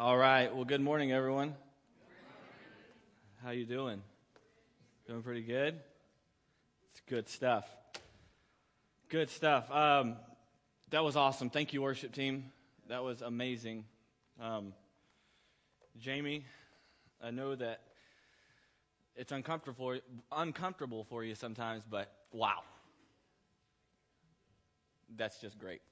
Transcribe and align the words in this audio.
All 0.00 0.16
right. 0.16 0.48
Well, 0.56 0.64
good 0.64 0.80
morning, 0.80 1.12
everyone. 1.12 1.54
How 3.44 3.50
you 3.50 3.66
doing? 3.66 4.00
Doing 5.06 5.22
pretty 5.22 5.42
good. 5.42 5.78
It's 6.90 7.02
good 7.06 7.28
stuff. 7.28 7.66
Good 9.10 9.28
stuff. 9.28 9.70
Um, 9.70 10.16
that 10.88 11.04
was 11.04 11.16
awesome. 11.16 11.50
Thank 11.50 11.74
you, 11.74 11.82
worship 11.82 12.14
team. 12.14 12.50
That 12.88 13.04
was 13.04 13.20
amazing. 13.20 13.84
Um, 14.40 14.72
Jamie, 15.98 16.46
I 17.22 17.30
know 17.30 17.54
that 17.54 17.82
it's 19.16 19.32
uncomfortable 19.32 19.98
uncomfortable 20.32 21.04
for 21.04 21.24
you 21.24 21.34
sometimes, 21.34 21.82
but 21.84 22.10
wow, 22.32 22.62
that's 25.14 25.42
just 25.42 25.58
great. 25.58 25.82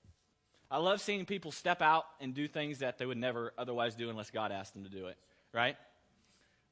I 0.71 0.79
love 0.79 1.01
seeing 1.01 1.25
people 1.25 1.51
step 1.51 1.81
out 1.81 2.05
and 2.21 2.35
do 2.35 2.47
things 2.47 2.81
that 2.81 2.99
they 2.99 3.07
would 3.07 3.17
never 3.17 3.53
otherwise 3.57 3.95
do 3.95 4.11
unless 4.11 4.31
God 4.31 4.53
asked 4.53 4.75
them 4.75 4.85
to 4.85 4.91
do 4.91 5.07
it, 5.07 5.17
right? 5.53 5.77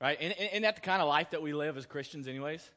Right? 0.01 0.19
And 0.21 0.65
that 0.65 0.77
the 0.77 0.83
kind 0.83 1.01
of 1.01 1.09
life 1.09 1.31
that 1.31 1.43
we 1.43 1.55
live 1.55 1.79
as 1.79 1.87
Christians, 1.87 2.29
anyways? 2.29 2.69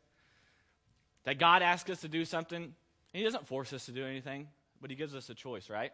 That 1.26 1.38
God 1.38 1.62
asks 1.62 1.90
us 1.90 2.02
to 2.02 2.08
do 2.08 2.24
something, 2.24 2.64
and 2.64 2.74
He 3.14 3.24
doesn't 3.24 3.48
force 3.48 3.74
us 3.74 3.86
to 3.88 3.92
do 3.92 4.06
anything, 4.06 4.48
but 4.80 4.90
He 4.90 4.96
gives 4.96 5.14
us 5.14 5.30
a 5.30 5.34
choice, 5.34 5.70
right? 5.70 5.92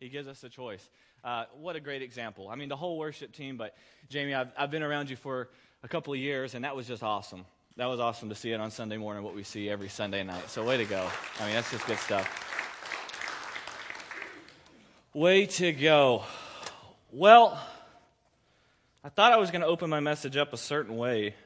He 0.00 0.08
gives 0.08 0.26
us 0.26 0.42
a 0.42 0.48
choice. 0.48 0.90
Uh, 1.22 1.44
what 1.60 1.76
a 1.76 1.80
great 1.80 2.02
example. 2.02 2.48
I 2.48 2.56
mean, 2.56 2.68
the 2.68 2.76
whole 2.76 2.98
worship 2.98 3.32
team, 3.32 3.56
but 3.56 3.76
Jamie, 4.08 4.34
I've, 4.34 4.50
I've 4.58 4.72
been 4.72 4.82
around 4.82 5.08
you 5.08 5.16
for 5.16 5.50
a 5.84 5.88
couple 5.88 6.12
of 6.12 6.18
years, 6.18 6.54
and 6.54 6.64
that 6.64 6.74
was 6.74 6.88
just 6.88 7.04
awesome. 7.04 7.44
That 7.76 7.86
was 7.86 8.00
awesome 8.00 8.28
to 8.28 8.34
see 8.34 8.50
it 8.50 8.60
on 8.60 8.72
Sunday 8.72 8.96
morning, 8.96 9.22
what 9.22 9.36
we 9.36 9.44
see 9.44 9.70
every 9.70 9.88
Sunday 9.88 10.24
night. 10.24 10.50
So, 10.50 10.64
way 10.64 10.76
to 10.76 10.84
go. 10.84 11.08
I 11.38 11.46
mean, 11.46 11.54
that's 11.54 11.70
just 11.70 11.86
good 11.86 11.98
stuff. 11.98 12.63
Way 15.14 15.46
to 15.46 15.70
go. 15.70 16.24
Well, 17.12 17.56
I 19.04 19.10
thought 19.10 19.30
I 19.30 19.36
was 19.36 19.52
going 19.52 19.60
to 19.60 19.68
open 19.68 19.88
my 19.88 20.00
message 20.00 20.36
up 20.36 20.52
a 20.52 20.56
certain 20.56 20.96
way, 20.96 21.36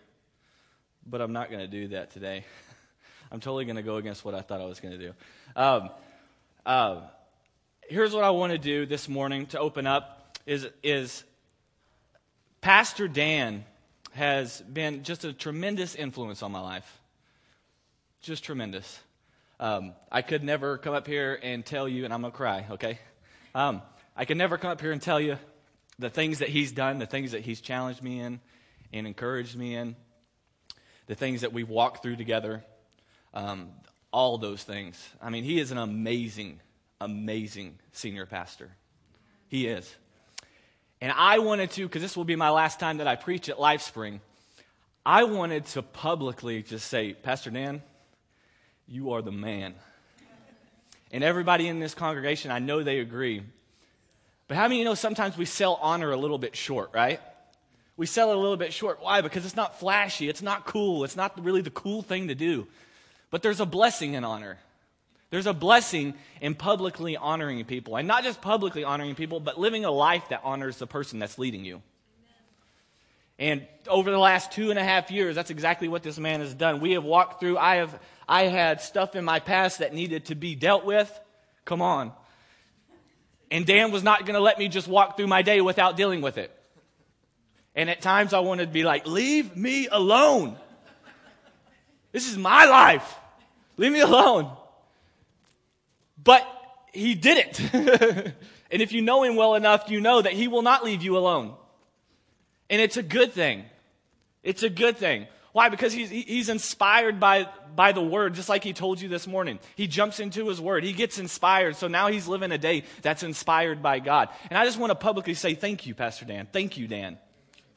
but 1.06 1.20
I'm 1.20 1.34
not 1.34 1.50
going 1.50 1.60
to 1.60 1.68
do 1.68 1.88
that 1.88 2.10
today. 2.10 2.46
I'm 3.30 3.40
totally 3.40 3.66
going 3.66 3.76
to 3.76 3.82
go 3.82 3.96
against 3.96 4.24
what 4.24 4.34
I 4.34 4.40
thought 4.40 4.62
I 4.62 4.64
was 4.64 4.80
going 4.80 4.98
to 4.98 5.06
do. 5.08 5.12
Um, 5.54 5.90
uh, 6.64 7.00
here's 7.90 8.14
what 8.14 8.24
I 8.24 8.30
want 8.30 8.52
to 8.52 8.58
do 8.58 8.86
this 8.86 9.06
morning 9.06 9.44
to 9.48 9.60
open 9.60 9.86
up 9.86 10.38
is, 10.46 10.66
is 10.82 11.24
Pastor 12.62 13.06
Dan 13.06 13.66
has 14.12 14.62
been 14.62 15.02
just 15.02 15.26
a 15.26 15.32
tremendous 15.34 15.94
influence 15.94 16.42
on 16.42 16.52
my 16.52 16.60
life. 16.60 17.00
Just 18.22 18.44
tremendous. 18.44 18.98
Um, 19.60 19.92
I 20.10 20.22
could 20.22 20.42
never 20.42 20.78
come 20.78 20.94
up 20.94 21.06
here 21.06 21.38
and 21.42 21.66
tell 21.66 21.86
you, 21.86 22.06
and 22.06 22.14
I'm 22.14 22.22
going 22.22 22.32
to 22.32 22.36
cry, 22.36 22.64
okay? 22.70 22.98
Um, 23.54 23.82
I 24.16 24.24
can 24.24 24.38
never 24.38 24.58
come 24.58 24.70
up 24.70 24.80
here 24.80 24.92
and 24.92 25.00
tell 25.00 25.20
you 25.20 25.38
the 25.98 26.10
things 26.10 26.40
that 26.40 26.48
he's 26.48 26.72
done, 26.72 26.98
the 26.98 27.06
things 27.06 27.32
that 27.32 27.42
he's 27.42 27.60
challenged 27.60 28.02
me 28.02 28.20
in 28.20 28.40
and 28.92 29.06
encouraged 29.06 29.56
me 29.56 29.74
in, 29.74 29.96
the 31.06 31.14
things 31.14 31.40
that 31.40 31.52
we've 31.52 31.68
walked 31.68 32.02
through 32.02 32.16
together, 32.16 32.64
um, 33.34 33.70
all 34.12 34.38
those 34.38 34.62
things. 34.62 35.08
I 35.20 35.30
mean, 35.30 35.44
he 35.44 35.58
is 35.58 35.70
an 35.70 35.78
amazing, 35.78 36.60
amazing 37.00 37.78
senior 37.92 38.26
pastor. 38.26 38.70
He 39.48 39.66
is. 39.66 39.92
And 41.00 41.12
I 41.12 41.38
wanted 41.38 41.70
to, 41.72 41.86
because 41.86 42.02
this 42.02 42.16
will 42.16 42.24
be 42.24 42.36
my 42.36 42.50
last 42.50 42.80
time 42.80 42.98
that 42.98 43.06
I 43.06 43.16
preach 43.16 43.48
at 43.48 43.56
LifeSpring, 43.56 44.20
I 45.06 45.24
wanted 45.24 45.66
to 45.66 45.82
publicly 45.82 46.62
just 46.62 46.88
say, 46.88 47.14
Pastor 47.14 47.50
Dan, 47.50 47.82
you 48.86 49.12
are 49.12 49.22
the 49.22 49.32
man. 49.32 49.74
And 51.10 51.24
everybody 51.24 51.68
in 51.68 51.80
this 51.80 51.94
congregation, 51.94 52.50
I 52.50 52.58
know 52.58 52.82
they 52.82 52.98
agree. 53.00 53.42
But 54.46 54.56
how 54.56 54.64
many 54.64 54.78
you 54.78 54.84
know 54.84 54.94
sometimes 54.94 55.36
we 55.36 55.44
sell 55.44 55.78
honor 55.80 56.10
a 56.10 56.16
little 56.16 56.38
bit 56.38 56.56
short, 56.56 56.90
right? 56.94 57.20
We 57.96 58.06
sell 58.06 58.30
it 58.30 58.36
a 58.36 58.40
little 58.40 58.56
bit 58.56 58.72
short. 58.72 59.02
Why? 59.02 59.20
Because 59.20 59.44
it's 59.44 59.56
not 59.56 59.78
flashy, 59.78 60.28
it's 60.28 60.42
not 60.42 60.66
cool, 60.66 61.04
it's 61.04 61.16
not 61.16 61.42
really 61.44 61.62
the 61.62 61.70
cool 61.70 62.02
thing 62.02 62.28
to 62.28 62.34
do. 62.34 62.66
But 63.30 63.42
there's 63.42 63.60
a 63.60 63.66
blessing 63.66 64.14
in 64.14 64.24
honor. 64.24 64.58
There's 65.30 65.46
a 65.46 65.52
blessing 65.52 66.14
in 66.40 66.54
publicly 66.54 67.16
honoring 67.16 67.62
people. 67.66 67.96
And 67.96 68.08
not 68.08 68.24
just 68.24 68.40
publicly 68.40 68.84
honoring 68.84 69.14
people, 69.14 69.40
but 69.40 69.60
living 69.60 69.84
a 69.84 69.90
life 69.90 70.28
that 70.30 70.40
honors 70.42 70.78
the 70.78 70.86
person 70.86 71.18
that's 71.18 71.38
leading 71.38 71.64
you. 71.64 71.82
And 73.38 73.66
over 73.86 74.10
the 74.10 74.18
last 74.18 74.52
two 74.52 74.70
and 74.70 74.78
a 74.78 74.84
half 74.84 75.10
years, 75.10 75.34
that's 75.34 75.50
exactly 75.50 75.86
what 75.86 76.02
this 76.02 76.18
man 76.18 76.40
has 76.40 76.54
done. 76.54 76.80
We 76.80 76.92
have 76.92 77.04
walked 77.04 77.40
through, 77.40 77.58
I 77.58 77.76
have 77.76 78.00
I 78.28 78.42
had 78.44 78.82
stuff 78.82 79.16
in 79.16 79.24
my 79.24 79.40
past 79.40 79.78
that 79.78 79.94
needed 79.94 80.26
to 80.26 80.34
be 80.34 80.54
dealt 80.54 80.84
with. 80.84 81.10
Come 81.64 81.80
on. 81.80 82.12
And 83.50 83.64
Dan 83.64 83.90
was 83.90 84.02
not 84.02 84.26
going 84.26 84.34
to 84.34 84.40
let 84.40 84.58
me 84.58 84.68
just 84.68 84.86
walk 84.86 85.16
through 85.16 85.28
my 85.28 85.40
day 85.40 85.62
without 85.62 85.96
dealing 85.96 86.20
with 86.20 86.36
it. 86.36 86.54
And 87.74 87.88
at 87.88 88.02
times 88.02 88.34
I 88.34 88.40
wanted 88.40 88.66
to 88.66 88.72
be 88.72 88.84
like, 88.84 89.06
leave 89.06 89.56
me 89.56 89.88
alone. 89.88 90.56
This 92.12 92.30
is 92.30 92.36
my 92.36 92.66
life. 92.66 93.16
Leave 93.76 93.92
me 93.92 94.00
alone. 94.00 94.50
But 96.22 96.46
he 96.92 97.14
didn't. 97.14 97.60
and 97.72 98.34
if 98.70 98.92
you 98.92 99.00
know 99.00 99.22
him 99.22 99.36
well 99.36 99.54
enough, 99.54 99.88
you 99.88 100.00
know 100.00 100.20
that 100.20 100.32
he 100.32 100.48
will 100.48 100.62
not 100.62 100.84
leave 100.84 101.02
you 101.02 101.16
alone. 101.16 101.54
And 102.68 102.82
it's 102.82 102.96
a 102.96 103.02
good 103.02 103.32
thing. 103.32 103.64
It's 104.42 104.62
a 104.62 104.70
good 104.70 104.96
thing. 104.96 105.26
Why? 105.58 105.70
Because 105.70 105.92
he's, 105.92 106.08
he's 106.08 106.50
inspired 106.50 107.18
by, 107.18 107.48
by 107.74 107.90
the 107.90 108.00
word, 108.00 108.34
just 108.34 108.48
like 108.48 108.62
he 108.62 108.72
told 108.72 109.00
you 109.00 109.08
this 109.08 109.26
morning. 109.26 109.58
He 109.74 109.88
jumps 109.88 110.20
into 110.20 110.46
his 110.46 110.60
word. 110.60 110.84
He 110.84 110.92
gets 110.92 111.18
inspired. 111.18 111.74
So 111.74 111.88
now 111.88 112.06
he's 112.06 112.28
living 112.28 112.52
a 112.52 112.58
day 112.58 112.84
that's 113.02 113.24
inspired 113.24 113.82
by 113.82 113.98
God. 113.98 114.28
And 114.50 114.56
I 114.56 114.64
just 114.64 114.78
want 114.78 114.92
to 114.92 114.94
publicly 114.94 115.34
say 115.34 115.54
thank 115.54 115.84
you, 115.84 115.96
Pastor 115.96 116.26
Dan. 116.26 116.46
Thank 116.52 116.78
you, 116.78 116.86
Dan. 116.86 117.18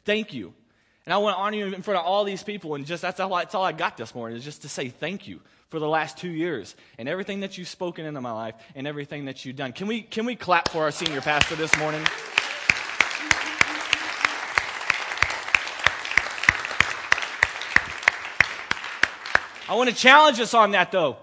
Thank 0.06 0.32
you. 0.32 0.54
And 1.08 1.14
I 1.16 1.18
want 1.18 1.36
to 1.36 1.42
honor 1.42 1.58
you 1.58 1.74
in 1.74 1.82
front 1.82 2.00
of 2.00 2.06
all 2.06 2.24
these 2.24 2.44
people. 2.44 2.76
And 2.76 2.86
just 2.86 3.02
that's 3.02 3.20
all, 3.20 3.36
that's 3.36 3.56
all 3.56 3.64
I 3.64 3.72
got 3.72 3.98
this 3.98 4.14
morning 4.14 4.38
is 4.38 4.44
just 4.44 4.62
to 4.62 4.70
say 4.70 4.90
thank 4.90 5.28
you 5.28 5.40
for 5.70 5.80
the 5.80 5.90
last 5.90 6.20
two 6.20 6.30
years 6.30 6.76
and 7.00 7.10
everything 7.10 7.40
that 7.40 7.58
you've 7.58 7.68
spoken 7.68 8.06
into 8.06 8.22
my 8.22 8.32
life 8.32 8.54
and 8.76 8.86
everything 8.86 9.26
that 9.26 9.44
you've 9.44 9.56
done. 9.56 9.74
Can 9.74 9.88
we, 9.88 10.04
can 10.04 10.28
we 10.28 10.36
clap 10.36 10.70
for 10.70 10.84
our 10.84 10.92
senior 10.92 11.22
pastor 11.22 11.56
this 11.56 11.76
morning? 11.80 12.06
I 19.72 19.76
want 19.76 19.90
to 19.90 19.96
challenge 19.96 20.38
us 20.42 20.54
on 20.54 20.72
that 20.72 20.92
though. 20.92 21.16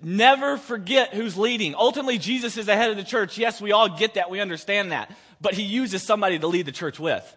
Never 0.00 0.56
forget 0.56 1.12
who's 1.12 1.36
leading. 1.36 1.74
Ultimately, 1.74 2.18
Jesus 2.18 2.56
is 2.56 2.66
the 2.66 2.76
head 2.76 2.92
of 2.92 2.96
the 2.96 3.02
church. 3.02 3.36
Yes, 3.36 3.60
we 3.60 3.72
all 3.72 3.88
get 3.88 4.14
that. 4.14 4.30
We 4.30 4.38
understand 4.38 4.92
that. 4.92 5.12
But 5.40 5.54
he 5.54 5.64
uses 5.64 6.00
somebody 6.00 6.38
to 6.38 6.46
lead 6.46 6.66
the 6.66 6.72
church 6.72 7.00
with. 7.00 7.36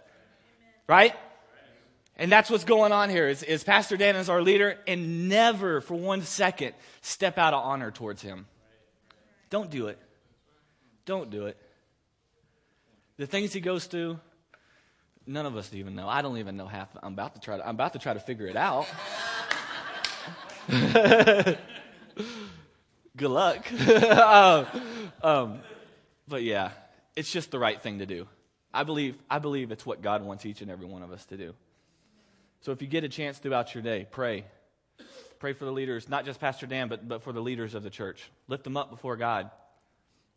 Right? 0.85 1.15
And 2.17 2.31
that's 2.31 2.51
what's 2.51 2.65
going 2.65 2.91
on 2.91 3.09
here 3.09 3.27
is, 3.27 3.41
is 3.41 3.63
Pastor 3.63 3.97
Dan 3.97 4.15
is 4.15 4.29
our 4.29 4.43
leader 4.43 4.77
and 4.85 5.27
never 5.27 5.81
for 5.81 5.95
one 5.95 6.21
second 6.21 6.75
step 7.01 7.39
out 7.39 7.55
of 7.55 7.63
honor 7.63 7.89
towards 7.89 8.21
him. 8.21 8.45
Don't 9.49 9.71
do 9.71 9.87
it. 9.87 9.97
Don't 11.07 11.31
do 11.31 11.47
it. 11.47 11.57
The 13.17 13.25
things 13.25 13.53
he 13.53 13.59
goes 13.59 13.85
through, 13.85 14.19
none 15.25 15.47
of 15.47 15.57
us 15.57 15.73
even 15.73 15.95
know. 15.95 16.07
I 16.07 16.21
don't 16.21 16.37
even 16.37 16.57
know 16.57 16.67
half. 16.67 16.89
I'm 17.01 17.13
about 17.13 17.33
to 17.33 17.41
try 17.41 17.57
to, 17.57 17.67
I'm 17.67 17.73
about 17.73 17.93
to 17.93 17.99
try 17.99 18.13
to 18.13 18.19
figure 18.19 18.45
it 18.45 18.55
out. 18.55 18.85
Good 23.15 23.29
luck. 23.29 23.71
um, 23.91 24.65
um, 25.21 25.59
but 26.27 26.43
yeah, 26.43 26.71
it's 27.15 27.31
just 27.31 27.51
the 27.51 27.59
right 27.59 27.81
thing 27.81 27.99
to 27.99 28.05
do. 28.05 28.27
I 28.73 28.83
believe, 28.83 29.15
I 29.29 29.39
believe 29.39 29.71
it's 29.71 29.85
what 29.85 30.01
God 30.01 30.23
wants 30.23 30.45
each 30.45 30.61
and 30.61 30.71
every 30.71 30.87
one 30.87 31.03
of 31.03 31.11
us 31.11 31.25
to 31.25 31.37
do. 31.37 31.53
So 32.61 32.71
if 32.71 32.81
you 32.81 32.87
get 32.87 33.03
a 33.03 33.09
chance 33.09 33.37
throughout 33.37 33.75
your 33.75 33.83
day, 33.83 34.07
pray. 34.09 34.45
Pray 35.39 35.53
for 35.53 35.65
the 35.65 35.71
leaders, 35.71 36.07
not 36.07 36.23
just 36.25 36.39
Pastor 36.39 36.65
Dan, 36.65 36.87
but, 36.87 37.05
but 37.07 37.21
for 37.21 37.33
the 37.33 37.41
leaders 37.41 37.75
of 37.75 37.83
the 37.83 37.89
church. 37.89 38.31
Lift 38.47 38.63
them 38.63 38.77
up 38.77 38.89
before 38.89 39.17
God. 39.17 39.51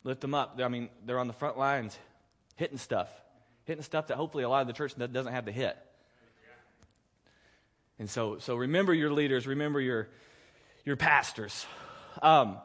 Lift 0.03 0.21
them 0.21 0.33
up. 0.33 0.59
I 0.61 0.67
mean, 0.67 0.89
they're 1.05 1.19
on 1.19 1.27
the 1.27 1.33
front 1.33 1.57
lines 1.57 1.97
hitting 2.57 2.77
stuff, 2.77 3.09
hitting 3.63 3.83
stuff 3.83 4.07
that 4.07 4.17
hopefully 4.17 4.43
a 4.43 4.49
lot 4.49 4.61
of 4.61 4.67
the 4.67 4.73
church 4.73 4.93
doesn't 4.97 5.31
have 5.33 5.45
to 5.45 5.51
hit. 5.51 5.77
And 7.99 8.09
so, 8.09 8.37
so 8.39 8.55
remember 8.55 8.93
your 8.93 9.11
leaders, 9.11 9.47
remember 9.47 9.81
your, 9.81 10.07
your 10.85 10.95
pastors. 10.95 11.65
Um, 12.21 12.57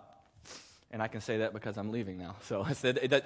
and 0.90 1.02
I 1.02 1.08
can 1.08 1.22
say 1.22 1.38
that 1.38 1.54
because 1.54 1.78
I'm 1.78 1.90
leaving 1.90 2.18
now. 2.18 2.36
So 2.42 2.66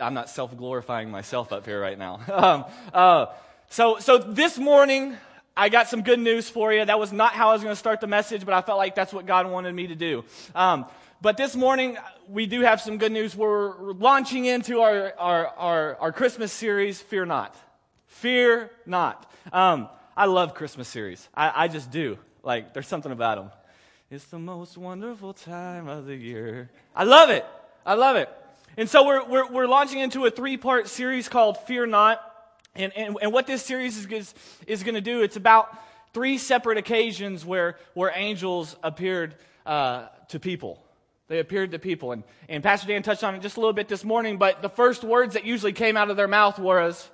I'm 0.00 0.14
not 0.14 0.31
self 0.31 0.56
glorifying 0.56 1.11
myself 1.11 1.53
up 1.53 1.67
here 1.67 1.81
right 1.81 1.99
now. 1.99 2.20
Um, 2.32 2.64
uh, 2.93 3.26
so, 3.69 3.99
so 3.99 4.19
this 4.19 4.58
morning, 4.58 5.17
I 5.56 5.70
got 5.70 5.88
some 5.88 6.03
good 6.03 6.20
news 6.20 6.49
for 6.49 6.73
you. 6.73 6.85
That 6.85 7.00
was 7.00 7.12
not 7.12 7.32
how 7.32 7.49
I 7.49 7.55
was 7.55 7.62
going 7.62 7.73
to 7.73 7.79
start 7.79 8.00
the 8.00 8.06
message, 8.06 8.44
but 8.44 8.55
I 8.55 8.61
felt 8.61 8.79
like 8.79 8.94
that's 8.94 9.12
what 9.12 9.26
God 9.26 9.50
wanted 9.50 9.75
me 9.75 9.88
to 9.88 9.97
do. 9.97 10.25
Um, 10.55 10.87
but 11.20 11.37
this 11.37 11.56
morning, 11.56 11.97
we 12.29 12.47
do 12.47 12.61
have 12.61 12.81
some 12.81 12.99
good 12.99 13.11
news. 13.11 13.35
We're 13.35 13.73
launching 13.93 14.44
into 14.44 14.82
our, 14.82 15.14
our, 15.19 15.47
our, 15.49 15.97
our 15.97 16.12
Christmas 16.12 16.53
series, 16.53 17.00
Fear 17.00 17.26
Not. 17.26 17.56
Fear 18.06 18.70
Not. 18.85 19.29
Um, 19.53 19.88
I 20.17 20.25
love 20.25 20.55
Christmas 20.55 20.89
series. 20.89 21.29
I, 21.35 21.65
I 21.65 21.69
just 21.69 21.91
do. 21.91 22.19
Like, 22.43 22.73
there's 22.73 22.89
something 22.89 23.13
about 23.13 23.37
them. 23.37 23.51
It's 24.11 24.25
the 24.25 24.39
most 24.39 24.79
wonderful 24.79 25.35
time 25.35 25.89
of 25.89 26.07
the 26.07 26.15
year. 26.15 26.71
I 26.95 27.05
love 27.05 27.29
it. 27.29 27.45
I 27.85 27.95
love 27.95 28.17
it. 28.17 28.31
And 28.79 28.89
so 28.89 29.05
we're, 29.05 29.25
we're, 29.27 29.47
we're 29.51 29.67
launching 29.67 29.99
into 29.99 30.25
a 30.25 30.31
three 30.31 30.57
part 30.57 30.89
series 30.89 31.29
called 31.29 31.59
Fear 31.67 31.87
Not. 31.87 32.23
And, 32.75 32.93
and, 32.97 33.19
and 33.21 33.33
what 33.33 33.47
this 33.47 33.63
series 33.63 33.99
is, 33.99 34.07
is, 34.07 34.35
is 34.67 34.83
going 34.85 34.95
to 34.95 35.01
do, 35.03 35.23
it's 35.23 35.37
about 35.37 35.77
three 36.15 36.39
separate 36.39 36.79
occasions 36.79 37.45
where, 37.45 37.77
where 37.93 38.11
angels 38.15 38.75
appeared 38.83 39.35
uh, 39.67 40.07
to 40.29 40.41
people. 40.41 40.83
They 41.29 41.41
appeared 41.41 41.73
to 41.73 41.79
people. 41.79 42.13
And, 42.13 42.23
and 42.49 42.63
Pastor 42.63 42.87
Dan 42.87 43.03
touched 43.03 43.25
on 43.25 43.35
it 43.35 43.43
just 43.43 43.57
a 43.57 43.61
little 43.61 43.75
bit 43.75 43.89
this 43.89 44.05
morning, 44.05 44.39
but 44.39 44.63
the 44.63 44.71
first 44.71 45.05
words 45.05 45.35
that 45.35 45.45
usually 45.45 45.73
came 45.73 45.97
out 45.97 46.09
of 46.09 46.17
their 46.17 46.29
mouth 46.29 46.59
was, 46.59 47.11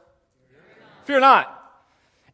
Fear 0.51 0.61
not. 0.79 1.07
Fear 1.07 1.21
not. 1.21 1.62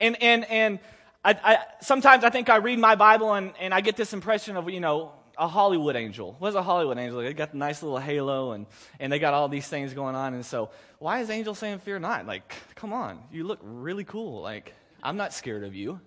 And, 0.00 0.20
and, 0.22 0.44
and 0.46 0.78
I, 1.24 1.32
I, 1.42 1.58
sometimes 1.80 2.24
I 2.24 2.30
think 2.30 2.48
I 2.48 2.56
read 2.56 2.78
my 2.78 2.94
Bible 2.94 3.34
and, 3.34 3.52
and 3.60 3.74
I 3.74 3.80
get 3.80 3.96
this 3.96 4.12
impression 4.12 4.56
of, 4.56 4.70
you 4.70 4.80
know, 4.80 5.12
a 5.36 5.46
Hollywood 5.46 5.96
angel. 5.96 6.36
What's 6.38 6.56
a 6.56 6.62
Hollywood 6.62 6.98
angel? 6.98 7.20
They 7.20 7.32
got 7.32 7.52
the 7.52 7.58
nice 7.58 7.82
little 7.82 7.98
halo 7.98 8.52
and, 8.52 8.66
and 8.98 9.12
they 9.12 9.18
got 9.18 9.34
all 9.34 9.48
these 9.48 9.68
things 9.68 9.94
going 9.94 10.16
on. 10.16 10.34
And 10.34 10.44
so, 10.44 10.70
why 10.98 11.20
is 11.20 11.30
angel 11.30 11.54
saying 11.54 11.78
fear 11.78 11.98
not? 11.98 12.26
Like, 12.26 12.54
come 12.74 12.92
on, 12.92 13.20
you 13.32 13.44
look 13.44 13.60
really 13.62 14.04
cool. 14.04 14.42
Like, 14.42 14.74
I'm 15.02 15.16
not 15.16 15.32
scared 15.32 15.62
of 15.62 15.74
you. 15.74 16.00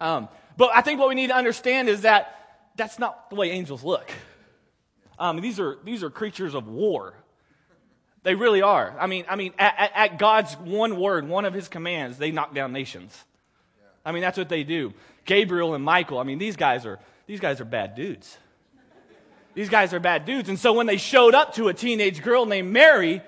Um, 0.00 0.28
but 0.56 0.70
I 0.74 0.82
think 0.82 1.00
what 1.00 1.08
we 1.08 1.14
need 1.14 1.28
to 1.28 1.36
understand 1.36 1.88
is 1.88 2.02
that 2.02 2.70
that's 2.76 2.98
not 2.98 3.30
the 3.30 3.36
way 3.36 3.50
angels 3.50 3.82
look. 3.82 4.10
Um, 5.18 5.40
these 5.40 5.60
are 5.60 5.78
these 5.84 6.02
are 6.02 6.10
creatures 6.10 6.54
of 6.54 6.68
war. 6.68 7.14
They 8.22 8.34
really 8.34 8.62
are. 8.62 8.94
I 8.98 9.06
mean, 9.06 9.24
I 9.28 9.36
mean, 9.36 9.52
at, 9.58 9.92
at 9.94 10.18
God's 10.18 10.54
one 10.54 10.98
word, 10.98 11.28
one 11.28 11.44
of 11.44 11.54
His 11.54 11.68
commands, 11.68 12.18
they 12.18 12.30
knock 12.30 12.54
down 12.54 12.72
nations. 12.72 13.24
I 14.04 14.12
mean, 14.12 14.22
that's 14.22 14.38
what 14.38 14.48
they 14.48 14.64
do. 14.64 14.92
Gabriel 15.24 15.74
and 15.74 15.84
Michael. 15.84 16.18
I 16.18 16.24
mean, 16.24 16.38
these 16.38 16.56
guys 16.56 16.84
are 16.86 16.98
these 17.26 17.40
guys 17.40 17.60
are 17.60 17.64
bad 17.64 17.94
dudes. 17.94 18.36
These 19.54 19.68
guys 19.68 19.94
are 19.94 20.00
bad 20.00 20.26
dudes. 20.26 20.48
And 20.48 20.58
so 20.58 20.72
when 20.72 20.86
they 20.86 20.96
showed 20.96 21.34
up 21.34 21.54
to 21.54 21.68
a 21.68 21.74
teenage 21.74 22.22
girl 22.22 22.44
named 22.44 22.72
Mary, 22.72 23.22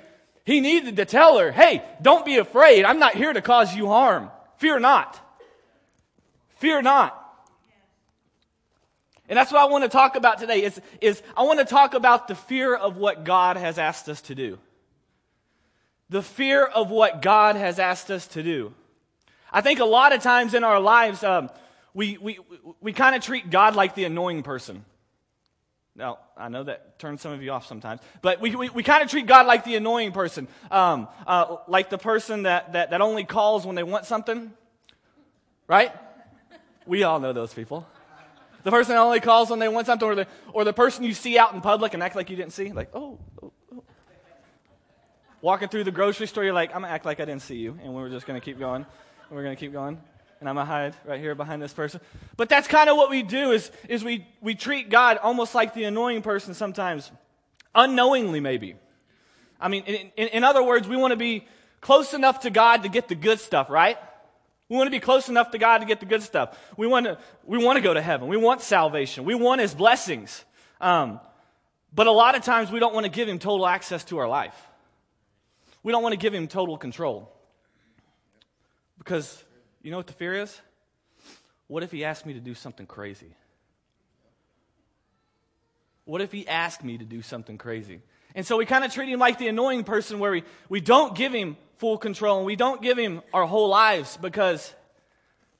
he 0.44 0.60
needed 0.60 0.96
to 0.96 1.04
tell 1.04 1.38
her, 1.38 1.50
"Hey, 1.50 1.82
don't 2.02 2.24
be 2.24 2.38
afraid. 2.38 2.84
I'm 2.84 2.98
not 2.98 3.14
here 3.14 3.32
to 3.32 3.40
cause 3.40 3.74
you 3.74 3.86
harm. 3.86 4.30
Fear 4.58 4.80
not. 4.80 5.20
Fear 6.56 6.82
not." 6.82 7.22
And 9.28 9.36
that's 9.36 9.50
what 9.50 9.60
I 9.60 9.64
want 9.64 9.82
to 9.84 9.88
talk 9.88 10.14
about 10.16 10.38
today 10.38 10.62
is, 10.62 10.80
is 11.00 11.22
I 11.36 11.42
want 11.42 11.58
to 11.58 11.64
talk 11.64 11.94
about 11.94 12.28
the 12.28 12.34
fear 12.34 12.74
of 12.74 12.96
what 12.96 13.24
God 13.24 13.56
has 13.56 13.78
asked 13.78 14.08
us 14.08 14.20
to 14.22 14.34
do. 14.34 14.58
The 16.10 16.22
fear 16.22 16.64
of 16.64 16.90
what 16.90 17.22
God 17.22 17.56
has 17.56 17.80
asked 17.80 18.10
us 18.10 18.28
to 18.28 18.42
do. 18.42 18.72
I 19.56 19.62
think 19.62 19.80
a 19.80 19.86
lot 19.86 20.12
of 20.12 20.22
times 20.22 20.52
in 20.52 20.64
our 20.64 20.78
lives, 20.78 21.24
um, 21.24 21.48
we, 21.94 22.18
we, 22.18 22.38
we 22.82 22.92
kind 22.92 23.16
of 23.16 23.22
treat 23.22 23.48
God 23.48 23.74
like 23.74 23.94
the 23.94 24.04
annoying 24.04 24.42
person. 24.42 24.84
Now, 25.94 26.18
I 26.36 26.50
know 26.50 26.62
that 26.64 26.98
turns 26.98 27.22
some 27.22 27.32
of 27.32 27.42
you 27.42 27.52
off 27.52 27.66
sometimes, 27.66 28.02
but 28.20 28.38
we, 28.38 28.54
we, 28.54 28.68
we 28.68 28.82
kind 28.82 29.02
of 29.02 29.08
treat 29.08 29.26
God 29.26 29.46
like 29.46 29.64
the 29.64 29.76
annoying 29.76 30.12
person, 30.12 30.46
um, 30.70 31.08
uh, 31.26 31.56
like 31.68 31.88
the 31.88 31.96
person 31.96 32.42
that, 32.42 32.74
that, 32.74 32.90
that 32.90 33.00
only 33.00 33.24
calls 33.24 33.64
when 33.64 33.76
they 33.76 33.82
want 33.82 34.04
something, 34.04 34.52
right? 35.66 35.90
We 36.84 37.04
all 37.04 37.18
know 37.18 37.32
those 37.32 37.54
people. 37.54 37.88
The 38.62 38.70
person 38.70 38.94
that 38.94 39.00
only 39.00 39.20
calls 39.20 39.48
when 39.48 39.58
they 39.58 39.68
want 39.68 39.86
something, 39.86 40.06
or 40.06 40.14
the, 40.16 40.26
or 40.52 40.64
the 40.64 40.74
person 40.74 41.02
you 41.02 41.14
see 41.14 41.38
out 41.38 41.54
in 41.54 41.62
public 41.62 41.94
and 41.94 42.02
act 42.02 42.14
like 42.14 42.28
you 42.28 42.36
didn't 42.36 42.52
see. 42.52 42.72
Like, 42.72 42.90
oh, 42.92 43.18
oh, 43.42 43.52
oh. 43.74 43.84
Walking 45.40 45.68
through 45.70 45.84
the 45.84 45.92
grocery 45.92 46.26
store, 46.26 46.44
you're 46.44 46.52
like, 46.52 46.74
I'm 46.74 46.82
going 46.82 46.90
to 46.90 46.94
act 46.94 47.06
like 47.06 47.20
I 47.20 47.24
didn't 47.24 47.40
see 47.40 47.56
you. 47.56 47.78
And 47.82 47.94
we're 47.94 48.10
just 48.10 48.26
going 48.26 48.38
to 48.38 48.44
keep 48.44 48.58
going. 48.58 48.84
We're 49.30 49.42
going 49.42 49.56
to 49.56 49.60
keep 49.60 49.72
going. 49.72 50.00
And 50.40 50.48
I'm 50.48 50.54
going 50.54 50.66
to 50.66 50.70
hide 50.70 50.94
right 51.06 51.18
here 51.18 51.34
behind 51.34 51.62
this 51.62 51.72
person. 51.72 52.00
But 52.36 52.48
that's 52.48 52.68
kind 52.68 52.90
of 52.90 52.96
what 52.96 53.10
we 53.10 53.22
do 53.22 53.52
is, 53.52 53.70
is 53.88 54.04
we, 54.04 54.26
we 54.40 54.54
treat 54.54 54.90
God 54.90 55.18
almost 55.18 55.54
like 55.54 55.74
the 55.74 55.84
annoying 55.84 56.22
person 56.22 56.54
sometimes. 56.54 57.10
Unknowingly, 57.74 58.40
maybe. 58.40 58.76
I 59.60 59.68
mean, 59.68 59.84
in, 59.84 60.12
in, 60.16 60.28
in 60.28 60.44
other 60.44 60.62
words, 60.62 60.86
we 60.86 60.96
want 60.96 61.12
to 61.12 61.16
be 61.16 61.46
close 61.80 62.14
enough 62.14 62.40
to 62.40 62.50
God 62.50 62.82
to 62.82 62.88
get 62.88 63.08
the 63.08 63.14
good 63.14 63.40
stuff, 63.40 63.70
right? 63.70 63.96
We 64.68 64.76
want 64.76 64.88
to 64.88 64.90
be 64.90 65.00
close 65.00 65.28
enough 65.28 65.52
to 65.52 65.58
God 65.58 65.78
to 65.78 65.86
get 65.86 66.00
the 66.00 66.06
good 66.06 66.22
stuff. 66.22 66.58
We 66.76 66.86
want 66.86 67.06
to, 67.06 67.18
we 67.44 67.62
want 67.62 67.76
to 67.76 67.82
go 67.82 67.94
to 67.94 68.02
heaven. 68.02 68.28
We 68.28 68.36
want 68.36 68.60
salvation. 68.60 69.24
We 69.24 69.34
want 69.34 69.60
His 69.60 69.74
blessings. 69.74 70.44
Um, 70.80 71.20
but 71.94 72.06
a 72.06 72.12
lot 72.12 72.34
of 72.34 72.42
times 72.42 72.70
we 72.70 72.80
don't 72.80 72.92
want 72.92 73.04
to 73.04 73.10
give 73.10 73.28
Him 73.28 73.38
total 73.38 73.66
access 73.66 74.04
to 74.04 74.18
our 74.18 74.28
life. 74.28 74.56
We 75.82 75.92
don't 75.92 76.02
want 76.02 76.12
to 76.12 76.18
give 76.18 76.34
Him 76.34 76.48
total 76.48 76.76
control. 76.76 77.32
Because 78.98 79.44
you 79.82 79.90
know 79.90 79.96
what 79.96 80.06
the 80.06 80.12
fear 80.12 80.34
is? 80.34 80.60
What 81.68 81.82
if 81.82 81.90
He 81.90 82.04
asked 82.04 82.26
me 82.26 82.34
to 82.34 82.40
do 82.40 82.54
something 82.54 82.86
crazy? 82.86 83.34
What 86.04 86.20
if 86.20 86.32
He 86.32 86.46
asked 86.46 86.84
me 86.84 86.98
to 86.98 87.04
do 87.04 87.22
something 87.22 87.58
crazy? 87.58 88.00
And 88.34 88.46
so 88.46 88.56
we 88.56 88.66
kind 88.66 88.84
of 88.84 88.92
treat 88.92 89.08
Him 89.08 89.18
like 89.18 89.38
the 89.38 89.48
annoying 89.48 89.84
person 89.84 90.18
where 90.18 90.30
we, 90.30 90.44
we 90.68 90.80
don't 90.80 91.14
give 91.14 91.32
Him 91.32 91.56
full 91.78 91.98
control 91.98 92.38
and 92.38 92.46
we 92.46 92.56
don't 92.56 92.82
give 92.82 92.98
him 92.98 93.22
our 93.32 93.46
whole 93.46 93.68
lives 93.68 94.16
because 94.16 94.74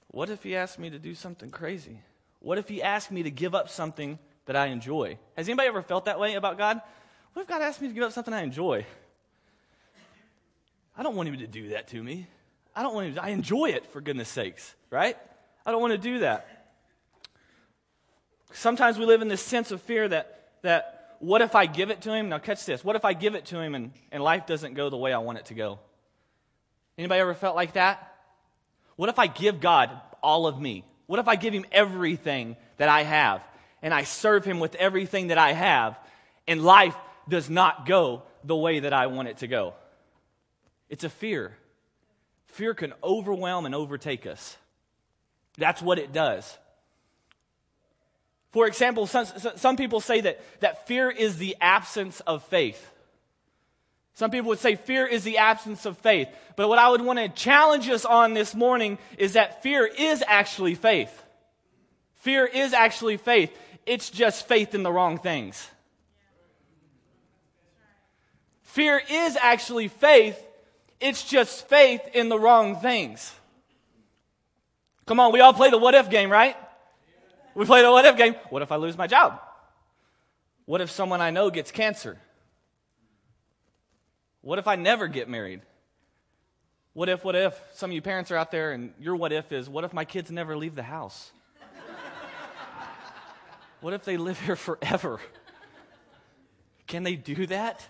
what 0.09 0.31
if 0.31 0.43
he 0.43 0.57
asked 0.57 0.79
me 0.79 0.91
to 0.91 0.99
do 0.99 1.15
something 1.15 1.51
crazy? 1.51 2.01
What 2.41 2.59
if 2.59 2.69
he 2.69 2.83
asked 2.83 3.11
me 3.11 3.23
to 3.25 3.31
give 3.31 3.55
up 3.55 3.69
something 3.69 4.19
that 4.47 4.57
I 4.57 4.67
enjoy? 4.67 5.19
Has 5.37 5.49
anybody 5.49 5.69
ever 5.69 5.83
felt 5.83 6.07
that 6.07 6.19
way 6.19 6.35
about 6.35 6.59
God? 6.59 6.81
What 7.33 7.43
if 7.43 7.49
God 7.49 7.61
asked 7.61 7.83
me 7.83 7.89
to 7.89 7.95
give 7.95 8.03
up 8.03 8.13
something 8.13 8.33
I 8.33 8.43
enjoy? 8.43 8.87
I 10.97 11.03
don't 11.03 11.17
want 11.17 11.29
him 11.29 11.39
to 11.39 11.47
do 11.47 11.69
that 11.71 11.89
to 11.89 12.03
me. 12.03 12.27
I 12.77 12.83
don't 12.83 12.95
want 12.95 13.15
to, 13.15 13.23
I 13.23 13.29
enjoy 13.29 13.71
it 13.71 13.87
for 13.87 14.03
goodness 14.03 14.29
sakes, 14.29 14.75
right? 14.91 15.17
I 15.65 15.71
don't 15.71 15.81
want 15.81 15.93
to 15.93 15.99
do 15.99 16.19
that. 16.19 16.47
Sometimes 18.53 18.99
we 18.99 19.07
live 19.07 19.23
in 19.23 19.29
this 19.29 19.41
sense 19.41 19.71
of 19.71 19.81
fear 19.81 20.07
that, 20.07 20.51
that 20.63 21.17
what 21.21 21.41
if 21.41 21.55
I 21.55 21.65
give 21.65 21.91
it 21.91 22.03
to 22.03 22.13
him? 22.13 22.29
Now 22.29 22.39
catch 22.39 22.67
this. 22.67 22.85
What 22.85 22.95
if 22.95 23.05
I 23.05 23.15
give 23.15 23.35
it 23.35 23.47
to 23.47 23.59
him 23.59 23.75
and, 23.75 23.93
and 24.13 24.23
life 24.23 24.47
doesn't 24.47 24.75
go 24.75 24.91
the 24.91 24.97
way 24.99 25.15
I 25.15 25.19
want 25.19 25.39
it 25.39 25.47
to 25.47 25.55
go? 25.55 25.79
Anybody 26.99 27.21
ever 27.21 27.35
felt 27.35 27.57
like 27.57 27.73
that? 27.73 28.15
What 28.97 29.09
if 29.09 29.19
I 29.19 29.27
give 29.27 29.61
God 29.61 29.91
all 30.23 30.47
of 30.47 30.61
me? 30.61 30.85
What 31.07 31.19
if 31.19 31.29
I 31.29 31.37
give 31.37 31.55
him 31.55 31.65
everything 31.73 32.57
that 32.77 32.91
I 32.91 33.05
have 33.05 33.43
and 33.81 33.95
I 33.95 34.03
serve 34.03 34.45
him 34.45 34.61
with 34.61 34.75
everything 34.75 35.29
that 35.29 35.39
I 35.39 35.53
have 35.53 35.99
and 36.47 36.63
life 36.63 36.97
does 37.29 37.49
not 37.49 37.87
go 37.87 38.23
the 38.45 38.57
way 38.57 38.81
that 38.81 38.93
I 38.93 39.07
want 39.07 39.29
it 39.29 39.39
to 39.39 39.47
go? 39.47 39.75
It's 40.89 41.05
a 41.05 41.11
fear. 41.11 41.57
Fear 42.47 42.75
can 42.75 42.93
overwhelm 43.03 43.67
and 43.67 43.75
overtake 43.75 44.27
us. 44.27 44.57
That's 45.59 45.83
what 45.83 45.99
it 45.99 46.13
does. 46.13 46.57
For 48.53 48.67
example, 48.67 49.07
some, 49.07 49.27
some 49.57 49.77
people 49.77 50.01
say 50.01 50.23
that, 50.23 50.41
that 50.61 50.87
fear 50.87 51.11
is 51.11 51.37
the 51.37 51.57
absence 51.61 52.21
of 52.21 52.43
faith. 52.45 52.91
Some 54.15 54.31
people 54.31 54.49
would 54.49 54.59
say 54.59 54.77
fear 54.77 55.07
is 55.07 55.25
the 55.25 55.37
absence 55.37 55.85
of 55.85 55.99
faith. 55.99 56.29
But 56.57 56.69
what 56.71 56.79
I 56.79 56.89
would 56.89 57.03
want 57.03 57.19
to 57.19 57.29
challenge 57.29 57.91
us 57.91 58.07
on 58.07 58.33
this 58.33 58.55
morning 58.55 58.97
is 59.19 59.35
that 59.35 59.63
fear 59.63 59.85
is 59.87 60.25
actually 60.27 60.75
faith. 60.75 61.23
Fear 62.21 62.47
is 62.47 62.73
actually 62.73 63.19
faith. 63.19 63.55
It's 63.85 64.09
just 64.09 64.49
faith 64.49 64.75
in 64.75 64.83
the 64.83 64.91
wrong 64.91 65.19
things. 65.19 65.69
Fear 68.63 69.03
is 69.11 69.37
actually 69.37 69.89
faith. 69.89 70.43
It's 71.01 71.25
just 71.25 71.69
faith 71.69 72.01
in 72.15 72.29
the 72.29 72.39
wrong 72.39 72.77
things. 72.77 73.35
Come 75.07 75.21
on, 75.21 75.33
we 75.33 75.41
all 75.41 75.53
play 75.53 75.71
the 75.71 75.79
what 75.79 75.95
if 75.95 76.11
game, 76.11 76.31
right? 76.31 76.57
We 77.55 77.65
play 77.65 77.83
the 77.83 77.91
what 77.91 78.05
if 78.05 78.17
game. 78.17 78.35
What 78.51 78.63
if 78.63 78.73
I 78.73 78.77
lose 78.77 78.99
my 78.99 79.07
job? 79.07 79.41
What 80.65 80.81
if 80.81 80.91
someone 80.91 81.21
I 81.21 81.31
know 81.31 81.51
gets 81.51 81.71
cancer? 81.71 82.19
What 84.43 84.59
if 84.59 84.67
I 84.67 84.77
never 84.77 85.07
get 85.09 85.29
married? 85.29 85.63
What 86.93 87.09
if, 87.09 87.25
what 87.25 87.37
if? 87.37 87.61
Some 87.75 87.91
of 87.91 87.95
you 87.95 88.01
parents 88.01 88.31
are 88.31 88.37
out 88.37 88.51
there 88.51 88.73
and 88.73 88.93
your 88.99 89.17
what 89.17 89.33
if 89.33 89.53
is, 89.53 89.69
what 89.69 89.85
if 89.85 89.93
my 89.93 90.05
kids 90.05 90.31
never 90.31 90.57
leave 90.57 90.75
the 90.75 90.83
house? 90.83 91.31
what 93.81 93.93
if 93.93 94.05
they 94.05 94.17
live 94.17 94.41
here 94.41 94.57
forever? 94.57 95.21
Can 96.87 97.03
they 97.03 97.17
do 97.17 97.47
that? 97.49 97.87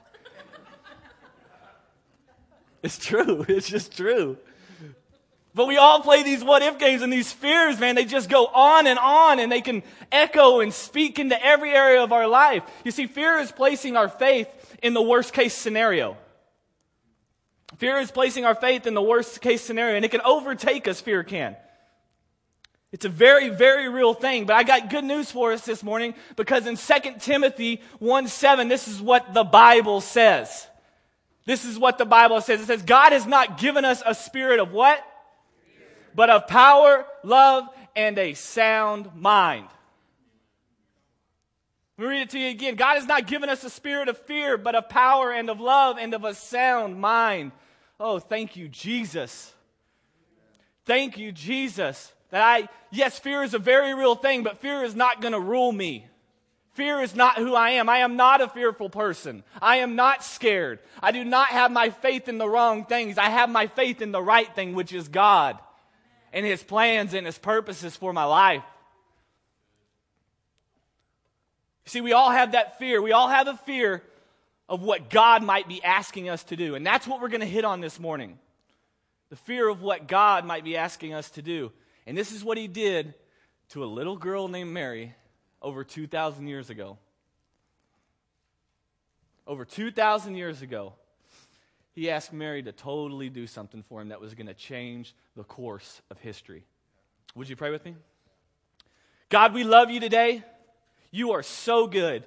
It's 2.87 2.99
true. 2.99 3.45
It's 3.49 3.69
just 3.69 3.97
true. 3.97 4.39
But 5.55 5.67
we 5.67 5.77
all 5.77 6.01
play 6.01 6.23
these 6.23 6.45
what 6.45 6.63
if 6.63 6.79
games 6.79 7.03
and 7.03 7.13
these 7.13 7.33
fears, 7.33 7.81
man. 7.81 7.95
They 7.95 8.05
just 8.05 8.29
go 8.29 8.47
on 8.47 8.87
and 8.87 8.99
on 8.99 9.41
and 9.41 9.51
they 9.51 9.63
can 9.63 9.83
echo 10.13 10.61
and 10.61 10.73
speak 10.73 11.19
into 11.19 11.43
every 11.45 11.71
area 11.71 12.03
of 12.03 12.13
our 12.13 12.29
life. 12.29 12.63
You 12.85 12.91
see, 12.93 13.07
fear 13.07 13.39
is 13.39 13.51
placing 13.51 13.97
our 13.97 14.09
faith 14.09 14.49
in 14.83 14.95
the 14.95 15.03
worst 15.03 15.33
case 15.33 15.55
scenario. 15.55 16.17
Fear 17.79 17.99
is 17.99 18.11
placing 18.11 18.45
our 18.45 18.55
faith 18.55 18.87
in 18.87 18.95
the 18.95 19.03
worst 19.03 19.41
case 19.41 19.63
scenario, 19.63 19.97
and 19.97 20.05
it 20.05 20.11
can 20.11 20.21
overtake 20.21 20.87
us, 20.87 21.01
fear 21.01 21.25
can. 21.25 21.57
It's 22.93 23.05
a 23.05 23.09
very, 23.09 23.49
very 23.49 23.89
real 23.89 24.15
thing. 24.15 24.45
But 24.45 24.57
I 24.57 24.63
got 24.63 24.91
good 24.91 25.05
news 25.05 25.31
for 25.31 25.53
us 25.53 25.65
this 25.65 25.83
morning 25.83 26.15
because 26.37 26.67
in 26.67 26.77
2 26.77 27.19
Timothy 27.19 27.81
1 27.99 28.29
7, 28.29 28.69
this 28.69 28.87
is 28.87 29.01
what 29.01 29.35
the 29.35 29.45
Bible 29.45 30.01
says. 30.01 30.69
This 31.47 31.65
is 31.65 31.79
what 31.79 31.97
the 31.97 32.05
Bible 32.05 32.41
says. 32.41 32.61
It 32.61 32.67
says, 32.67 32.83
God 32.83 33.13
has 33.13 33.25
not 33.25 33.59
given 33.59 33.85
us 33.85 34.03
a 34.05 34.15
spirit 34.15 34.59
of 34.59 34.73
what? 34.73 35.03
But 36.15 36.29
of 36.29 36.49
power, 36.49 37.07
love, 37.23 37.69
and 37.95 38.19
a 38.19 38.35
sound 38.35 39.15
mind. 39.15 39.69
Let 41.97 42.05
me 42.05 42.11
read 42.11 42.23
it 42.23 42.31
to 42.31 42.39
you 42.39 42.51
again. 42.51 42.75
God 42.75 42.97
has 42.97 43.07
not 43.07 43.27
given 43.27 43.49
us 43.49 43.65
a 43.65 43.71
spirit 43.71 44.09
of 44.09 44.19
fear, 44.19 44.59
but 44.59 44.75
of 44.75 44.89
power 44.89 45.33
and 45.33 45.49
of 45.49 45.61
love 45.61 45.97
and 45.99 46.13
of 46.13 46.25
a 46.25 46.35
sound 46.35 47.01
mind. 47.01 47.53
Oh, 47.99 48.19
thank 48.19 48.57
you, 48.57 48.69
Jesus. 48.69 49.55
Thank 50.85 51.17
you, 51.17 51.33
Jesus, 51.33 52.13
that 52.31 52.43
I, 52.43 52.69
yes, 52.91 53.19
fear 53.19 53.43
is 53.43 53.55
a 53.55 53.59
very 53.59 53.95
real 53.95 54.15
thing, 54.15 54.43
but 54.43 54.59
fear 54.59 54.85
is 54.85 54.95
not 54.95 55.21
going 55.21 55.33
to 55.33 55.41
rule 55.41 55.73
me. 55.73 56.07
Fear 56.77 57.01
is 57.01 57.17
not 57.17 57.39
who 57.39 57.55
I 57.55 57.71
am. 57.71 57.89
I 57.89 57.99
am 57.99 58.17
not 58.17 58.43
a 58.43 58.49
fearful 58.49 58.91
person. 58.91 59.45
I 59.63 59.77
am 59.77 59.97
not 59.97 60.23
scared. 60.23 60.79
I 61.03 61.11
do 61.11 61.25
not 61.25 61.49
have 61.49 61.73
my 61.73 61.89
faith 61.89 62.29
in 62.29 62.37
the 62.37 62.49
wrong 62.49 62.85
things. 62.85 63.17
I 63.17 63.31
have 63.31 63.49
my 63.49 63.67
faith 63.67 64.03
in 64.03 64.13
the 64.13 64.21
right 64.21 64.55
thing, 64.55 64.75
which 64.75 64.93
is 64.93 65.09
God 65.09 65.59
and 66.35 66.45
His 66.45 66.63
plans 66.63 67.15
and 67.15 67.25
His 67.25 67.39
purposes 67.39 67.97
for 67.97 68.13
my 68.13 68.25
life. 68.25 68.63
See, 71.87 72.03
we 72.03 72.13
all 72.13 72.31
have 72.31 72.53
that 72.53 72.79
fear. 72.79 73.01
We 73.01 73.13
all 73.13 73.29
have 73.29 73.49
a 73.49 73.57
fear 73.57 74.03
of 74.69 74.83
what 74.83 75.09
God 75.09 75.43
might 75.43 75.69
be 75.69 75.83
asking 75.83 76.29
us 76.29 76.45
to 76.45 76.57
do. 76.57 76.75
And 76.75 76.87
that's 76.87 77.07
what 77.07 77.23
we're 77.23 77.29
going 77.29 77.41
to 77.41 77.47
hit 77.47 77.65
on 77.65 77.81
this 77.81 77.99
morning 77.99 78.39
the 79.31 79.37
fear 79.37 79.67
of 79.67 79.81
what 79.81 80.07
God 80.07 80.45
might 80.45 80.63
be 80.63 80.77
asking 80.77 81.15
us 81.15 81.31
to 81.31 81.43
do. 81.43 81.73
And 82.07 82.19
this 82.19 82.33
is 82.33 82.45
what 82.45 82.59
He 82.59 82.69
did 82.69 83.15
to 83.71 83.83
a 83.83 83.87
little 83.87 84.19
girl 84.19 84.47
named 84.47 84.73
Mary 84.73 85.15
over 85.63 85.85
2,000 85.85 86.47
years 86.47 86.71
ago. 86.71 86.99
Over 89.47 89.65
2,000 89.65 90.35
years 90.35 90.63
ago, 90.63 90.95
he 91.93 92.11
asked 92.11 92.33
Mary 92.33 92.63
to 92.63 92.73
totally 92.73 93.31
do 93.31 93.47
something 93.47 93.83
for 93.89 94.01
him 94.01 94.09
that 94.09 94.21
was 94.21 94.35
going 94.35 94.49
to 94.49 94.55
change 94.55 95.15
the 95.37 95.45
course 95.45 96.03
of 96.11 96.19
history. 96.19 96.65
Would 97.35 97.49
you 97.49 97.57
pray 97.57 97.71
with 97.71 97.85
me? 97.85 97.95
God, 99.29 99.55
we 99.55 99.65
love 99.65 99.91
you 99.91 100.01
today. 100.01 100.45
You 101.11 101.33
are 101.33 101.43
so 101.43 101.87
good. 101.87 102.25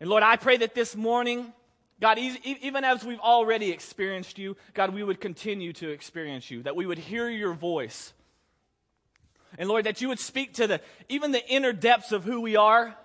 And 0.00 0.08
Lord, 0.08 0.22
I 0.22 0.36
pray 0.36 0.58
that 0.58 0.74
this 0.74 0.94
morning, 0.94 1.52
God, 2.00 2.18
even 2.18 2.84
as 2.84 3.04
we've 3.04 3.20
already 3.20 3.70
experienced 3.70 4.38
you, 4.38 4.56
God, 4.74 4.94
we 4.94 5.02
would 5.02 5.20
continue 5.20 5.72
to 5.74 5.90
experience 5.90 6.50
you, 6.50 6.62
that 6.62 6.76
we 6.76 6.86
would 6.86 6.98
hear 6.98 7.28
your 7.28 7.52
voice. 7.52 8.12
And 9.60 9.68
Lord, 9.68 9.84
that 9.84 10.00
you 10.00 10.08
would 10.08 10.18
speak 10.18 10.54
to 10.54 10.66
the 10.66 10.80
even 11.10 11.32
the 11.32 11.46
inner 11.46 11.74
depths 11.74 12.12
of 12.12 12.24
who 12.24 12.40
we 12.40 12.56
are 12.56 12.96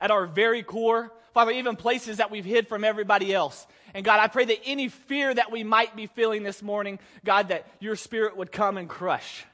at 0.00 0.12
our 0.12 0.24
very 0.24 0.62
core. 0.62 1.12
Father, 1.34 1.50
even 1.50 1.74
places 1.74 2.18
that 2.18 2.30
we've 2.30 2.44
hid 2.44 2.68
from 2.68 2.84
everybody 2.84 3.34
else. 3.34 3.66
And 3.92 4.04
God, 4.04 4.20
I 4.20 4.28
pray 4.28 4.44
that 4.44 4.60
any 4.64 4.86
fear 4.86 5.34
that 5.34 5.50
we 5.50 5.64
might 5.64 5.96
be 5.96 6.06
feeling 6.06 6.44
this 6.44 6.62
morning, 6.62 7.00
God, 7.24 7.48
that 7.48 7.66
your 7.80 7.96
spirit 7.96 8.36
would 8.36 8.52
come 8.52 8.78
and 8.78 8.88
crush. 8.88 9.44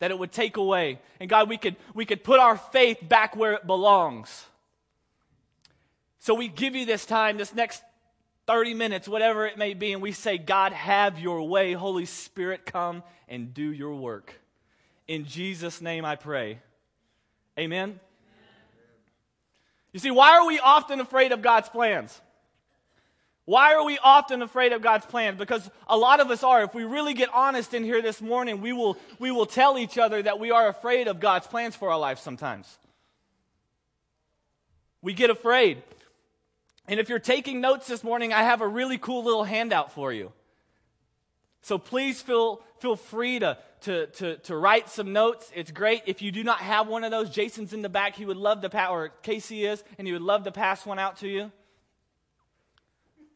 That 0.00 0.10
it 0.10 0.18
would 0.18 0.32
take 0.32 0.56
away. 0.56 1.00
And 1.20 1.30
God, 1.30 1.48
we 1.48 1.58
could, 1.58 1.76
we 1.94 2.06
could 2.06 2.24
put 2.24 2.40
our 2.40 2.56
faith 2.56 2.98
back 3.00 3.36
where 3.36 3.52
it 3.52 3.64
belongs. 3.64 4.44
So 6.18 6.34
we 6.34 6.48
give 6.48 6.74
you 6.74 6.86
this 6.86 7.06
time, 7.06 7.36
this 7.36 7.54
next 7.54 7.84
30 8.48 8.74
minutes, 8.74 9.06
whatever 9.06 9.46
it 9.46 9.58
may 9.58 9.74
be, 9.74 9.92
and 9.92 10.02
we 10.02 10.10
say, 10.10 10.38
God, 10.38 10.72
have 10.72 11.20
your 11.20 11.48
way. 11.48 11.72
Holy 11.72 12.06
Spirit, 12.06 12.66
come 12.66 13.04
and 13.28 13.54
do 13.54 13.72
your 13.72 13.94
work. 13.94 14.41
In 15.12 15.26
Jesus' 15.26 15.82
name 15.82 16.06
I 16.06 16.16
pray. 16.16 16.58
Amen. 17.58 18.00
You 19.92 20.00
see, 20.00 20.10
why 20.10 20.38
are 20.38 20.46
we 20.46 20.58
often 20.58 21.00
afraid 21.00 21.32
of 21.32 21.42
God's 21.42 21.68
plans? 21.68 22.18
Why 23.44 23.74
are 23.74 23.84
we 23.84 23.98
often 24.02 24.40
afraid 24.40 24.72
of 24.72 24.80
God's 24.80 25.04
plans? 25.04 25.38
Because 25.38 25.68
a 25.86 25.98
lot 25.98 26.20
of 26.20 26.30
us 26.30 26.42
are. 26.42 26.62
If 26.62 26.74
we 26.74 26.84
really 26.84 27.12
get 27.12 27.28
honest 27.34 27.74
in 27.74 27.84
here 27.84 28.00
this 28.00 28.22
morning, 28.22 28.62
we 28.62 28.72
will, 28.72 28.96
we 29.18 29.30
will 29.30 29.44
tell 29.44 29.76
each 29.76 29.98
other 29.98 30.22
that 30.22 30.40
we 30.40 30.50
are 30.50 30.68
afraid 30.68 31.08
of 31.08 31.20
God's 31.20 31.46
plans 31.46 31.76
for 31.76 31.90
our 31.90 31.98
life 31.98 32.18
sometimes. 32.18 32.78
We 35.02 35.12
get 35.12 35.28
afraid. 35.28 35.82
And 36.88 36.98
if 36.98 37.10
you're 37.10 37.18
taking 37.18 37.60
notes 37.60 37.86
this 37.86 38.02
morning, 38.02 38.32
I 38.32 38.44
have 38.44 38.62
a 38.62 38.66
really 38.66 38.96
cool 38.96 39.24
little 39.24 39.44
handout 39.44 39.92
for 39.92 40.10
you. 40.10 40.32
So 41.60 41.76
please 41.76 42.22
feel, 42.22 42.62
feel 42.78 42.96
free 42.96 43.40
to, 43.40 43.58
to, 43.82 44.06
to, 44.06 44.36
to 44.38 44.56
write 44.56 44.88
some 44.88 45.12
notes. 45.12 45.50
It's 45.54 45.70
great. 45.70 46.02
If 46.06 46.22
you 46.22 46.32
do 46.32 46.42
not 46.44 46.58
have 46.58 46.88
one 46.88 47.04
of 47.04 47.10
those, 47.10 47.30
Jason's 47.30 47.72
in 47.72 47.82
the 47.82 47.88
back. 47.88 48.16
He 48.16 48.24
would 48.24 48.36
love 48.36 48.62
to, 48.62 48.70
pass, 48.70 48.90
or 48.90 49.10
Casey 49.22 49.64
is, 49.64 49.84
and 49.98 50.06
he 50.06 50.12
would 50.12 50.22
love 50.22 50.44
to 50.44 50.52
pass 50.52 50.86
one 50.86 50.98
out 50.98 51.18
to 51.18 51.28
you. 51.28 51.52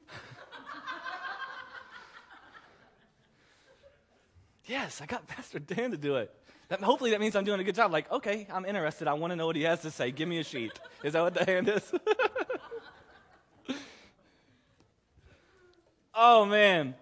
yes, 4.66 5.00
I 5.00 5.06
got 5.06 5.26
Pastor 5.26 5.58
Dan 5.58 5.90
to 5.90 5.96
do 5.96 6.16
it. 6.16 6.32
That, 6.68 6.80
hopefully 6.82 7.10
that 7.10 7.20
means 7.20 7.36
I'm 7.36 7.44
doing 7.44 7.60
a 7.60 7.64
good 7.64 7.74
job. 7.74 7.92
Like, 7.92 8.10
okay, 8.10 8.46
I'm 8.52 8.64
interested. 8.64 9.06
I 9.08 9.12
want 9.14 9.32
to 9.32 9.36
know 9.36 9.46
what 9.46 9.56
he 9.56 9.62
has 9.62 9.82
to 9.82 9.90
say. 9.90 10.10
Give 10.10 10.28
me 10.28 10.38
a 10.38 10.44
sheet. 10.44 10.72
Is 11.04 11.12
that 11.12 11.22
what 11.22 11.34
the 11.34 11.44
hand 11.44 11.68
is? 11.68 11.92
oh, 16.14 16.44
man. 16.44 16.94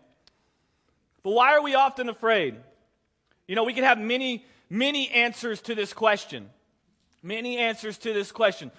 But 1.22 1.30
why 1.30 1.54
are 1.54 1.62
we 1.62 1.74
often 1.74 2.08
afraid? 2.10 2.56
You 3.46 3.54
know, 3.54 3.64
we 3.64 3.74
could 3.74 3.84
have 3.84 3.98
many, 3.98 4.44
many 4.70 5.10
answers 5.10 5.60
to 5.62 5.74
this 5.74 5.92
question. 5.92 6.50
Many 7.22 7.58
answers 7.58 7.98
to 7.98 8.12
this 8.12 8.32
question. 8.32 8.70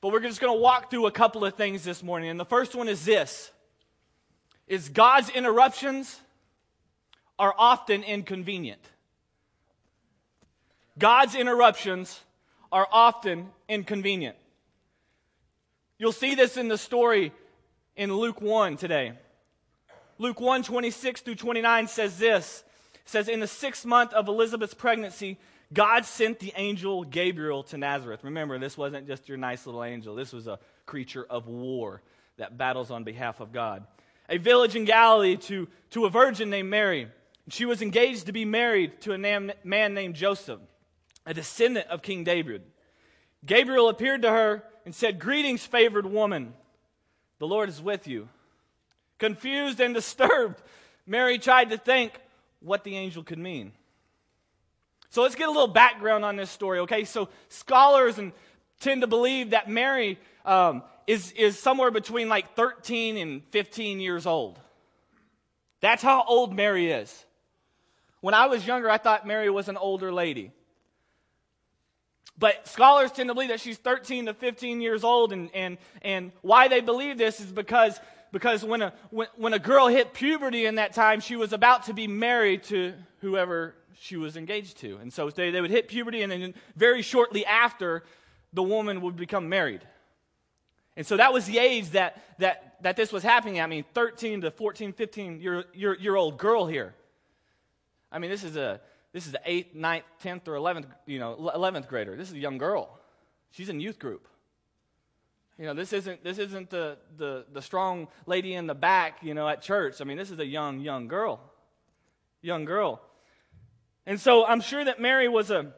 But 0.00 0.12
we're 0.12 0.20
just 0.20 0.40
going 0.40 0.54
to 0.54 0.60
walk 0.60 0.90
through 0.90 1.06
a 1.06 1.10
couple 1.10 1.44
of 1.44 1.54
things 1.54 1.84
this 1.84 2.02
morning. 2.02 2.28
And 2.28 2.38
the 2.38 2.44
first 2.44 2.74
one 2.74 2.88
is 2.88 3.04
this 3.04 3.50
is 4.66 4.88
God's 4.88 5.28
interruptions 5.30 6.20
are 7.38 7.54
often 7.58 8.02
inconvenient. 8.02 8.80
God's 10.98 11.34
interruptions 11.34 12.20
are 12.70 12.86
often 12.90 13.50
inconvenient. 13.68 14.36
You'll 15.98 16.12
see 16.12 16.34
this 16.34 16.56
in 16.56 16.68
the 16.68 16.78
story 16.78 17.32
in 17.96 18.14
Luke 18.14 18.40
1 18.40 18.76
today. 18.76 19.12
Luke 20.18 20.40
1 20.40 20.62
26 20.62 21.20
through 21.22 21.34
29 21.34 21.88
says 21.88 22.18
this 22.18 22.64
says, 23.04 23.28
In 23.28 23.40
the 23.40 23.46
sixth 23.46 23.84
month 23.84 24.12
of 24.12 24.28
Elizabeth's 24.28 24.74
pregnancy, 24.74 25.38
God 25.72 26.04
sent 26.04 26.38
the 26.38 26.52
angel 26.56 27.04
Gabriel 27.04 27.62
to 27.64 27.78
Nazareth. 27.78 28.22
Remember, 28.22 28.58
this 28.58 28.78
wasn't 28.78 29.06
just 29.06 29.28
your 29.28 29.38
nice 29.38 29.66
little 29.66 29.84
angel, 29.84 30.14
this 30.14 30.32
was 30.32 30.46
a 30.46 30.58
creature 30.86 31.26
of 31.28 31.46
war 31.46 32.02
that 32.36 32.56
battles 32.56 32.90
on 32.90 33.04
behalf 33.04 33.40
of 33.40 33.52
God. 33.52 33.84
A 34.28 34.38
village 34.38 34.74
in 34.74 34.84
Galilee 34.84 35.36
to, 35.36 35.68
to 35.90 36.06
a 36.06 36.10
virgin 36.10 36.50
named 36.50 36.70
Mary. 36.70 37.08
She 37.48 37.66
was 37.66 37.82
engaged 37.82 38.26
to 38.26 38.32
be 38.32 38.44
married 38.44 39.00
to 39.02 39.12
a 39.12 39.18
man 39.18 39.52
named 39.64 40.14
Joseph, 40.14 40.60
a 41.26 41.34
descendant 41.34 41.88
of 41.88 42.02
King 42.02 42.24
David. 42.24 42.62
Gabriel 43.44 43.88
appeared 43.88 44.22
to 44.22 44.30
her 44.30 44.64
and 44.86 44.94
said, 44.94 45.18
Greetings, 45.18 45.64
favored 45.64 46.06
woman. 46.06 46.54
The 47.38 47.46
Lord 47.46 47.68
is 47.68 47.82
with 47.82 48.06
you. 48.06 48.28
Confused 49.18 49.80
and 49.80 49.94
disturbed, 49.94 50.62
Mary 51.06 51.38
tried 51.38 51.70
to 51.70 51.76
think 51.76 52.18
what 52.64 52.84
the 52.84 52.96
angel 52.96 53.22
could 53.22 53.38
mean. 53.38 53.72
So 55.10 55.22
let's 55.22 55.36
get 55.36 55.48
a 55.48 55.52
little 55.52 55.68
background 55.68 56.24
on 56.24 56.36
this 56.36 56.50
story, 56.50 56.80
okay? 56.80 57.04
So 57.04 57.28
scholars 57.48 58.18
and 58.18 58.32
tend 58.80 59.02
to 59.02 59.06
believe 59.06 59.50
that 59.50 59.68
Mary 59.70 60.18
um, 60.44 60.82
is, 61.06 61.30
is 61.32 61.58
somewhere 61.58 61.90
between 61.90 62.28
like 62.28 62.54
13 62.56 63.16
and 63.16 63.42
15 63.50 64.00
years 64.00 64.26
old. 64.26 64.58
That's 65.80 66.02
how 66.02 66.24
old 66.26 66.54
Mary 66.54 66.90
is. 66.90 67.24
When 68.20 68.34
I 68.34 68.46
was 68.46 68.66
younger, 68.66 68.90
I 68.90 68.98
thought 68.98 69.26
Mary 69.26 69.50
was 69.50 69.68
an 69.68 69.76
older 69.76 70.12
lady. 70.12 70.50
But 72.36 72.66
scholars 72.66 73.12
tend 73.12 73.28
to 73.28 73.34
believe 73.34 73.50
that 73.50 73.60
she's 73.60 73.76
13 73.76 74.26
to 74.26 74.34
15 74.34 74.80
years 74.80 75.04
old, 75.04 75.32
and, 75.32 75.50
and, 75.54 75.78
and 76.02 76.32
why 76.40 76.68
they 76.68 76.80
believe 76.80 77.16
this 77.18 77.38
is 77.38 77.52
because 77.52 78.00
because 78.34 78.64
when 78.64 78.82
a, 78.82 78.92
when, 79.10 79.28
when 79.36 79.54
a 79.54 79.60
girl 79.60 79.86
hit 79.86 80.12
puberty 80.12 80.66
in 80.66 80.74
that 80.74 80.92
time, 80.92 81.20
she 81.20 81.36
was 81.36 81.52
about 81.52 81.84
to 81.84 81.94
be 81.94 82.08
married 82.08 82.64
to 82.64 82.92
whoever 83.20 83.76
she 84.00 84.16
was 84.16 84.36
engaged 84.36 84.78
to. 84.78 84.96
And 84.96 85.12
so 85.12 85.30
they, 85.30 85.52
they 85.52 85.60
would 85.60 85.70
hit 85.70 85.86
puberty, 85.86 86.22
and 86.22 86.32
then 86.32 86.52
very 86.74 87.00
shortly 87.00 87.46
after, 87.46 88.02
the 88.52 88.62
woman 88.62 89.02
would 89.02 89.14
become 89.14 89.48
married. 89.48 89.82
And 90.96 91.06
so 91.06 91.16
that 91.16 91.32
was 91.32 91.46
the 91.46 91.58
age 91.58 91.90
that, 91.90 92.20
that, 92.40 92.74
that 92.82 92.96
this 92.96 93.12
was 93.12 93.22
happening. 93.22 93.60
I 93.60 93.68
mean, 93.68 93.84
13 93.94 94.40
to 94.40 94.50
14, 94.50 94.92
15 94.92 95.40
year, 95.40 95.64
year, 95.72 95.94
year 95.94 96.16
old 96.16 96.36
girl 96.36 96.66
here. 96.66 96.92
I 98.10 98.18
mean, 98.18 98.32
this 98.32 98.42
is 98.42 98.56
a 98.56 98.80
this 99.12 99.26
is 99.26 99.32
the 99.32 99.40
8th, 99.46 99.76
9th, 99.76 100.02
10th, 100.24 100.48
or 100.48 100.54
11th, 100.54 100.86
you 101.06 101.20
know, 101.20 101.36
11th 101.54 101.86
grader. 101.86 102.16
This 102.16 102.30
is 102.30 102.34
a 102.34 102.38
young 102.38 102.58
girl. 102.58 102.98
She's 103.52 103.68
in 103.68 103.78
youth 103.78 104.00
group. 104.00 104.26
You 105.58 105.66
know, 105.66 105.74
this 105.74 105.92
isn't 105.92 106.24
this 106.24 106.38
isn't 106.38 106.70
the, 106.70 106.98
the 107.16 107.46
the 107.52 107.62
strong 107.62 108.08
lady 108.26 108.54
in 108.54 108.66
the 108.66 108.74
back, 108.74 109.18
you 109.22 109.34
know, 109.34 109.48
at 109.48 109.62
church. 109.62 110.00
I 110.00 110.04
mean, 110.04 110.16
this 110.16 110.30
is 110.30 110.38
a 110.40 110.46
young 110.46 110.80
young 110.80 111.06
girl, 111.06 111.40
young 112.42 112.64
girl, 112.64 113.00
and 114.04 114.20
so 114.20 114.44
I'm 114.44 114.60
sure 114.60 114.84
that 114.84 115.00
Mary 115.00 115.28
was 115.28 115.52
a 115.52 115.72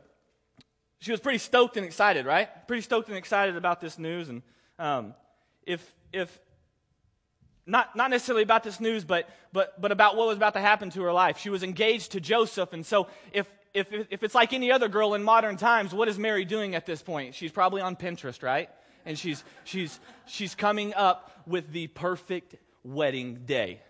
she 0.98 1.10
was 1.10 1.20
pretty 1.20 1.38
stoked 1.38 1.76
and 1.76 1.84
excited, 1.84 2.24
right? 2.24 2.48
Pretty 2.66 2.80
stoked 2.80 3.08
and 3.08 3.18
excited 3.18 3.56
about 3.56 3.82
this 3.82 3.98
news, 3.98 4.30
and 4.30 4.42
um, 4.78 5.14
if 5.66 5.94
if 6.10 6.40
not 7.66 7.94
not 7.94 8.10
necessarily 8.10 8.44
about 8.44 8.64
this 8.64 8.80
news, 8.80 9.04
but 9.04 9.28
but 9.52 9.78
but 9.78 9.92
about 9.92 10.16
what 10.16 10.26
was 10.26 10.38
about 10.38 10.54
to 10.54 10.60
happen 10.60 10.88
to 10.90 11.02
her 11.02 11.12
life. 11.12 11.36
She 11.36 11.50
was 11.50 11.62
engaged 11.62 12.12
to 12.12 12.20
Joseph, 12.20 12.72
and 12.72 12.86
so 12.86 13.08
if 13.30 13.46
if 13.74 13.88
if 13.92 14.22
it's 14.22 14.34
like 14.34 14.54
any 14.54 14.72
other 14.72 14.88
girl 14.88 15.12
in 15.12 15.22
modern 15.22 15.58
times, 15.58 15.92
what 15.92 16.08
is 16.08 16.18
Mary 16.18 16.46
doing 16.46 16.74
at 16.74 16.86
this 16.86 17.02
point? 17.02 17.34
She's 17.34 17.52
probably 17.52 17.82
on 17.82 17.94
Pinterest, 17.94 18.42
right? 18.42 18.70
And 19.06 19.18
she's, 19.18 19.44
she's, 19.64 19.98
she's 20.26 20.54
coming 20.54 20.92
up 20.94 21.30
with 21.46 21.72
the 21.72 21.86
perfect 21.86 22.56
wedding 22.84 23.42
day. 23.46 23.80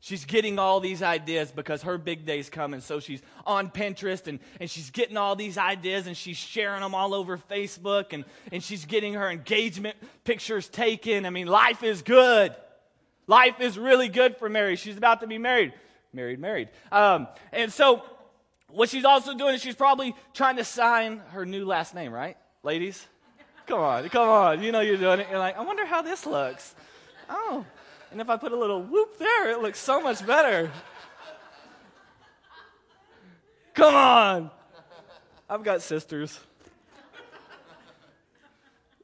She's 0.00 0.26
getting 0.26 0.58
all 0.58 0.80
these 0.80 1.02
ideas 1.02 1.50
because 1.50 1.80
her 1.82 1.96
big 1.96 2.26
day's 2.26 2.50
coming. 2.50 2.82
So 2.82 3.00
she's 3.00 3.22
on 3.46 3.70
Pinterest 3.70 4.26
and, 4.26 4.38
and 4.60 4.70
she's 4.70 4.90
getting 4.90 5.16
all 5.16 5.34
these 5.34 5.56
ideas 5.56 6.06
and 6.06 6.14
she's 6.14 6.36
sharing 6.36 6.82
them 6.82 6.94
all 6.94 7.14
over 7.14 7.38
Facebook 7.38 8.12
and, 8.12 8.26
and 8.52 8.62
she's 8.62 8.84
getting 8.84 9.14
her 9.14 9.30
engagement 9.30 9.96
pictures 10.24 10.68
taken. 10.68 11.24
I 11.24 11.30
mean, 11.30 11.46
life 11.46 11.82
is 11.82 12.02
good. 12.02 12.54
Life 13.26 13.60
is 13.60 13.78
really 13.78 14.08
good 14.08 14.36
for 14.36 14.50
Mary. 14.50 14.76
She's 14.76 14.98
about 14.98 15.22
to 15.22 15.26
be 15.26 15.38
married. 15.38 15.72
Married, 16.12 16.38
married. 16.38 16.68
Um, 16.92 17.26
and 17.50 17.72
so 17.72 18.02
what 18.68 18.90
she's 18.90 19.06
also 19.06 19.34
doing 19.34 19.54
is 19.54 19.62
she's 19.62 19.74
probably 19.74 20.14
trying 20.34 20.56
to 20.56 20.64
sign 20.64 21.22
her 21.30 21.46
new 21.46 21.64
last 21.64 21.94
name, 21.94 22.12
right? 22.12 22.36
Ladies? 22.62 23.06
Come 23.66 23.80
on, 23.80 24.08
come 24.10 24.28
on. 24.28 24.62
You 24.62 24.72
know 24.72 24.80
you're 24.80 24.96
doing 24.96 25.20
it. 25.20 25.28
You're 25.30 25.38
like, 25.38 25.56
I 25.56 25.62
wonder 25.62 25.86
how 25.86 26.02
this 26.02 26.26
looks. 26.26 26.74
Oh. 27.28 27.64
And 28.10 28.20
if 28.20 28.28
I 28.28 28.36
put 28.36 28.52
a 28.52 28.56
little 28.56 28.82
whoop 28.82 29.18
there, 29.18 29.50
it 29.50 29.60
looks 29.60 29.78
so 29.78 30.00
much 30.00 30.24
better. 30.24 30.70
Come 33.74 33.94
on. 33.94 34.50
I've 35.48 35.64
got 35.64 35.82
sisters. 35.82 36.38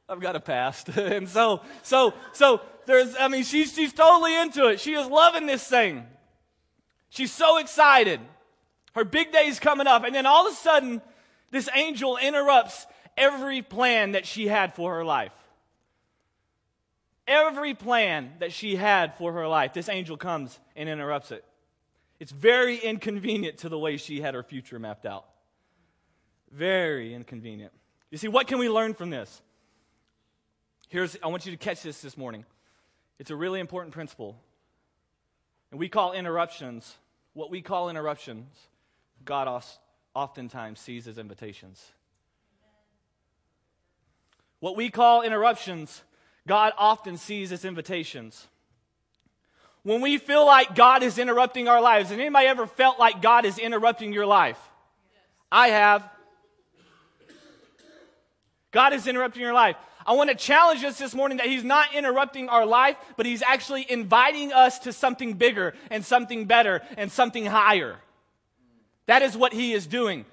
I've 0.07 0.19
got 0.19 0.35
a 0.35 0.39
past. 0.39 0.89
and 0.97 1.27
so, 1.27 1.61
so, 1.83 2.13
so 2.33 2.61
there's, 2.85 3.15
I 3.19 3.27
mean, 3.27 3.43
she's, 3.43 3.73
she's 3.73 3.93
totally 3.93 4.39
into 4.39 4.67
it. 4.67 4.79
She 4.79 4.93
is 4.93 5.07
loving 5.07 5.45
this 5.45 5.65
thing. 5.65 6.05
She's 7.09 7.31
so 7.31 7.57
excited. 7.57 8.19
Her 8.93 9.03
big 9.03 9.31
day 9.31 9.47
is 9.47 9.59
coming 9.59 9.87
up. 9.87 10.03
And 10.03 10.13
then 10.13 10.25
all 10.25 10.47
of 10.47 10.53
a 10.53 10.55
sudden, 10.55 11.01
this 11.49 11.69
angel 11.75 12.17
interrupts 12.17 12.85
every 13.17 13.61
plan 13.61 14.13
that 14.13 14.25
she 14.25 14.47
had 14.47 14.73
for 14.73 14.95
her 14.95 15.03
life 15.03 15.33
every 17.31 17.73
plan 17.73 18.33
that 18.39 18.51
she 18.51 18.75
had 18.75 19.15
for 19.15 19.31
her 19.33 19.47
life, 19.47 19.73
this 19.73 19.89
angel 19.89 20.17
comes 20.17 20.59
and 20.75 20.89
interrupts 20.89 21.31
it. 21.31 21.43
It's 22.19 22.31
very 22.31 22.77
inconvenient 22.77 23.59
to 23.59 23.69
the 23.69 23.79
way 23.79 23.97
she 23.97 24.21
had 24.21 24.35
her 24.35 24.43
future 24.43 24.77
mapped 24.77 25.05
out. 25.05 25.25
Very 26.51 27.13
inconvenient. 27.13 27.71
You 28.11 28.17
see, 28.17 28.27
what 28.27 28.47
can 28.47 28.59
we 28.59 28.69
learn 28.69 28.93
from 28.93 29.09
this? 29.09 29.41
Here's, 30.89 31.17
I 31.23 31.27
want 31.27 31.45
you 31.45 31.51
to 31.53 31.57
catch 31.57 31.81
this 31.81 32.01
this 32.01 32.17
morning. 32.17 32.45
It's 33.17 33.31
a 33.31 33.35
really 33.35 33.61
important 33.61 33.93
principle. 33.93 34.37
And 35.71 35.79
we 35.79 35.87
call 35.87 36.11
interruptions, 36.11 36.95
what 37.33 37.49
we 37.49 37.61
call 37.61 37.89
interruptions, 37.89 38.53
God 39.23 39.63
oftentimes 40.13 40.79
sees 40.81 41.07
as 41.07 41.17
invitations. 41.17 41.81
What 44.61 44.77
we 44.77 44.89
call 44.89 45.23
interruptions, 45.23 46.03
God 46.47 46.71
often 46.77 47.17
sees 47.17 47.51
as 47.51 47.65
invitations. 47.65 48.47
When 49.83 50.01
we 50.01 50.19
feel 50.19 50.45
like 50.45 50.75
God 50.75 51.01
is 51.01 51.17
interrupting 51.17 51.67
our 51.67 51.81
lives, 51.81 52.09
has 52.09 52.19
anybody 52.19 52.47
ever 52.47 52.67
felt 52.67 52.99
like 52.99 53.21
God 53.21 53.45
is 53.45 53.57
interrupting 53.57 54.13
your 54.13 54.27
life? 54.27 54.59
I 55.51 55.69
have. 55.69 56.07
God 58.69 58.93
is 58.93 59.07
interrupting 59.07 59.41
your 59.41 59.53
life. 59.53 59.75
I 60.05 60.13
want 60.13 60.29
to 60.29 60.35
challenge 60.35 60.83
us 60.83 60.99
this 60.99 61.15
morning 61.15 61.39
that 61.39 61.47
He's 61.47 61.63
not 61.63 61.93
interrupting 61.95 62.47
our 62.47 62.65
life, 62.65 62.97
but 63.17 63.25
He's 63.25 63.41
actually 63.41 63.89
inviting 63.89 64.53
us 64.53 64.77
to 64.79 64.93
something 64.93 65.33
bigger 65.33 65.73
and 65.89 66.05
something 66.05 66.45
better 66.45 66.81
and 66.97 67.11
something 67.11 67.47
higher. 67.47 67.97
That 69.07 69.23
is 69.23 69.35
what 69.35 69.53
He 69.53 69.73
is 69.73 69.87
doing. 69.87 70.25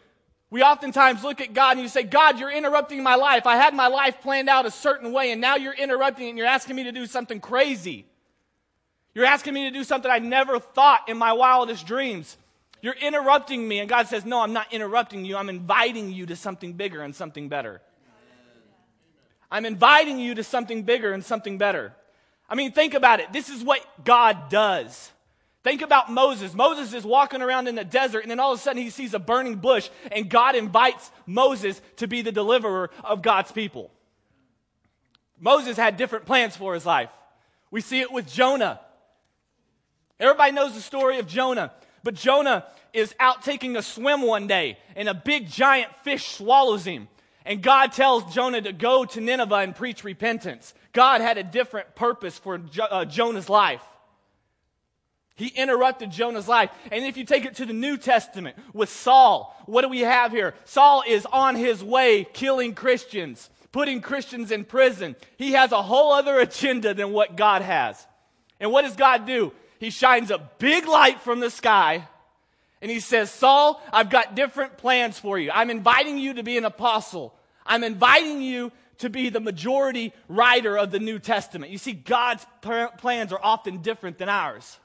We 0.50 0.62
oftentimes 0.62 1.22
look 1.22 1.40
at 1.40 1.52
God 1.52 1.72
and 1.72 1.80
you 1.80 1.88
say, 1.88 2.02
God, 2.02 2.38
you're 2.38 2.50
interrupting 2.50 3.02
my 3.02 3.16
life. 3.16 3.46
I 3.46 3.56
had 3.56 3.74
my 3.74 3.88
life 3.88 4.22
planned 4.22 4.48
out 4.48 4.64
a 4.64 4.70
certain 4.70 5.12
way, 5.12 5.30
and 5.30 5.40
now 5.40 5.56
you're 5.56 5.74
interrupting 5.74 6.26
it 6.26 6.28
and 6.30 6.38
you're 6.38 6.46
asking 6.46 6.76
me 6.76 6.84
to 6.84 6.92
do 6.92 7.06
something 7.06 7.38
crazy. 7.38 8.06
You're 9.14 9.26
asking 9.26 9.54
me 9.54 9.64
to 9.64 9.70
do 9.70 9.84
something 9.84 10.10
I 10.10 10.20
never 10.20 10.58
thought 10.58 11.08
in 11.08 11.18
my 11.18 11.32
wildest 11.32 11.86
dreams. 11.86 12.36
You're 12.80 12.94
interrupting 12.94 13.66
me. 13.66 13.80
And 13.80 13.88
God 13.88 14.06
says, 14.06 14.24
No, 14.24 14.40
I'm 14.40 14.52
not 14.52 14.72
interrupting 14.72 15.24
you. 15.24 15.36
I'm 15.36 15.48
inviting 15.48 16.12
you 16.12 16.26
to 16.26 16.36
something 16.36 16.74
bigger 16.74 17.02
and 17.02 17.14
something 17.14 17.48
better. 17.48 17.80
I'm 19.50 19.64
inviting 19.64 20.18
you 20.18 20.34
to 20.36 20.44
something 20.44 20.82
bigger 20.82 21.12
and 21.12 21.24
something 21.24 21.58
better. 21.58 21.94
I 22.48 22.54
mean, 22.54 22.72
think 22.72 22.94
about 22.94 23.20
it. 23.20 23.32
This 23.32 23.48
is 23.48 23.64
what 23.64 23.80
God 24.04 24.50
does. 24.50 25.10
Think 25.68 25.82
about 25.82 26.10
Moses. 26.10 26.54
Moses 26.54 26.94
is 26.94 27.04
walking 27.04 27.42
around 27.42 27.68
in 27.68 27.74
the 27.74 27.84
desert, 27.84 28.20
and 28.20 28.30
then 28.30 28.40
all 28.40 28.54
of 28.54 28.58
a 28.58 28.62
sudden 28.62 28.80
he 28.80 28.88
sees 28.88 29.12
a 29.12 29.18
burning 29.18 29.56
bush, 29.56 29.90
and 30.10 30.26
God 30.26 30.56
invites 30.56 31.10
Moses 31.26 31.78
to 31.96 32.08
be 32.08 32.22
the 32.22 32.32
deliverer 32.32 32.88
of 33.04 33.20
God's 33.20 33.52
people. 33.52 33.90
Moses 35.38 35.76
had 35.76 35.98
different 35.98 36.24
plans 36.24 36.56
for 36.56 36.72
his 36.72 36.86
life. 36.86 37.10
We 37.70 37.82
see 37.82 38.00
it 38.00 38.10
with 38.10 38.26
Jonah. 38.26 38.80
Everybody 40.18 40.52
knows 40.52 40.72
the 40.72 40.80
story 40.80 41.18
of 41.18 41.26
Jonah, 41.26 41.70
but 42.02 42.14
Jonah 42.14 42.64
is 42.94 43.14
out 43.20 43.42
taking 43.42 43.76
a 43.76 43.82
swim 43.82 44.22
one 44.22 44.46
day, 44.46 44.78
and 44.96 45.06
a 45.06 45.12
big 45.12 45.50
giant 45.50 45.94
fish 46.02 46.28
swallows 46.28 46.86
him. 46.86 47.08
And 47.44 47.62
God 47.62 47.92
tells 47.92 48.34
Jonah 48.34 48.62
to 48.62 48.72
go 48.72 49.04
to 49.04 49.20
Nineveh 49.20 49.56
and 49.56 49.76
preach 49.76 50.02
repentance. 50.02 50.72
God 50.94 51.20
had 51.20 51.36
a 51.36 51.42
different 51.42 51.94
purpose 51.94 52.38
for 52.38 52.56
jo- 52.56 52.84
uh, 52.84 53.04
Jonah's 53.04 53.50
life. 53.50 53.82
He 55.38 55.46
interrupted 55.46 56.10
Jonah's 56.10 56.48
life. 56.48 56.70
And 56.90 57.04
if 57.04 57.16
you 57.16 57.24
take 57.24 57.44
it 57.44 57.54
to 57.56 57.64
the 57.64 57.72
New 57.72 57.96
Testament 57.96 58.56
with 58.72 58.88
Saul, 58.88 59.56
what 59.66 59.82
do 59.82 59.88
we 59.88 60.00
have 60.00 60.32
here? 60.32 60.54
Saul 60.64 61.04
is 61.06 61.24
on 61.26 61.54
his 61.54 61.82
way 61.82 62.24
killing 62.24 62.74
Christians, 62.74 63.48
putting 63.70 64.00
Christians 64.00 64.50
in 64.50 64.64
prison. 64.64 65.14
He 65.36 65.52
has 65.52 65.70
a 65.70 65.80
whole 65.80 66.12
other 66.12 66.40
agenda 66.40 66.92
than 66.92 67.12
what 67.12 67.36
God 67.36 67.62
has. 67.62 68.04
And 68.58 68.72
what 68.72 68.82
does 68.82 68.96
God 68.96 69.26
do? 69.26 69.52
He 69.78 69.90
shines 69.90 70.32
a 70.32 70.50
big 70.58 70.88
light 70.88 71.20
from 71.20 71.38
the 71.38 71.50
sky 71.50 72.08
and 72.82 72.90
he 72.90 72.98
says, 72.98 73.30
Saul, 73.30 73.80
I've 73.92 74.10
got 74.10 74.34
different 74.34 74.76
plans 74.76 75.20
for 75.20 75.38
you. 75.38 75.52
I'm 75.52 75.70
inviting 75.70 76.18
you 76.18 76.34
to 76.34 76.42
be 76.42 76.58
an 76.58 76.64
apostle. 76.64 77.32
I'm 77.64 77.84
inviting 77.84 78.42
you 78.42 78.72
to 78.98 79.08
be 79.08 79.28
the 79.28 79.40
majority 79.40 80.12
writer 80.28 80.76
of 80.76 80.90
the 80.90 80.98
New 80.98 81.20
Testament. 81.20 81.70
You 81.70 81.78
see, 81.78 81.92
God's 81.92 82.44
plans 82.60 83.32
are 83.32 83.40
often 83.40 83.78
different 83.82 84.18
than 84.18 84.28
ours. 84.28 84.78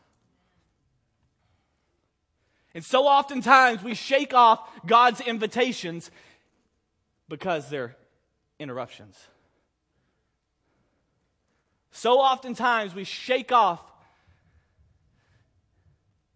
And 2.75 2.83
so 2.83 3.05
oftentimes 3.05 3.83
we 3.83 3.93
shake 3.93 4.33
off 4.33 4.67
God's 4.85 5.21
invitations 5.21 6.09
because 7.29 7.69
they're 7.69 7.95
interruptions. 8.59 9.17
So 11.91 12.19
oftentimes 12.19 12.95
we 12.95 13.03
shake 13.03 13.51
off 13.51 13.79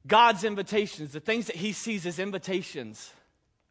God's 0.05 0.43
invitations, 0.43 1.11
the 1.11 1.19
things 1.19 1.47
that 1.47 1.55
He 1.55 1.73
sees 1.73 2.05
as 2.05 2.19
invitations, 2.19 3.11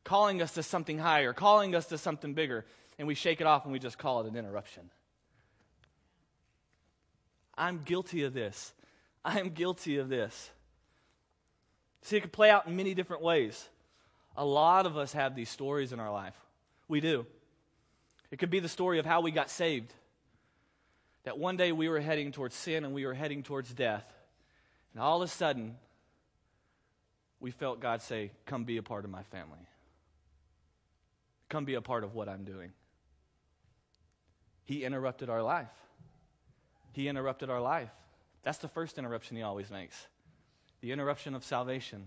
calling 0.05 0.43
us 0.43 0.53
to 0.55 0.63
something 0.63 0.99
higher, 0.99 1.33
calling 1.33 1.75
us 1.75 1.87
to 1.87 1.99
something 1.99 2.35
bigger, 2.35 2.67
and 2.99 3.09
we 3.09 3.15
shake 3.15 3.41
it 3.41 3.47
off 3.47 3.65
and 3.65 3.73
we 3.73 3.79
just 3.79 3.99
call 3.99 4.21
it 4.21 4.27
an 4.27 4.37
interruption. 4.37 4.91
I'm 7.57 7.83
guilty 7.85 8.25
of 8.25 8.35
this. 8.35 8.75
I 9.25 9.41
am 9.41 9.51
guilty 9.51 9.97
of 9.97 10.09
this. 10.09 10.51
See, 12.07 12.17
it 12.17 12.21
could 12.21 12.31
play 12.31 12.51
out 12.51 12.69
in 12.69 12.77
many 12.77 12.95
different 12.95 13.21
ways. 13.21 13.69
A 14.37 14.45
lot 14.45 14.87
of 14.87 14.97
us 14.97 15.13
have 15.15 15.35
these 15.35 15.49
stories 15.51 15.93
in 15.93 15.99
our 15.99 16.13
life. 16.13 16.37
We 16.87 17.01
do. 17.01 17.27
It 18.31 18.39
could 18.39 18.49
be 18.49 18.61
the 18.61 18.69
story 18.69 19.01
of 19.01 19.05
how 19.07 19.23
we 19.23 19.33
got 19.33 19.51
saved. 19.51 19.93
That 21.25 21.37
one 21.37 21.57
day 21.57 21.73
we 21.73 21.89
were 21.89 21.99
heading 21.99 22.31
towards 22.31 22.55
sin 22.55 22.85
and 22.85 22.95
we 22.95 23.05
were 23.05 23.13
heading 23.13 23.43
towards 23.43 23.75
death. 23.75 24.05
And 24.93 25.03
all 25.03 25.21
of 25.21 25.29
a 25.29 25.33
sudden, 25.33 25.79
we 27.41 27.51
felt 27.51 27.81
God 27.81 28.01
say, 28.01 28.31
Come 28.45 28.63
be 28.63 28.77
a 28.77 28.85
part 28.85 29.05
of 29.05 29.11
my 29.11 29.25
family. 29.25 29.67
Come 31.49 31.65
be 31.65 31.75
a 31.75 31.83
part 31.83 32.05
of 32.05 32.15
what 32.15 32.29
I'm 32.29 32.45
doing. 32.45 32.71
He 34.65 34.85
interrupted 34.85 35.29
our 35.29 35.43
life. 35.43 35.67
He 36.93 37.09
interrupted 37.09 37.51
our 37.51 37.61
life. 37.61 37.91
That's 38.45 38.59
the 38.59 38.69
first 38.69 38.97
interruption 38.97 39.37
he 39.37 39.43
always 39.43 39.73
makes 39.73 40.07
the 40.87 40.93
interruption 40.93 41.35
of 41.35 41.45
salvation. 41.45 42.07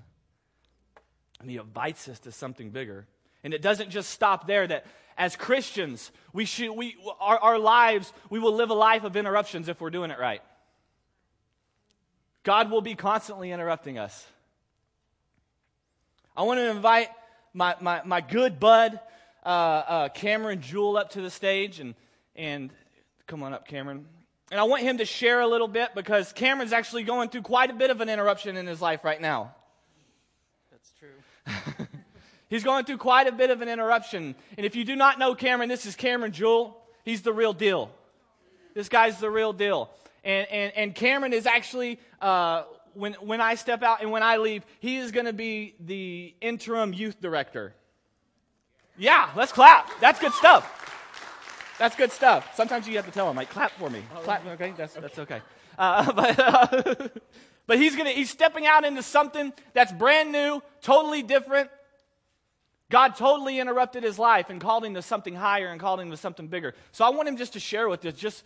And 1.42 1.50
he 1.50 1.58
invites 1.58 2.08
us 2.08 2.18
to 2.20 2.32
something 2.32 2.70
bigger. 2.70 3.08
And 3.44 3.54
it 3.54 3.62
doesn't 3.62 3.90
just 3.90 4.10
stop 4.10 4.48
there 4.48 4.66
that 4.66 4.86
as 5.18 5.36
Christians, 5.36 6.12
we 6.32 6.46
should, 6.46 6.72
we, 6.72 6.96
our, 7.20 7.38
our 7.40 7.60
lives, 7.60 8.14
we 8.30 8.40
will 8.40 8.54
live 8.54 8.70
a 8.70 8.74
life 8.74 9.04
of 9.04 9.18
interruptions 9.18 9.68
if 9.68 9.82
we're 9.82 9.90
doing 9.90 10.12
it 10.12 10.20
right. 10.20 10.42
God 12.44 12.72
will 12.72 12.80
be 12.80 12.96
constantly 12.96 13.52
interrupting 13.52 14.00
us. 14.00 14.26
I 16.38 16.44
want 16.44 16.60
to 16.60 16.70
invite 16.70 17.10
my, 17.54 17.76
my, 17.82 18.02
my 18.06 18.22
good 18.22 18.62
bud, 18.62 18.98
uh, 19.46 19.50
uh, 19.50 20.10
Cameron 20.10 20.62
Jewell, 20.62 20.96
up 20.96 21.10
to 21.12 21.22
the 21.22 21.30
stage. 21.30 21.82
And, 21.82 21.96
and 22.34 22.70
come 23.28 23.44
on 23.44 23.54
up, 23.54 23.68
Cameron. 23.68 24.06
And 24.52 24.60
I 24.60 24.64
want 24.64 24.82
him 24.82 24.98
to 24.98 25.06
share 25.06 25.42
a 25.42 25.48
little 25.48 25.68
bit 25.68 25.94
because 25.94 26.34
Cameron's 26.34 26.74
actually 26.74 27.04
going 27.04 27.30
through 27.30 27.44
quite 27.44 27.70
a 27.70 27.74
bit 27.74 27.92
of 27.92 28.02
an 28.02 28.10
interruption 28.10 28.58
in 28.58 28.66
his 28.66 28.82
life 28.82 29.04
right 29.04 29.22
now. 29.22 29.54
That's 30.72 30.92
true. 31.00 31.86
He's 32.50 32.64
going 32.64 32.86
through 32.86 32.98
quite 32.98 33.28
a 33.28 33.32
bit 33.32 33.52
of 33.52 33.62
an 33.62 33.70
interruption. 33.70 34.34
And 34.58 34.66
if 34.66 34.76
you 34.76 34.84
do 34.84 34.96
not 34.96 35.20
know 35.20 35.36
Cameron, 35.36 35.70
this 35.70 35.86
is 35.86 35.96
Cameron 35.96 36.32
Jewell. 36.32 36.82
He's 37.04 37.22
the 37.22 37.34
real 37.34 37.54
deal. 37.54 37.92
This 38.74 38.90
guy's 38.90 39.20
the 39.20 39.30
real 39.30 39.54
deal. 39.54 39.92
And, 40.24 40.48
and, 40.50 40.74
and 40.76 40.96
Cameron 40.96 41.34
is 41.34 41.46
actually 41.46 42.00
uh, 42.20 42.64
when, 42.94 43.14
when 43.14 43.42
I 43.42 43.56
step 43.56 43.84
out 43.84 44.02
and 44.02 44.12
when 44.12 44.24
I 44.24 44.38
leave, 44.38 44.66
he 44.80 44.98
is 44.98 45.12
going 45.12 45.26
to 45.28 45.34
be 45.34 45.76
the 45.80 46.34
interim 46.42 46.94
youth 46.94 47.22
director. 47.22 47.74
Yeah, 48.98 49.30
let's 49.36 49.52
clap. 49.52 49.88
That's 50.02 50.20
good 50.20 50.34
stuff. 50.34 50.79
That's 51.80 51.96
good 51.96 52.12
stuff. 52.12 52.56
Sometimes 52.56 52.88
you 52.88 52.98
have 52.98 53.06
to 53.06 53.12
tell 53.12 53.30
him, 53.30 53.38
like, 53.38 53.50
clap 53.50 53.72
for 53.72 53.90
me. 53.90 54.04
Clap, 54.24 54.46
okay? 54.46 54.74
That's, 54.76 54.94
that's 54.94 55.18
okay. 55.18 55.42
Uh, 55.78 56.12
but, 56.14 56.40
uh, 56.40 57.08
but 57.68 57.78
he's 57.80 57.96
gonna, 57.96 58.10
he's 58.12 58.30
stepping 58.30 58.68
out 58.68 58.84
into 58.84 59.02
something 59.02 59.54
that's 59.74 59.92
brand 59.94 60.32
new, 60.32 60.62
totally 60.82 61.24
different. 61.24 61.70
God 62.90 63.16
totally 63.16 63.60
interrupted 63.60 64.04
his 64.04 64.20
life 64.20 64.50
and 64.50 64.60
called 64.60 64.84
him 64.84 64.96
to 64.96 65.02
something 65.02 65.36
higher 65.36 65.68
and 65.70 65.80
called 65.80 66.02
him 66.02 66.12
to 66.12 66.18
something 66.18 66.48
bigger. 66.48 66.76
So 66.92 67.06
I 67.06 67.10
want 67.10 67.30
him 67.30 67.38
just 67.38 67.54
to 67.54 67.60
share 67.60 67.88
with 67.88 68.04
us, 68.06 68.14
just 68.14 68.44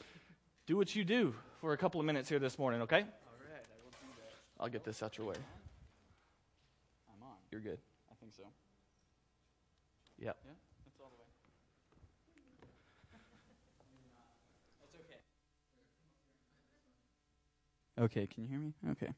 do 0.68 0.78
what 0.78 0.96
you 0.96 1.04
do 1.04 1.34
for 1.60 1.74
a 1.74 1.78
couple 1.78 2.00
of 2.00 2.06
minutes 2.06 2.30
here 2.30 2.40
this 2.40 2.60
morning, 2.60 2.82
okay? 2.82 2.98
All 2.98 3.04
right, 3.04 3.64
I 3.64 3.84
will 3.84 3.92
do 3.92 3.98
that. 4.18 4.64
I'll 4.64 4.70
get 4.70 4.84
this 4.84 5.02
out 5.02 5.18
your 5.18 5.28
way. 5.28 5.36
I'm 7.10 7.24
on. 7.24 7.36
You're 7.52 7.62
good. 7.62 7.80
I 8.12 8.16
think 8.20 8.34
so. 8.34 8.44
Yep. 10.20 10.38
Yeah, 10.46 10.52
that's 10.86 11.00
all 11.00 11.10
the 11.10 11.16
way. 11.16 11.28
That's 11.92 12.14
okay. 18.00 18.28
Can 18.28 18.44
you 18.44 18.50
hear 18.50 18.60
me? 18.60 18.74
Okay. 18.92 19.14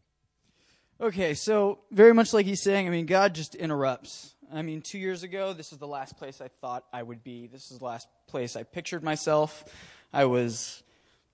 Okay, 1.02 1.34
so 1.34 1.80
very 1.92 2.14
much 2.14 2.34
like 2.34 2.46
he's 2.46 2.62
saying, 2.62 2.88
I 2.88 2.90
mean, 2.90 3.06
God 3.06 3.36
just 3.36 3.54
interrupts. 3.54 4.34
I 4.54 4.62
mean, 4.62 4.82
two 4.82 4.98
years 4.98 5.24
ago, 5.24 5.52
this 5.52 5.74
is 5.74 5.78
the 5.78 5.88
last 5.88 6.18
place 6.18 6.40
I 6.40 6.48
thought 6.62 6.86
I 6.94 7.04
would 7.04 7.22
be. 7.22 7.48
This 7.48 7.70
is 7.70 7.80
the 7.80 7.86
last 7.86 8.08
place 8.28 8.56
I 8.56 8.64
pictured 8.64 9.04
myself. 9.04 9.66
I 10.14 10.24
was 10.26 10.84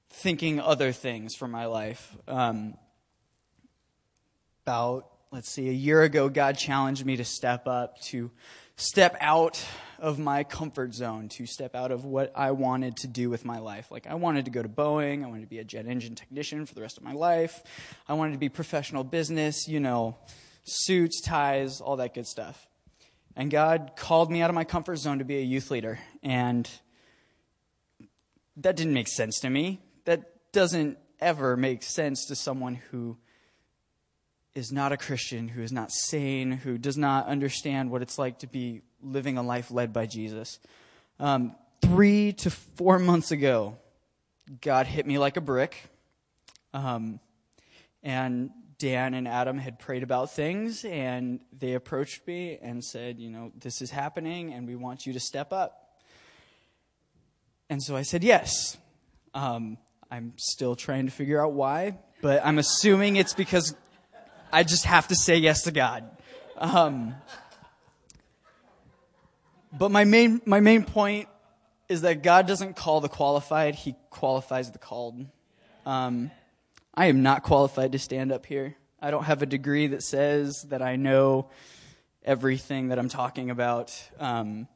thinking 0.09 0.59
other 0.59 0.91
things 0.91 1.35
for 1.35 1.47
my 1.47 1.65
life. 1.65 2.17
Um, 2.27 2.75
about, 4.65 5.11
let's 5.31 5.49
see, 5.49 5.69
a 5.69 5.73
year 5.73 6.01
ago, 6.01 6.29
God 6.29 6.57
challenged 6.57 7.05
me 7.05 7.17
to 7.17 7.25
step 7.25 7.67
up, 7.67 8.01
to 8.03 8.31
step 8.75 9.15
out 9.19 9.63
of 9.99 10.17
my 10.17 10.43
comfort 10.43 10.93
zone, 10.95 11.29
to 11.29 11.45
step 11.45 11.75
out 11.75 11.91
of 11.91 12.05
what 12.05 12.31
I 12.35 12.51
wanted 12.51 12.97
to 12.97 13.07
do 13.07 13.29
with 13.29 13.45
my 13.45 13.59
life. 13.59 13.91
Like, 13.91 14.07
I 14.07 14.15
wanted 14.15 14.45
to 14.45 14.51
go 14.51 14.63
to 14.63 14.69
Boeing, 14.69 15.23
I 15.23 15.27
wanted 15.27 15.41
to 15.41 15.47
be 15.47 15.59
a 15.59 15.63
jet 15.63 15.85
engine 15.85 16.15
technician 16.15 16.65
for 16.65 16.73
the 16.73 16.81
rest 16.81 16.97
of 16.97 17.03
my 17.03 17.13
life, 17.13 17.61
I 18.09 18.13
wanted 18.13 18.33
to 18.33 18.39
be 18.39 18.49
professional 18.49 19.03
business, 19.03 19.67
you 19.67 19.79
know, 19.79 20.17
suits, 20.63 21.21
ties, 21.21 21.81
all 21.81 21.97
that 21.97 22.13
good 22.13 22.25
stuff. 22.25 22.67
And 23.35 23.49
God 23.49 23.91
called 23.95 24.31
me 24.31 24.41
out 24.41 24.49
of 24.49 24.55
my 24.55 24.63
comfort 24.63 24.97
zone 24.97 25.19
to 25.19 25.25
be 25.25 25.37
a 25.37 25.41
youth 25.41 25.71
leader. 25.71 25.99
And 26.21 26.69
that 28.57 28.75
didn't 28.75 28.93
make 28.93 29.07
sense 29.07 29.39
to 29.41 29.49
me. 29.49 29.79
That 30.05 30.51
doesn't 30.51 30.97
ever 31.19 31.55
make 31.55 31.83
sense 31.83 32.25
to 32.25 32.35
someone 32.35 32.75
who 32.75 33.17
is 34.53 34.71
not 34.71 34.91
a 34.91 34.97
Christian, 34.97 35.47
who 35.47 35.61
is 35.61 35.71
not 35.71 35.91
sane, 35.91 36.51
who 36.51 36.77
does 36.77 36.97
not 36.97 37.27
understand 37.27 37.89
what 37.89 38.01
it's 38.01 38.19
like 38.19 38.39
to 38.39 38.47
be 38.47 38.81
living 39.01 39.37
a 39.37 39.43
life 39.43 39.71
led 39.71 39.93
by 39.93 40.05
Jesus. 40.05 40.59
Um, 41.19 41.55
three 41.81 42.33
to 42.33 42.49
four 42.49 42.99
months 42.99 43.31
ago, 43.31 43.77
God 44.59 44.87
hit 44.87 45.05
me 45.05 45.17
like 45.17 45.37
a 45.37 45.41
brick. 45.41 45.77
Um, 46.73 47.19
and 48.03 48.49
Dan 48.77 49.13
and 49.13 49.27
Adam 49.27 49.57
had 49.57 49.77
prayed 49.77 50.03
about 50.03 50.31
things, 50.31 50.83
and 50.83 51.39
they 51.57 51.73
approached 51.73 52.25
me 52.25 52.57
and 52.61 52.83
said, 52.83 53.19
You 53.19 53.29
know, 53.29 53.51
this 53.59 53.81
is 53.81 53.91
happening, 53.91 54.53
and 54.53 54.67
we 54.67 54.75
want 54.75 55.05
you 55.05 55.13
to 55.13 55.19
step 55.19 55.53
up. 55.53 55.99
And 57.69 57.81
so 57.81 57.95
I 57.95 58.01
said, 58.01 58.23
Yes. 58.23 58.77
Um, 59.33 59.77
I'm 60.09 60.33
still 60.37 60.75
trying 60.75 61.05
to 61.05 61.11
figure 61.11 61.41
out 61.41 61.53
why, 61.53 61.99
but 62.21 62.41
I'm 62.43 62.57
assuming 62.57 63.15
it's 63.15 63.33
because 63.33 63.75
I 64.51 64.63
just 64.63 64.85
have 64.85 65.07
to 65.07 65.15
say 65.15 65.37
yes 65.37 65.63
to 65.63 65.71
God. 65.71 66.09
Um, 66.57 67.15
but 69.71 69.91
my 69.91 70.03
main, 70.03 70.41
my 70.45 70.59
main 70.59 70.83
point 70.83 71.29
is 71.87 72.01
that 72.01 72.21
God 72.23 72.47
doesn't 72.47 72.75
call 72.75 73.01
the 73.01 73.09
qualified, 73.09 73.75
He 73.75 73.95
qualifies 74.09 74.71
the 74.71 74.77
called. 74.77 75.25
Um, 75.85 76.31
I 76.93 77.07
am 77.07 77.23
not 77.23 77.43
qualified 77.43 77.93
to 77.93 77.99
stand 77.99 78.31
up 78.31 78.45
here. 78.45 78.75
I 79.01 79.11
don't 79.11 79.23
have 79.23 79.41
a 79.41 79.45
degree 79.45 79.87
that 79.87 80.03
says 80.03 80.63
that 80.69 80.81
I 80.81 80.97
know 80.97 81.49
everything 82.23 82.89
that 82.89 82.99
I'm 82.99 83.09
talking 83.09 83.49
about. 83.49 83.97
Um, 84.19 84.67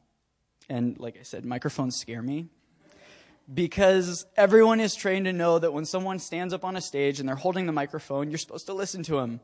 and 0.70 0.98
like 1.00 1.18
I 1.20 1.24
said, 1.24 1.46
microphones 1.46 1.98
scare 1.98 2.22
me 2.22 2.48
because 3.54 4.26
everyone 4.36 4.80
is 4.80 4.96
trained 4.96 5.26
to 5.26 5.34
know 5.34 5.60
that 5.60 5.72
when 5.72 5.86
someone 5.86 6.20
stands 6.20 6.54
up 6.54 6.66
on 6.66 6.76
a 6.76 6.82
stage 6.82 7.20
and 7.20 7.30
they're 7.30 7.36
holding 7.36 7.66
the 7.66 7.72
microphone, 7.72 8.32
you're 8.32 8.38
supposed 8.38 8.66
to 8.68 8.74
listen 8.74 9.04
to 9.04 9.18
them. 9.18 9.40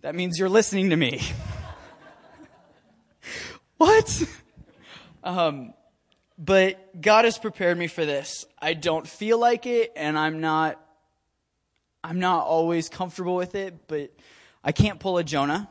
That 0.00 0.14
means 0.14 0.38
you're 0.38 0.48
listening 0.48 0.90
to 0.90 0.96
me. 0.96 1.20
what? 3.76 4.22
Um, 5.22 5.74
but 6.36 7.00
God 7.00 7.24
has 7.24 7.38
prepared 7.38 7.78
me 7.78 7.88
for 7.88 8.04
this. 8.04 8.44
I 8.60 8.74
don't 8.74 9.06
feel 9.06 9.38
like 9.38 9.66
it, 9.66 9.92
and 9.96 10.18
I'm 10.18 10.40
not. 10.40 10.80
I'm 12.04 12.20
not 12.20 12.46
always 12.46 12.88
comfortable 12.88 13.34
with 13.34 13.56
it, 13.56 13.88
but 13.88 14.12
I 14.62 14.70
can't 14.70 15.00
pull 15.00 15.18
a 15.18 15.24
Jonah. 15.24 15.68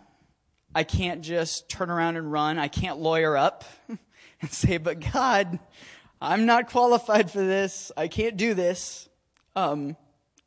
I 0.75 0.83
can't 0.83 1.21
just 1.21 1.69
turn 1.69 1.89
around 1.89 2.17
and 2.17 2.29
run. 2.29 2.59
I 2.59 2.67
can't 2.67 2.99
lawyer 2.99 3.37
up 3.37 3.63
and 3.87 4.51
say, 4.51 4.77
"But 4.77 4.99
God, 5.13 5.57
I'm 6.21 6.45
not 6.45 6.69
qualified 6.69 7.31
for 7.31 7.39
this. 7.39 7.91
I 7.95 8.07
can't 8.07 8.37
do 8.37 8.53
this." 8.53 9.09
Um, 9.55 9.97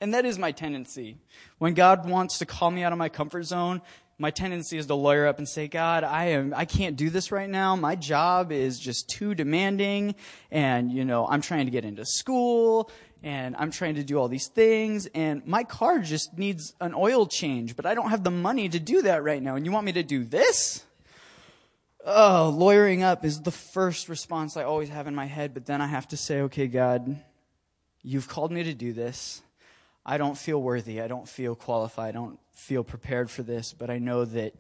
and 0.01 0.15
that 0.15 0.25
is 0.25 0.39
my 0.39 0.53
tendency. 0.53 1.19
When 1.59 1.75
God 1.75 2.09
wants 2.09 2.39
to 2.39 2.47
call 2.47 2.71
me 2.71 2.83
out 2.83 2.93
of 2.93 2.99
my 2.99 3.09
comfort 3.09 3.43
zone, 3.43 3.83
my 4.21 4.31
tendency 4.31 4.77
is 4.77 4.87
to 4.87 4.95
lawyer 4.95 5.27
up 5.27 5.39
and 5.39 5.49
say, 5.49 5.67
God, 5.67 6.05
I 6.05 6.27
am, 6.27 6.53
I 6.55 6.67
can't 6.67 6.95
do 6.97 7.09
this 7.09 7.33
right 7.33 7.49
now. 7.49 7.75
My 7.75 7.97
job 7.97 8.53
is 8.53 8.79
just 8.79 9.09
too 9.09 9.35
demanding. 9.35 10.15
And, 10.51 10.93
you 10.93 11.07
know, 11.07 11.27
I'm 11.27 11.41
trying 11.41 11.65
to 11.65 11.71
get 11.71 11.87
into 11.87 12.05
school 12.05 12.91
and 13.23 13.57
I'm 13.57 13.71
trying 13.71 13.95
to 13.95 14.05
do 14.05 14.19
all 14.19 14.29
these 14.29 14.49
things. 14.49 15.07
And 15.15 15.47
my 15.47 15.65
car 15.65 16.01
just 16.01 16.37
needs 16.37 16.75
an 16.81 16.95
oil 16.95 17.27
change, 17.27 17.77
but 17.77 17.87
I 17.87 17.95
don't 17.95 18.11
have 18.11 18.23
the 18.23 18.31
money 18.31 18.69
to 18.69 18.79
do 18.79 19.03
that 19.03 19.25
right 19.25 19.43
now. 19.43 19.57
And 19.57 19.65
you 19.65 19.73
want 19.73 19.87
me 19.87 19.93
to 19.93 20.03
do 20.03 20.25
this? 20.25 20.85
Oh, 22.05 22.55
lawyering 22.57 23.03
up 23.03 23.25
is 23.25 23.43
the 23.43 23.51
first 23.51 24.09
response 24.09 24.57
I 24.57 24.65
always 24.65 24.89
have 24.89 25.07
in 25.07 25.15
my 25.15 25.27
head. 25.27 25.53
But 25.53 25.67
then 25.67 25.81
I 25.81 25.87
have 25.87 26.09
to 26.09 26.17
say, 26.17 26.41
okay, 26.43 26.67
God, 26.67 27.21
you've 28.03 28.29
called 28.29 28.53
me 28.53 28.63
to 28.65 28.75
do 28.75 28.93
this. 28.93 29.43
I 30.05 30.17
don't 30.17 30.37
feel 30.37 30.61
worthy. 30.61 31.01
I 31.01 31.09
don't 31.09 31.29
feel 31.29 31.55
qualified. 31.55 32.11
I 32.11 32.13
don't 32.13 32.39
feel 32.53 32.85
prepared 32.85 33.31
for 33.31 33.43
this, 33.43 33.75
but 33.75 33.91
I 33.91 33.99
know 33.99 34.25
that 34.25 34.55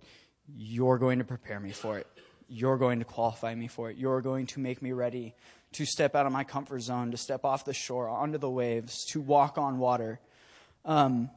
you're 0.55 0.99
going 0.99 1.19
to 1.19 1.25
prepare 1.25 1.61
me 1.61 1.71
for 1.71 1.99
it. 1.99 2.07
You're 2.49 2.77
going 2.77 2.99
to 2.99 3.05
qualify 3.05 3.55
me 3.55 3.69
for 3.69 3.91
it. 3.91 3.97
You're 3.97 4.21
going 4.21 4.47
to 4.49 4.61
make 4.61 4.83
me 4.83 4.93
ready 4.93 5.35
to 5.73 5.87
step 5.87 6.15
out 6.15 6.27
of 6.27 6.33
my 6.33 6.45
comfort 6.45 6.81
zone, 6.81 7.13
to 7.13 7.17
step 7.17 7.45
off 7.45 7.65
the 7.65 7.73
shore, 7.73 8.09
onto 8.09 8.39
the 8.39 8.51
waves, 8.51 9.05
to 9.13 9.21
walk 9.21 9.57
on 9.57 9.79
water. 9.79 10.21
Um, 10.85 11.31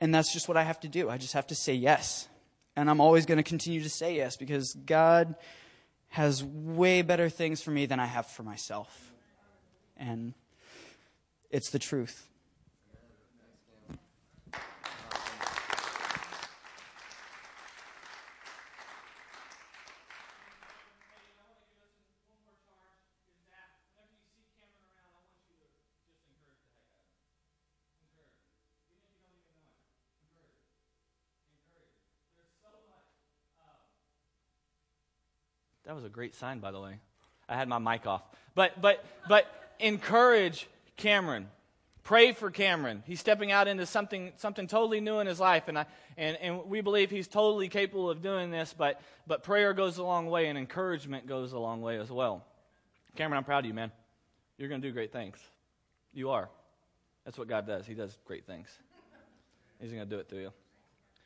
and 0.00 0.14
that's 0.14 0.32
just 0.32 0.48
what 0.48 0.56
I 0.56 0.62
have 0.62 0.80
to 0.80 0.88
do. 0.88 1.10
I 1.10 1.18
just 1.18 1.34
have 1.34 1.48
to 1.48 1.54
say 1.54 1.74
yes. 1.74 2.28
And 2.76 2.90
I'm 2.90 3.00
always 3.00 3.26
going 3.26 3.38
to 3.38 3.44
continue 3.44 3.82
to 3.82 3.88
say 3.88 4.16
yes 4.16 4.36
because 4.36 4.74
God 4.74 5.36
has 6.08 6.42
way 6.44 7.02
better 7.02 7.28
things 7.28 7.60
for 7.62 7.70
me 7.70 7.86
than 7.86 8.00
I 8.00 8.06
have 8.06 8.26
for 8.26 8.42
myself. 8.42 9.12
And 9.96 10.34
it's 11.50 11.70
the 11.70 11.78
truth. 11.78 12.28
That 35.86 35.94
was 35.94 36.04
a 36.04 36.08
great 36.08 36.34
sign, 36.34 36.60
by 36.60 36.70
the 36.70 36.80
way. 36.80 36.98
I 37.48 37.56
had 37.56 37.68
my 37.68 37.78
mic 37.78 38.06
off. 38.06 38.22
But, 38.54 38.80
but, 38.80 39.04
but 39.28 39.46
encourage 39.78 40.68
Cameron. 40.96 41.48
Pray 42.02 42.32
for 42.32 42.50
Cameron. 42.50 43.02
He's 43.06 43.20
stepping 43.20 43.50
out 43.50 43.66
into 43.66 43.86
something, 43.86 44.32
something 44.36 44.66
totally 44.66 45.00
new 45.00 45.20
in 45.20 45.26
his 45.26 45.40
life, 45.40 45.68
and, 45.68 45.78
I, 45.78 45.86
and, 46.16 46.36
and 46.36 46.66
we 46.66 46.80
believe 46.82 47.10
he's 47.10 47.28
totally 47.28 47.68
capable 47.68 48.10
of 48.10 48.22
doing 48.22 48.50
this, 48.50 48.74
but, 48.76 49.00
but 49.26 49.42
prayer 49.42 49.72
goes 49.72 49.96
a 49.98 50.02
long 50.02 50.26
way, 50.26 50.48
and 50.48 50.58
encouragement 50.58 51.26
goes 51.26 51.52
a 51.52 51.58
long 51.58 51.80
way 51.80 51.98
as 51.98 52.10
well. 52.10 52.44
Cameron, 53.16 53.38
I'm 53.38 53.44
proud 53.44 53.60
of 53.60 53.66
you, 53.66 53.74
man. 53.74 53.90
You're 54.58 54.68
going 54.68 54.82
to 54.82 54.88
do 54.88 54.92
great 54.92 55.12
things. 55.12 55.38
You 56.12 56.30
are. 56.30 56.48
That's 57.24 57.38
what 57.38 57.48
God 57.48 57.66
does. 57.66 57.86
He 57.86 57.94
does 57.94 58.16
great 58.26 58.46
things. 58.46 58.68
He's 59.80 59.90
going 59.90 60.04
to 60.04 60.08
do 60.08 60.18
it 60.20 60.28
through 60.28 60.40
you. 60.40 60.52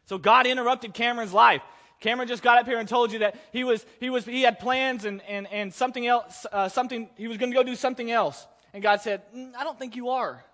So 0.06 0.16
God 0.16 0.46
interrupted 0.46 0.94
Cameron's 0.94 1.32
life. 1.34 1.60
Cameron 2.00 2.28
just 2.28 2.42
got 2.42 2.58
up 2.58 2.66
here 2.66 2.78
and 2.78 2.88
told 2.88 3.12
you 3.12 3.20
that 3.20 3.36
he 3.52 3.64
was 3.64 3.84
he 4.00 4.10
was 4.10 4.24
he 4.24 4.42
had 4.42 4.58
plans 4.58 5.04
and 5.04 5.22
and 5.22 5.46
and 5.52 5.74
something 5.74 6.06
else 6.06 6.46
uh, 6.52 6.68
something 6.68 7.08
he 7.16 7.28
was 7.28 7.38
going 7.38 7.50
to 7.50 7.56
go 7.56 7.62
do 7.62 7.74
something 7.74 8.10
else. 8.10 8.46
And 8.72 8.82
God 8.82 9.00
said, 9.00 9.22
mm, 9.34 9.54
"I 9.56 9.64
don't 9.64 9.78
think 9.78 9.96
you 9.96 10.10
are. 10.10 10.44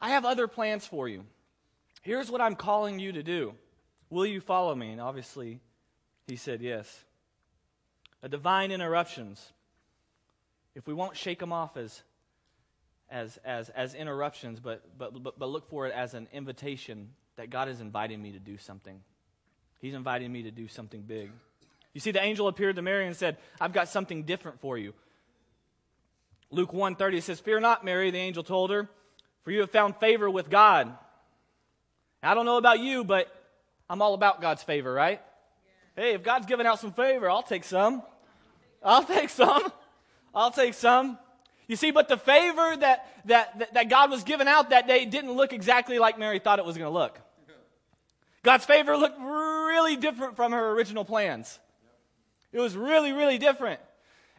I 0.00 0.10
have 0.10 0.24
other 0.24 0.46
plans 0.46 0.86
for 0.86 1.08
you." 1.08 1.24
Here's 2.02 2.30
what 2.30 2.40
I'm 2.40 2.54
calling 2.54 2.98
you 2.98 3.12
to 3.12 3.22
do. 3.22 3.54
Will 4.10 4.26
you 4.26 4.40
follow 4.40 4.74
me? 4.74 4.92
And 4.92 5.00
obviously, 5.00 5.60
he 6.26 6.36
said 6.36 6.62
yes. 6.62 7.04
A 8.22 8.28
divine 8.28 8.70
interruptions. 8.70 9.52
If 10.74 10.86
we 10.86 10.94
won't 10.94 11.16
shake 11.16 11.38
them 11.38 11.52
off 11.52 11.76
as, 11.76 12.02
as, 13.10 13.36
as, 13.44 13.68
as 13.70 13.94
interruptions, 13.94 14.60
but, 14.60 14.82
but, 14.96 15.22
but, 15.22 15.38
but 15.38 15.48
look 15.48 15.68
for 15.68 15.86
it 15.86 15.92
as 15.92 16.14
an 16.14 16.28
invitation 16.32 17.10
that 17.36 17.50
God 17.50 17.68
is 17.68 17.80
inviting 17.80 18.22
me 18.22 18.32
to 18.32 18.38
do 18.38 18.56
something. 18.56 19.00
He's 19.80 19.94
inviting 19.94 20.32
me 20.32 20.42
to 20.42 20.50
do 20.50 20.68
something 20.68 21.02
big. 21.02 21.30
You 21.94 22.00
see, 22.00 22.10
the 22.10 22.22
angel 22.22 22.48
appeared 22.48 22.76
to 22.76 22.82
Mary 22.82 23.06
and 23.06 23.16
said, 23.16 23.36
I've 23.60 23.72
got 23.72 23.88
something 23.88 24.24
different 24.24 24.60
for 24.60 24.76
you. 24.76 24.92
Luke 26.50 26.72
1:30 26.72 27.22
says, 27.22 27.40
Fear 27.40 27.60
not, 27.60 27.84
Mary, 27.84 28.10
the 28.10 28.18
angel 28.18 28.42
told 28.42 28.70
her, 28.70 28.88
for 29.42 29.50
you 29.50 29.60
have 29.60 29.70
found 29.70 29.96
favor 29.96 30.28
with 30.30 30.50
God. 30.50 30.92
I 32.22 32.34
don't 32.34 32.46
know 32.46 32.56
about 32.56 32.80
you, 32.80 33.04
but 33.04 33.28
I'm 33.88 34.02
all 34.02 34.14
about 34.14 34.40
God's 34.40 34.62
favor, 34.62 34.92
right? 34.92 35.20
Yeah. 35.96 36.02
Hey, 36.02 36.14
if 36.14 36.22
God's 36.22 36.46
giving 36.46 36.66
out 36.66 36.80
some 36.80 36.92
favor, 36.92 37.30
I'll 37.30 37.42
take 37.42 37.64
some. 37.64 38.02
I'll 38.82 39.04
take 39.04 39.28
some. 39.28 39.72
I'll 40.34 40.50
take 40.50 40.74
some. 40.74 41.18
You 41.66 41.76
see, 41.76 41.90
but 41.90 42.08
the 42.08 42.16
favor 42.16 42.76
that, 42.76 43.06
that, 43.26 43.74
that 43.74 43.88
God 43.88 44.10
was 44.10 44.24
giving 44.24 44.48
out 44.48 44.70
that 44.70 44.86
day 44.86 45.04
didn't 45.04 45.32
look 45.32 45.52
exactly 45.52 45.98
like 45.98 46.18
Mary 46.18 46.38
thought 46.38 46.58
it 46.58 46.64
was 46.64 46.78
going 46.78 46.90
to 46.90 46.98
look. 46.98 47.18
God's 48.42 48.64
favor 48.64 48.96
looked 48.96 49.20
really 49.68 49.96
different 49.96 50.36
from 50.36 50.52
her 50.52 50.70
original 50.70 51.04
plans. 51.04 51.58
It 52.52 52.60
was 52.60 52.76
really, 52.76 53.12
really 53.12 53.38
different. 53.38 53.80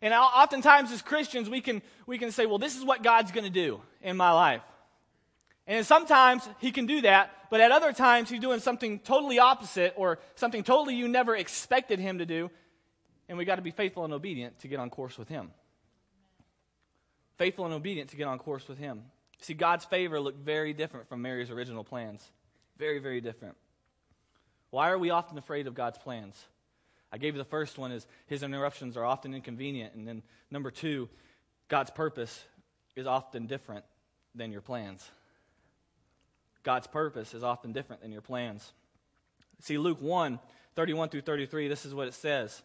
And 0.02 0.14
oftentimes 0.14 0.92
as 0.92 1.02
Christians, 1.02 1.50
we 1.50 1.62
can, 1.62 1.82
we 2.08 2.18
can 2.18 2.32
say, 2.32 2.46
well, 2.46 2.58
this 2.58 2.76
is 2.76 2.84
what 2.84 3.04
God's 3.04 3.32
going 3.32 3.44
to 3.46 3.50
do 3.50 3.82
in 4.02 4.18
my 4.18 4.32
life. 4.32 4.62
And 5.68 5.86
sometimes 5.86 6.48
he 6.60 6.72
can 6.72 6.88
do 6.88 7.02
that, 7.02 7.32
but 7.52 7.62
at 7.62 7.72
other 7.72 7.94
times 7.94 8.30
he's 8.30 8.40
doing 8.40 8.60
something 8.60 9.00
totally 9.00 9.38
opposite 9.38 9.94
or 9.98 10.20
something 10.36 10.64
totally 10.64 10.96
you 10.96 11.08
never 11.08 11.36
expected 11.36 12.00
him 12.00 12.18
to 12.18 12.26
do. 12.26 12.50
And 13.28 13.38
we 13.38 13.46
got 13.46 13.58
to 13.58 13.62
be 13.62 13.72
faithful 13.72 14.04
and 14.04 14.14
obedient 14.14 14.60
to 14.62 14.68
get 14.68 14.80
on 14.80 14.90
course 14.90 15.18
with 15.18 15.28
him. 15.28 15.52
Faithful 17.38 17.66
and 17.66 17.74
obedient 17.74 18.10
to 18.10 18.16
get 18.16 18.28
on 18.28 18.40
course 18.40 18.68
with 18.68 18.80
him. 18.80 19.04
See, 19.42 19.54
God's 19.54 19.86
favor 19.86 20.20
looked 20.20 20.40
very 20.40 20.74
different 20.74 21.08
from 21.08 21.22
Mary's 21.22 21.52
original 21.52 21.84
plans. 21.84 22.28
Very, 22.78 23.00
very 23.00 23.22
different. 23.22 23.56
Why 24.72 24.90
are 24.90 24.98
we 24.98 25.10
often 25.10 25.38
afraid 25.38 25.68
of 25.68 25.74
God's 25.74 25.98
plans? 25.98 26.36
I 27.12 27.18
gave 27.18 27.34
you 27.34 27.40
the 27.40 27.50
first 27.50 27.78
one 27.78 27.92
is 27.92 28.06
his 28.28 28.44
interruptions 28.44 28.96
are 28.96 29.06
often 29.06 29.34
inconvenient. 29.34 29.96
And 29.96 30.08
then 30.08 30.22
number 30.52 30.70
two, 30.72 31.10
God's 31.68 31.90
purpose 31.90 32.44
is 32.96 33.08
often 33.08 33.48
different 33.48 33.86
than 34.36 34.52
your 34.52 34.62
plans. 34.62 35.10
God's 36.64 36.88
purpose 36.88 37.34
is 37.34 37.44
often 37.44 37.72
different 37.72 38.02
than 38.02 38.12
your 38.12 38.22
plans. 38.22 38.72
See, 39.62 39.78
Luke 39.78 40.02
1 40.02 40.40
31 40.76 41.10
through 41.10 41.22
33, 41.22 41.68
this 41.68 41.86
is 41.86 41.94
what 41.94 42.08
it 42.08 42.14
says. 42.14 42.62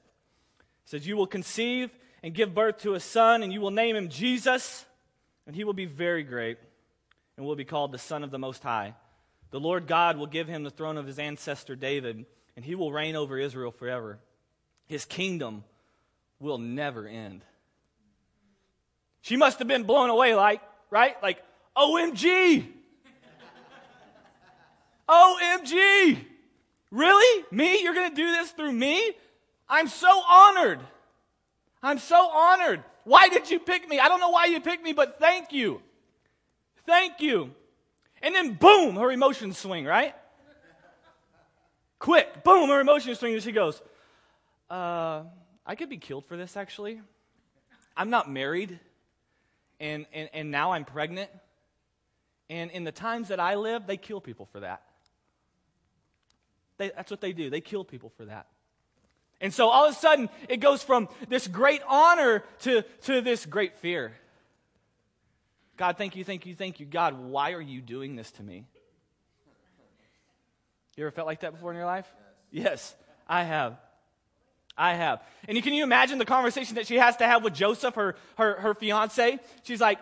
It 0.84 0.90
says, 0.90 1.06
You 1.06 1.16
will 1.16 1.26
conceive 1.26 1.90
and 2.22 2.32
give 2.32 2.54
birth 2.54 2.78
to 2.78 2.94
a 2.94 3.00
son, 3.00 3.42
and 3.42 3.52
you 3.52 3.60
will 3.60 3.72
name 3.72 3.96
him 3.96 4.08
Jesus, 4.08 4.84
and 5.46 5.56
he 5.56 5.64
will 5.64 5.72
be 5.72 5.86
very 5.86 6.22
great, 6.22 6.58
and 7.36 7.44
will 7.44 7.56
be 7.56 7.64
called 7.64 7.90
the 7.90 7.98
Son 7.98 8.22
of 8.22 8.30
the 8.30 8.38
Most 8.38 8.62
High. 8.62 8.94
The 9.54 9.60
Lord 9.60 9.86
God 9.86 10.16
will 10.16 10.26
give 10.26 10.48
him 10.48 10.64
the 10.64 10.70
throne 10.70 10.98
of 10.98 11.06
his 11.06 11.20
ancestor 11.20 11.76
David, 11.76 12.26
and 12.56 12.64
he 12.64 12.74
will 12.74 12.90
reign 12.90 13.14
over 13.14 13.38
Israel 13.38 13.70
forever. 13.70 14.18
His 14.86 15.04
kingdom 15.04 15.62
will 16.40 16.58
never 16.58 17.06
end. 17.06 17.44
She 19.20 19.36
must 19.36 19.60
have 19.60 19.68
been 19.68 19.84
blown 19.84 20.10
away, 20.10 20.34
like, 20.34 20.60
right? 20.90 21.22
Like, 21.22 21.40
OMG! 21.76 22.66
OMG! 25.08 26.18
Really? 26.90 27.44
Me? 27.52 27.80
You're 27.80 27.94
going 27.94 28.10
to 28.10 28.16
do 28.16 28.32
this 28.32 28.50
through 28.50 28.72
me? 28.72 29.12
I'm 29.68 29.86
so 29.86 30.20
honored. 30.28 30.80
I'm 31.80 32.00
so 32.00 32.28
honored. 32.28 32.82
Why 33.04 33.28
did 33.28 33.48
you 33.52 33.60
pick 33.60 33.88
me? 33.88 34.00
I 34.00 34.08
don't 34.08 34.18
know 34.18 34.30
why 34.30 34.46
you 34.46 34.60
picked 34.60 34.82
me, 34.82 34.94
but 34.94 35.20
thank 35.20 35.52
you. 35.52 35.80
Thank 36.86 37.20
you. 37.20 37.54
And 38.24 38.34
then, 38.34 38.54
boom, 38.54 38.96
her 38.96 39.12
emotions 39.12 39.58
swing, 39.58 39.84
right? 39.84 40.14
Quick, 41.98 42.42
boom, 42.42 42.70
her 42.70 42.80
emotions 42.80 43.18
swing, 43.18 43.34
and 43.34 43.42
she 43.42 43.52
goes, 43.52 43.82
uh, 44.70 45.24
I 45.66 45.74
could 45.74 45.90
be 45.90 45.98
killed 45.98 46.24
for 46.24 46.34
this, 46.38 46.56
actually. 46.56 47.02
I'm 47.94 48.08
not 48.08 48.30
married, 48.30 48.80
and, 49.78 50.06
and, 50.14 50.30
and 50.32 50.50
now 50.50 50.72
I'm 50.72 50.86
pregnant. 50.86 51.30
And 52.48 52.70
in 52.70 52.84
the 52.84 52.92
times 52.92 53.28
that 53.28 53.40
I 53.40 53.56
live, 53.56 53.86
they 53.86 53.98
kill 53.98 54.22
people 54.22 54.46
for 54.46 54.60
that. 54.60 54.82
They, 56.78 56.92
that's 56.96 57.10
what 57.10 57.20
they 57.20 57.34
do. 57.34 57.50
They 57.50 57.60
kill 57.60 57.84
people 57.84 58.10
for 58.16 58.24
that. 58.24 58.46
And 59.42 59.52
so 59.52 59.68
all 59.68 59.84
of 59.84 59.92
a 59.92 59.98
sudden, 59.98 60.30
it 60.48 60.60
goes 60.60 60.82
from 60.82 61.10
this 61.28 61.46
great 61.46 61.82
honor 61.86 62.42
to, 62.60 62.84
to 63.02 63.20
this 63.20 63.44
great 63.44 63.76
fear. 63.76 64.14
God, 65.76 65.96
thank 65.96 66.16
you, 66.16 66.24
thank 66.24 66.46
you, 66.46 66.54
thank 66.54 66.80
you. 66.80 66.86
God, 66.86 67.18
why 67.18 67.52
are 67.52 67.60
you 67.60 67.80
doing 67.80 68.16
this 68.16 68.30
to 68.32 68.42
me? 68.42 68.64
You 70.96 71.04
ever 71.04 71.10
felt 71.10 71.26
like 71.26 71.40
that 71.40 71.52
before 71.52 71.72
in 71.72 71.76
your 71.76 71.86
life? 71.86 72.06
Yes, 72.50 72.64
yes 72.64 72.94
I 73.28 73.42
have. 73.42 73.76
I 74.76 74.94
have. 74.94 75.22
And 75.48 75.60
can 75.62 75.72
you 75.72 75.82
imagine 75.84 76.18
the 76.18 76.24
conversation 76.24 76.76
that 76.76 76.86
she 76.86 76.96
has 76.96 77.16
to 77.16 77.26
have 77.26 77.42
with 77.42 77.54
Joseph, 77.54 77.94
her, 77.94 78.16
her, 78.36 78.54
her 78.60 78.74
fiance? 78.74 79.38
She's 79.62 79.80
like, 79.80 79.98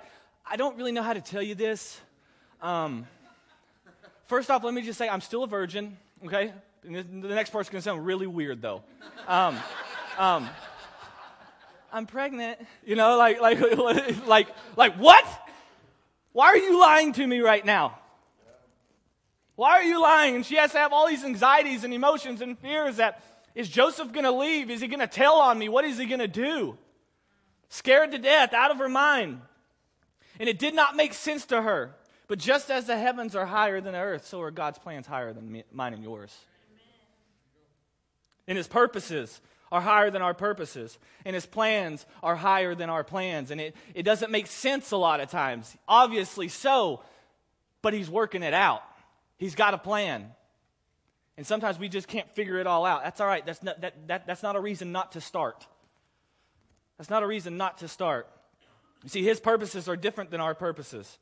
I 0.47 0.57
don't 0.57 0.77
really 0.77 0.93
know 0.93 1.03
how 1.03 1.13
to 1.13 1.21
tell 1.21 1.43
you 1.43 1.55
this. 1.55 2.01
Um, 2.61 3.07
first 4.27 4.51
off, 4.51 4.65
let 4.65 4.75
me 4.75 4.83
just 4.83 4.99
say 4.99 5.09
I'm 5.09 5.21
still 5.21 5.45
a 5.45 5.47
virgin 5.47 5.97
okay? 6.25 6.53
The 6.85 7.03
next 7.03 7.51
part's 7.51 7.69
going 7.69 7.81
to 7.81 7.85
sound 7.85 8.05
really 8.05 8.27
weird, 8.27 8.61
though. 8.61 8.83
Um, 9.27 9.57
um, 10.19 10.49
I'm 11.93 12.07
pregnant. 12.07 12.59
You 12.85 12.97
know, 12.97 13.17
like, 13.17 13.41
like, 13.41 13.61
like, 14.27 14.49
like, 14.77 14.95
what? 14.97 15.25
Why 16.33 16.47
are 16.47 16.57
you 16.57 16.81
lying 16.81 17.13
to 17.15 17.27
me 17.27 17.41
right 17.41 17.65
now? 17.65 17.99
Why 19.55 19.73
are 19.73 19.83
you 19.83 20.01
lying? 20.01 20.35
And 20.35 20.47
she 20.47 20.57
has 20.57 20.73
to 20.73 20.79
have 20.79 20.93
all 20.93 21.07
these 21.07 21.25
anxieties 21.25 21.85
and 21.85 21.93
emotions 21.93 22.41
and 22.41 22.59
fears 22.59 22.97
that 22.97 23.23
is 23.55 23.69
Joseph 23.69 24.13
going 24.13 24.25
to 24.25 24.33
leave? 24.33 24.71
Is 24.71 24.81
he 24.81 24.89
going 24.89 25.01
to 25.01 25.07
tell 25.07 25.35
on 25.35 25.59
me? 25.59 25.69
What 25.69 25.85
is 25.85 25.99
he 25.99 26.07
going 26.07 26.21
to 26.21 26.29
do? 26.29 26.79
Scared 27.69 28.13
to 28.13 28.19
death, 28.19 28.55
out 28.55 28.71
of 28.71 28.79
her 28.79 28.89
mind. 28.89 29.41
And 30.41 30.49
it 30.49 30.59
did 30.59 30.75
not 30.75 30.97
make 30.97 31.13
sense 31.13 31.47
to 31.47 31.61
her. 31.61 31.95
But 32.29 32.39
just 32.39 32.71
as 32.71 32.87
the 32.87 32.97
heavens 32.97 33.37
are 33.37 33.45
higher 33.45 33.81
than 33.81 33.93
the 33.93 33.99
earth, 33.99 34.27
so 34.27 34.41
are 34.41 34.51
God's 34.51 34.79
plans 34.79 35.07
higher 35.07 35.35
than 35.35 35.53
me, 35.53 35.65
mine 35.71 35.93
and 35.93 36.03
yours. 36.03 36.35
And 38.49 38.57
his 38.57 38.67
purposes 38.67 39.41
are 39.73 39.81
higher 39.81 40.11
than 40.11 40.21
our 40.21 40.35
purposes. 40.35 40.99
And 41.25 41.35
his 41.35 41.47
plans 41.47 42.07
are 42.23 42.37
higher 42.37 42.75
than 42.75 42.91
our 42.91 43.03
plans. 43.03 43.51
And 43.51 43.61
it, 43.61 43.75
it 43.95 44.03
doesn't 44.03 44.31
make 44.31 44.47
sense 44.47 44.91
a 44.91 44.99
lot 44.99 45.21
of 45.21 45.31
times. 45.31 45.75
Obviously 45.89 46.49
so, 46.49 47.03
but 47.81 47.95
he's 47.95 48.11
working 48.11 48.43
it 48.43 48.53
out. 48.53 48.83
He's 49.39 49.55
got 49.55 49.73
a 49.73 49.79
plan. 49.79 50.31
And 51.39 51.47
sometimes 51.47 51.79
we 51.79 51.89
just 51.89 52.07
can't 52.07 52.29
figure 52.35 52.59
it 52.59 52.67
all 52.67 52.85
out. 52.85 53.03
That's 53.03 53.19
all 53.21 53.27
right. 53.27 53.45
That's 53.45 53.63
not, 53.63 53.81
that, 53.81 54.07
that, 54.09 54.27
that's 54.27 54.43
not 54.43 54.57
a 54.57 54.61
reason 54.61 54.93
not 54.93 55.13
to 55.13 55.23
start. 55.23 55.67
That's 56.99 57.09
not 57.09 57.23
a 57.23 57.27
reason 57.27 57.57
not 57.57 57.79
to 57.79 57.89
start. 57.89 58.29
You 59.03 59.09
see, 59.09 59.25
his 59.25 59.41
purposes 59.41 59.89
are 59.89 59.97
different 59.97 60.31
than 60.31 60.41
our 60.41 60.55
purposes. 60.55 61.19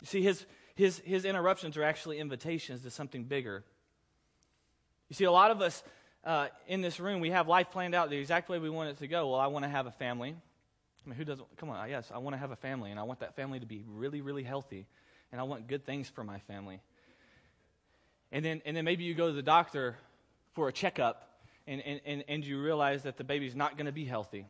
You 0.00 0.06
see, 0.08 0.22
his, 0.22 0.44
his, 0.74 0.98
his 1.04 1.24
interruptions 1.24 1.76
are 1.76 1.84
actually 1.84 2.18
invitations 2.18 2.82
to 2.82 2.90
something 2.90 3.22
bigger. 3.22 3.64
You 5.08 5.14
see, 5.14 5.24
a 5.24 5.32
lot 5.32 5.50
of 5.50 5.60
us 5.60 5.82
uh, 6.24 6.48
in 6.66 6.82
this 6.82 7.00
room, 7.00 7.20
we 7.20 7.30
have 7.30 7.48
life 7.48 7.70
planned 7.70 7.94
out 7.94 8.10
the 8.10 8.16
exact 8.18 8.48
way 8.48 8.58
we 8.58 8.70
want 8.70 8.90
it 8.90 8.98
to 8.98 9.08
go. 9.08 9.28
Well, 9.30 9.40
I 9.40 9.46
want 9.46 9.64
to 9.64 9.68
have 9.68 9.86
a 9.86 9.92
family. 9.92 10.30
I 10.30 11.08
mean, 11.08 11.16
who 11.16 11.24
doesn't? 11.24 11.56
Come 11.56 11.70
on, 11.70 11.88
yes, 11.88 12.10
I 12.14 12.18
want 12.18 12.34
to 12.34 12.38
have 12.38 12.50
a 12.50 12.56
family, 12.56 12.90
and 12.90 13.00
I 13.00 13.04
want 13.04 13.20
that 13.20 13.34
family 13.34 13.60
to 13.60 13.66
be 13.66 13.84
really, 13.88 14.20
really 14.20 14.42
healthy, 14.42 14.86
and 15.32 15.40
I 15.40 15.44
want 15.44 15.66
good 15.66 15.86
things 15.86 16.08
for 16.08 16.22
my 16.22 16.38
family. 16.40 16.80
And 18.30 18.44
then, 18.44 18.60
and 18.66 18.76
then 18.76 18.84
maybe 18.84 19.04
you 19.04 19.14
go 19.14 19.28
to 19.28 19.32
the 19.32 19.42
doctor 19.42 19.96
for 20.52 20.68
a 20.68 20.72
checkup, 20.72 21.40
and, 21.66 21.80
and, 21.80 22.00
and, 22.04 22.24
and 22.28 22.44
you 22.44 22.60
realize 22.60 23.04
that 23.04 23.16
the 23.16 23.24
baby's 23.24 23.56
not 23.56 23.78
going 23.78 23.86
to 23.86 23.92
be 23.92 24.04
healthy, 24.04 24.44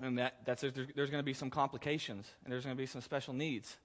and 0.00 0.16
that 0.16 0.36
that's, 0.46 0.62
there's, 0.62 0.74
there's 0.74 1.10
going 1.10 1.20
to 1.20 1.22
be 1.22 1.34
some 1.34 1.50
complications, 1.50 2.26
and 2.44 2.52
there's 2.52 2.64
going 2.64 2.74
to 2.74 2.80
be 2.80 2.86
some 2.86 3.02
special 3.02 3.34
needs. 3.34 3.76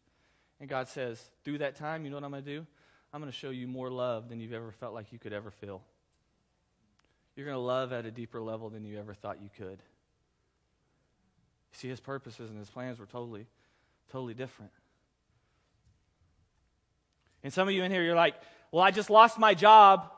And 0.61 0.69
God 0.69 0.87
says, 0.87 1.21
through 1.43 1.57
that 1.57 1.75
time, 1.75 2.05
you 2.05 2.09
know 2.09 2.15
what 2.15 2.23
I'm 2.23 2.31
going 2.31 2.43
to 2.45 2.55
do? 2.59 2.65
I'm 3.11 3.19
going 3.19 3.31
to 3.31 3.37
show 3.37 3.49
you 3.49 3.67
more 3.67 3.89
love 3.89 4.29
than 4.29 4.39
you've 4.39 4.53
ever 4.53 4.71
felt 4.71 4.93
like 4.93 5.11
you 5.11 5.19
could 5.19 5.33
ever 5.33 5.51
feel. 5.51 5.81
You're 7.37 7.45
going 7.45 7.55
to 7.55 7.61
love 7.61 7.93
at 7.93 8.07
a 8.07 8.11
deeper 8.11 8.41
level 8.41 8.71
than 8.71 8.83
you 8.83 8.97
ever 8.97 9.13
thought 9.13 9.37
you 9.43 9.49
could. 9.55 9.77
See, 11.71 11.87
his 11.87 11.99
purposes 11.99 12.49
and 12.49 12.57
his 12.57 12.69
plans 12.69 12.97
were 12.97 13.05
totally, 13.05 13.45
totally 14.11 14.33
different. 14.33 14.71
And 17.43 17.53
some 17.53 17.67
of 17.67 17.75
you 17.75 17.83
in 17.83 17.91
here, 17.91 18.01
you're 18.01 18.15
like, 18.15 18.33
well, 18.71 18.83
I 18.83 18.89
just 18.89 19.11
lost 19.11 19.37
my 19.37 19.53
job, 19.53 20.11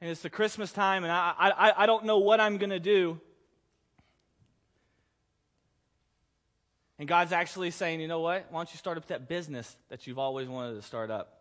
and 0.00 0.08
it's 0.08 0.22
the 0.22 0.30
Christmas 0.30 0.70
time, 0.70 1.02
and 1.02 1.12
I, 1.12 1.34
I, 1.36 1.72
I 1.78 1.86
don't 1.86 2.04
know 2.04 2.18
what 2.18 2.38
I'm 2.38 2.58
going 2.58 2.70
to 2.70 2.78
do. 2.78 3.20
And 7.00 7.08
God's 7.08 7.32
actually 7.32 7.72
saying, 7.72 8.00
you 8.00 8.06
know 8.06 8.20
what? 8.20 8.46
Why 8.50 8.60
don't 8.60 8.72
you 8.72 8.78
start 8.78 8.98
up 8.98 9.06
that 9.08 9.28
business 9.28 9.76
that 9.88 10.06
you've 10.06 10.20
always 10.20 10.46
wanted 10.48 10.76
to 10.76 10.82
start 10.82 11.10
up? 11.10 11.33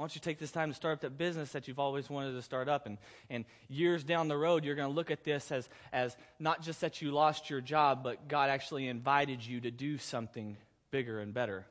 Why 0.00 0.04
don't 0.04 0.14
you 0.14 0.22
take 0.22 0.38
this 0.38 0.50
time 0.50 0.70
to 0.70 0.74
start 0.74 0.94
up 0.94 1.00
that 1.02 1.18
business 1.18 1.52
that 1.52 1.68
you've 1.68 1.78
always 1.78 2.08
wanted 2.08 2.32
to 2.32 2.40
start 2.40 2.70
up? 2.70 2.86
And, 2.86 2.96
and 3.28 3.44
years 3.68 4.02
down 4.02 4.28
the 4.28 4.36
road, 4.36 4.64
you're 4.64 4.74
going 4.74 4.88
to 4.88 4.94
look 4.94 5.10
at 5.10 5.24
this 5.24 5.52
as, 5.52 5.68
as 5.92 6.16
not 6.38 6.62
just 6.62 6.80
that 6.80 7.02
you 7.02 7.10
lost 7.10 7.50
your 7.50 7.60
job, 7.60 8.02
but 8.02 8.26
God 8.26 8.48
actually 8.48 8.88
invited 8.88 9.44
you 9.44 9.60
to 9.60 9.70
do 9.70 9.98
something 9.98 10.56
bigger 10.90 11.20
and 11.20 11.34
better. 11.34 11.66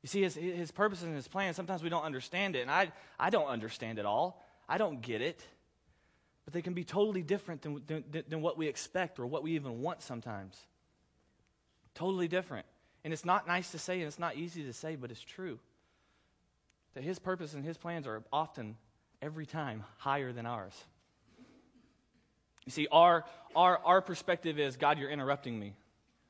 You 0.00 0.08
see, 0.08 0.22
his, 0.22 0.34
his 0.34 0.70
purpose 0.70 1.02
and 1.02 1.14
his 1.14 1.28
plan, 1.28 1.52
sometimes 1.52 1.82
we 1.82 1.90
don't 1.90 2.04
understand 2.04 2.56
it. 2.56 2.62
And 2.62 2.70
I, 2.70 2.90
I 3.20 3.28
don't 3.28 3.48
understand 3.48 3.98
it 3.98 4.06
all, 4.06 4.42
I 4.66 4.78
don't 4.78 5.02
get 5.02 5.20
it. 5.20 5.44
But 6.46 6.54
they 6.54 6.62
can 6.62 6.72
be 6.72 6.84
totally 6.84 7.22
different 7.22 7.60
than, 7.60 7.82
than, 7.86 8.24
than 8.26 8.40
what 8.40 8.56
we 8.56 8.66
expect 8.66 9.18
or 9.18 9.26
what 9.26 9.42
we 9.42 9.56
even 9.56 9.82
want 9.82 10.00
sometimes. 10.00 10.56
Totally 11.94 12.28
different. 12.28 12.64
And 13.04 13.12
it's 13.12 13.26
not 13.26 13.46
nice 13.46 13.72
to 13.72 13.78
say 13.78 13.98
and 13.98 14.04
it's 14.04 14.18
not 14.18 14.36
easy 14.36 14.62
to 14.62 14.72
say, 14.72 14.96
but 14.96 15.10
it's 15.10 15.20
true 15.20 15.58
that 16.94 17.02
his 17.02 17.18
purpose 17.18 17.54
and 17.54 17.64
his 17.64 17.76
plans 17.76 18.06
are 18.06 18.22
often, 18.32 18.76
every 19.22 19.46
time, 19.46 19.84
higher 19.98 20.32
than 20.32 20.46
ours. 20.46 20.74
You 22.64 22.72
see, 22.72 22.86
our, 22.92 23.24
our, 23.56 23.80
our 23.84 24.02
perspective 24.02 24.58
is 24.58 24.76
God, 24.76 24.98
you're 24.98 25.10
interrupting 25.10 25.58
me. 25.58 25.74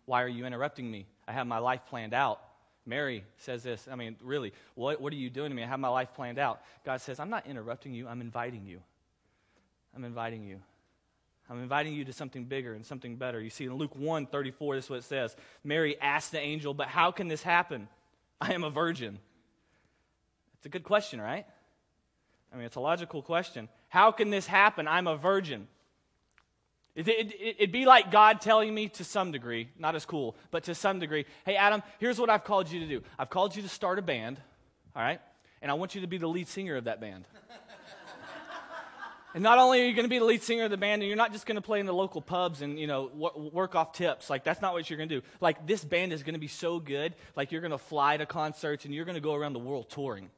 Why 0.04 0.22
are 0.22 0.28
you 0.28 0.46
interrupting 0.46 0.90
me? 0.90 1.06
I 1.26 1.32
have 1.32 1.46
my 1.46 1.58
life 1.58 1.80
planned 1.88 2.14
out. 2.14 2.40
Mary 2.86 3.24
says 3.36 3.62
this. 3.62 3.86
I 3.90 3.96
mean, 3.96 4.16
really, 4.22 4.52
what, 4.74 5.00
what 5.00 5.12
are 5.12 5.16
you 5.16 5.28
doing 5.28 5.50
to 5.50 5.54
me? 5.54 5.62
I 5.62 5.66
have 5.66 5.80
my 5.80 5.88
life 5.88 6.14
planned 6.14 6.38
out. 6.38 6.62
God 6.86 7.00
says, 7.00 7.20
I'm 7.20 7.28
not 7.28 7.46
interrupting 7.46 7.92
you, 7.92 8.08
I'm 8.08 8.20
inviting 8.20 8.64
you. 8.64 8.80
I'm 9.94 10.04
inviting 10.04 10.44
you. 10.44 10.60
I'm 11.50 11.62
inviting 11.62 11.94
you 11.94 12.04
to 12.04 12.12
something 12.12 12.44
bigger 12.44 12.74
and 12.74 12.84
something 12.84 13.16
better. 13.16 13.40
You 13.40 13.50
see, 13.50 13.64
in 13.64 13.74
Luke 13.74 13.96
1 13.96 14.26
34, 14.26 14.76
this 14.76 14.84
is 14.84 14.90
what 14.90 14.98
it 15.00 15.04
says 15.04 15.36
Mary 15.64 15.98
asked 16.00 16.32
the 16.32 16.40
angel, 16.40 16.74
But 16.74 16.88
how 16.88 17.10
can 17.10 17.28
this 17.28 17.42
happen? 17.42 17.88
I 18.40 18.52
am 18.52 18.64
a 18.64 18.70
virgin. 18.70 19.18
It's 20.58 20.66
a 20.66 20.68
good 20.68 20.84
question, 20.84 21.20
right? 21.20 21.46
I 22.52 22.56
mean, 22.56 22.66
it's 22.66 22.76
a 22.76 22.80
logical 22.80 23.22
question. 23.22 23.68
How 23.88 24.10
can 24.10 24.30
this 24.30 24.46
happen? 24.46 24.88
I'm 24.88 25.06
a 25.06 25.16
virgin. 25.16 25.68
It, 27.06 27.56
it, 27.58 27.70
be 27.70 27.86
like 27.86 28.10
God 28.10 28.40
telling 28.40 28.74
me 28.74 28.88
to 28.88 29.04
some 29.04 29.30
degree, 29.30 29.68
not 29.78 29.94
as 29.94 30.04
cool, 30.04 30.34
but 30.50 30.64
to 30.64 30.74
some 30.74 30.98
degree, 30.98 31.26
hey, 31.46 31.54
Adam, 31.54 31.80
here's 32.00 32.18
what 32.18 32.28
I've 32.28 32.42
called 32.42 32.68
you 32.72 32.80
to 32.80 32.86
do. 32.88 33.02
I've 33.16 33.30
called 33.30 33.54
you 33.54 33.62
to 33.62 33.68
start 33.68 34.00
a 34.00 34.02
band, 34.02 34.40
all 34.96 35.02
right? 35.02 35.20
And 35.62 35.70
I 35.70 35.74
want 35.74 35.94
you 35.94 36.00
to 36.00 36.08
be 36.08 36.18
the 36.18 36.26
lead 36.26 36.48
singer 36.48 36.74
of 36.74 36.84
that 36.84 37.00
band. 37.00 37.28
and 39.32 39.44
not 39.44 39.58
only 39.58 39.80
are 39.80 39.84
you 39.84 39.94
going 39.94 40.06
to 40.06 40.10
be 40.10 40.18
the 40.18 40.24
lead 40.24 40.42
singer 40.42 40.64
of 40.64 40.72
the 40.72 40.76
band, 40.76 41.02
and 41.02 41.08
you're 41.08 41.16
not 41.16 41.32
just 41.32 41.46
going 41.46 41.54
to 41.54 41.62
play 41.62 41.78
in 41.78 41.86
the 41.86 41.94
local 41.94 42.20
pubs 42.20 42.62
and, 42.62 42.80
you 42.80 42.88
know, 42.88 43.12
work 43.52 43.76
off 43.76 43.92
tips. 43.92 44.28
Like, 44.28 44.42
that's 44.42 44.60
not 44.60 44.72
what 44.72 44.90
you're 44.90 44.96
going 44.96 45.08
to 45.08 45.20
do. 45.20 45.26
Like, 45.40 45.68
this 45.68 45.84
band 45.84 46.12
is 46.12 46.24
going 46.24 46.34
to 46.34 46.40
be 46.40 46.48
so 46.48 46.80
good, 46.80 47.14
like, 47.36 47.52
you're 47.52 47.60
going 47.60 47.70
to 47.70 47.78
fly 47.78 48.16
to 48.16 48.26
concerts 48.26 48.86
and 48.86 48.92
you're 48.92 49.04
going 49.04 49.14
to 49.14 49.20
go 49.20 49.34
around 49.34 49.52
the 49.52 49.60
world 49.60 49.88
touring. 49.88 50.30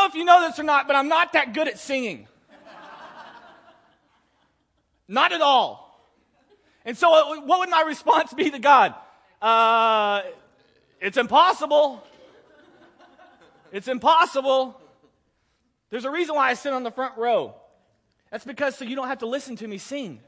Know 0.00 0.06
if 0.06 0.14
you 0.14 0.24
know 0.24 0.48
this 0.48 0.58
or 0.58 0.62
not, 0.62 0.86
but 0.86 0.96
I'm 0.96 1.08
not 1.08 1.34
that 1.34 1.52
good 1.52 1.68
at 1.68 1.78
singing. 1.78 2.26
not 5.06 5.32
at 5.32 5.42
all. 5.42 6.08
And 6.86 6.96
so, 6.96 7.12
uh, 7.12 7.42
what 7.42 7.58
would 7.58 7.68
my 7.68 7.82
response 7.82 8.32
be 8.32 8.50
to 8.50 8.58
God? 8.58 8.94
Uh, 9.42 10.22
it's 11.02 11.18
impossible. 11.18 12.02
It's 13.72 13.88
impossible. 13.88 14.80
There's 15.90 16.06
a 16.06 16.10
reason 16.10 16.34
why 16.34 16.48
I 16.48 16.54
sit 16.54 16.72
on 16.72 16.82
the 16.82 16.90
front 16.90 17.18
row. 17.18 17.54
That's 18.30 18.46
because 18.46 18.76
so 18.76 18.86
you 18.86 18.96
don't 18.96 19.08
have 19.08 19.18
to 19.18 19.26
listen 19.26 19.56
to 19.56 19.68
me 19.68 19.76
sing. 19.76 20.20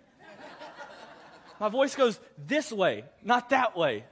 My 1.61 1.70
voice 1.70 1.94
goes 1.94 2.20
this 2.37 2.70
way, 2.70 3.04
not 3.22 3.48
that 3.50 3.74
way. 3.74 4.04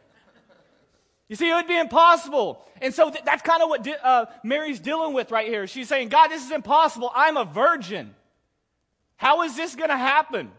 You 1.31 1.37
see, 1.37 1.49
it 1.49 1.55
would 1.55 1.69
be 1.69 1.79
impossible. 1.79 2.67
And 2.83 2.93
so 2.93 3.09
th- 3.09 3.25
that's 3.25 3.43
kind 3.43 3.63
of 3.63 3.69
what 3.69 3.85
di- 3.85 3.95
uh, 4.03 4.27
Mary's 4.43 4.81
dealing 4.81 5.15
with 5.15 5.31
right 5.31 5.47
here. 5.47 5.69
She's 5.69 5.89
saying, 5.89 6.09
God, 6.09 6.27
this 6.27 6.45
is 6.45 6.51
impossible. 6.51 7.13
I'm 7.15 7.37
a 7.37 7.45
virgin. 7.45 8.17
How 9.15 9.43
is 9.43 9.55
this 9.55 9.77
going 9.77 9.91
to 9.91 9.97
happen? 9.97 10.51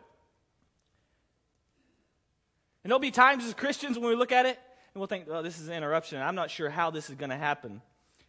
And 2.83 2.89
there'll 2.89 2.99
be 2.99 3.11
times 3.11 3.43
as 3.43 3.53
Christians 3.53 3.99
when 3.99 4.07
we 4.07 4.15
look 4.15 4.31
at 4.31 4.45
it 4.45 4.57
and 4.93 5.01
we'll 5.01 5.07
think, 5.07 5.25
oh, 5.29 5.41
this 5.41 5.59
is 5.59 5.67
an 5.67 5.73
interruption. 5.73 6.21
I'm 6.21 6.35
not 6.35 6.49
sure 6.49 6.69
how 6.69 6.89
this 6.89 7.09
is 7.09 7.17
going 7.17 7.31
to 7.31 7.37
happen. 7.37 7.81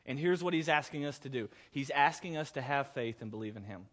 And 0.05 0.19
here's 0.19 0.43
what 0.43 0.53
he's 0.53 0.69
asking 0.69 1.05
us 1.05 1.21
to 1.21 1.29
do 1.29 1.49
He's 1.71 1.91
asking 1.91 2.37
us 2.37 2.51
to 2.53 2.61
have 2.61 2.89
faith 2.89 3.23
and 3.23 3.31
believe 3.31 3.57
in 3.57 3.63
him. 3.63 3.87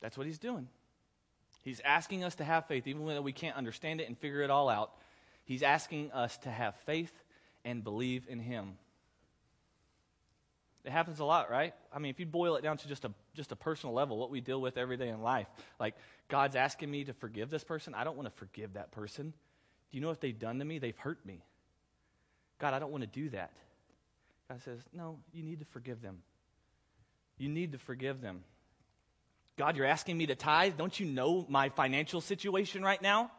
That's 0.00 0.16
what 0.16 0.28
he's 0.28 0.38
doing. 0.38 0.68
He's 1.62 1.80
asking 1.80 2.22
us 2.22 2.36
to 2.36 2.44
have 2.44 2.66
faith, 2.66 2.86
even 2.86 3.02
when 3.02 3.20
we 3.24 3.32
can't 3.32 3.56
understand 3.56 4.00
it 4.00 4.06
and 4.06 4.16
figure 4.16 4.42
it 4.42 4.50
all 4.50 4.68
out. 4.68 4.92
He's 5.50 5.64
asking 5.64 6.12
us 6.12 6.38
to 6.44 6.48
have 6.48 6.76
faith 6.86 7.12
and 7.64 7.82
believe 7.82 8.28
in 8.28 8.38
Him. 8.38 8.78
It 10.84 10.92
happens 10.92 11.18
a 11.18 11.24
lot, 11.24 11.50
right? 11.50 11.74
I 11.92 11.98
mean, 11.98 12.10
if 12.10 12.20
you 12.20 12.26
boil 12.26 12.54
it 12.54 12.62
down 12.62 12.76
to 12.76 12.86
just 12.86 13.04
a 13.04 13.10
just 13.34 13.50
a 13.50 13.56
personal 13.56 13.92
level, 13.92 14.16
what 14.16 14.30
we 14.30 14.40
deal 14.40 14.60
with 14.60 14.78
every 14.78 14.96
day 14.96 15.08
in 15.08 15.22
life, 15.22 15.48
like 15.80 15.96
God's 16.28 16.54
asking 16.54 16.88
me 16.88 17.02
to 17.02 17.14
forgive 17.14 17.50
this 17.50 17.64
person, 17.64 17.96
I 17.96 18.04
don't 18.04 18.16
want 18.16 18.28
to 18.28 18.38
forgive 18.38 18.74
that 18.74 18.92
person. 18.92 19.30
Do 19.90 19.98
you 19.98 20.00
know 20.00 20.06
what 20.06 20.20
they've 20.20 20.38
done 20.38 20.60
to 20.60 20.64
me? 20.64 20.78
They've 20.78 20.96
hurt 20.96 21.18
me. 21.26 21.42
God, 22.60 22.72
I 22.72 22.78
don't 22.78 22.92
want 22.92 23.02
to 23.02 23.08
do 23.08 23.30
that. 23.30 23.50
God 24.48 24.62
says, 24.62 24.78
No, 24.92 25.18
you 25.32 25.42
need 25.42 25.58
to 25.58 25.66
forgive 25.72 26.00
them. 26.00 26.18
You 27.38 27.48
need 27.48 27.72
to 27.72 27.78
forgive 27.78 28.20
them. 28.20 28.44
God, 29.58 29.76
you're 29.76 29.84
asking 29.84 30.16
me 30.16 30.26
to 30.26 30.36
tithe. 30.36 30.74
Don't 30.76 31.00
you 31.00 31.06
know 31.06 31.44
my 31.48 31.70
financial 31.70 32.20
situation 32.20 32.84
right 32.84 33.02
now? 33.02 33.32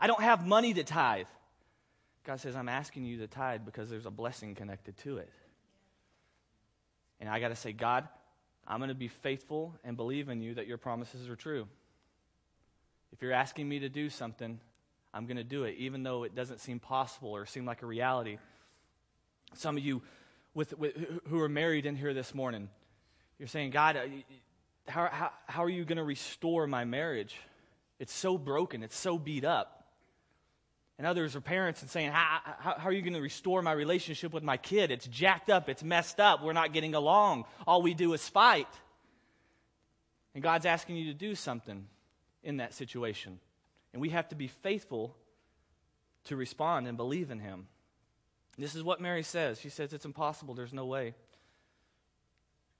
I 0.00 0.06
don't 0.06 0.22
have 0.22 0.46
money 0.46 0.74
to 0.74 0.84
tithe. 0.84 1.26
God 2.24 2.40
says, 2.40 2.56
I'm 2.56 2.68
asking 2.68 3.04
you 3.04 3.18
to 3.18 3.26
tithe 3.26 3.62
because 3.64 3.90
there's 3.90 4.06
a 4.06 4.10
blessing 4.10 4.54
connected 4.54 4.96
to 4.98 5.18
it. 5.18 5.30
And 7.20 7.28
I 7.28 7.38
got 7.38 7.48
to 7.48 7.56
say, 7.56 7.72
God, 7.72 8.08
I'm 8.66 8.78
going 8.78 8.88
to 8.88 8.94
be 8.94 9.08
faithful 9.08 9.74
and 9.84 9.96
believe 9.96 10.28
in 10.28 10.40
you 10.40 10.54
that 10.54 10.66
your 10.66 10.78
promises 10.78 11.28
are 11.28 11.36
true. 11.36 11.66
If 13.12 13.22
you're 13.22 13.32
asking 13.32 13.68
me 13.68 13.80
to 13.80 13.88
do 13.88 14.10
something, 14.10 14.58
I'm 15.12 15.26
going 15.26 15.36
to 15.36 15.44
do 15.44 15.64
it, 15.64 15.76
even 15.78 16.02
though 16.02 16.24
it 16.24 16.34
doesn't 16.34 16.60
seem 16.60 16.80
possible 16.80 17.30
or 17.30 17.46
seem 17.46 17.64
like 17.64 17.82
a 17.82 17.86
reality. 17.86 18.38
Some 19.54 19.76
of 19.76 19.84
you 19.84 20.02
with, 20.54 20.76
with, 20.78 20.94
who 21.28 21.40
are 21.40 21.48
married 21.48 21.86
in 21.86 21.94
here 21.94 22.14
this 22.14 22.34
morning, 22.34 22.68
you're 23.38 23.48
saying, 23.48 23.70
God, 23.70 23.96
uh, 23.96 24.00
how, 24.88 25.08
how, 25.10 25.30
how 25.46 25.64
are 25.64 25.68
you 25.68 25.84
going 25.84 25.98
to 25.98 26.04
restore 26.04 26.66
my 26.66 26.84
marriage? 26.84 27.36
It's 27.98 28.12
so 28.12 28.38
broken, 28.38 28.82
it's 28.82 28.96
so 28.96 29.18
beat 29.18 29.44
up. 29.44 29.83
And 30.98 31.06
others 31.06 31.34
are 31.34 31.40
parents 31.40 31.82
and 31.82 31.90
saying, 31.90 32.12
how, 32.12 32.38
how, 32.58 32.74
how 32.78 32.88
are 32.88 32.92
you 32.92 33.02
going 33.02 33.14
to 33.14 33.20
restore 33.20 33.62
my 33.62 33.72
relationship 33.72 34.32
with 34.32 34.44
my 34.44 34.56
kid? 34.56 34.90
It's 34.90 35.06
jacked 35.08 35.50
up, 35.50 35.68
it's 35.68 35.82
messed 35.82 36.20
up, 36.20 36.42
we're 36.42 36.52
not 36.52 36.72
getting 36.72 36.94
along. 36.94 37.44
All 37.66 37.82
we 37.82 37.94
do 37.94 38.12
is 38.12 38.28
fight. 38.28 38.68
And 40.34 40.42
God's 40.42 40.66
asking 40.66 40.96
you 40.96 41.06
to 41.06 41.14
do 41.14 41.34
something 41.34 41.86
in 42.44 42.58
that 42.58 42.74
situation. 42.74 43.40
And 43.92 44.00
we 44.00 44.10
have 44.10 44.28
to 44.28 44.36
be 44.36 44.46
faithful 44.46 45.16
to 46.24 46.36
respond 46.36 46.86
and 46.86 46.96
believe 46.96 47.30
in 47.30 47.40
Him. 47.40 47.66
This 48.56 48.76
is 48.76 48.82
what 48.82 49.00
Mary 49.00 49.24
says. 49.24 49.60
She 49.60 49.68
says, 49.68 49.92
It's 49.92 50.04
impossible, 50.04 50.54
there's 50.54 50.72
no 50.72 50.86
way. 50.86 51.14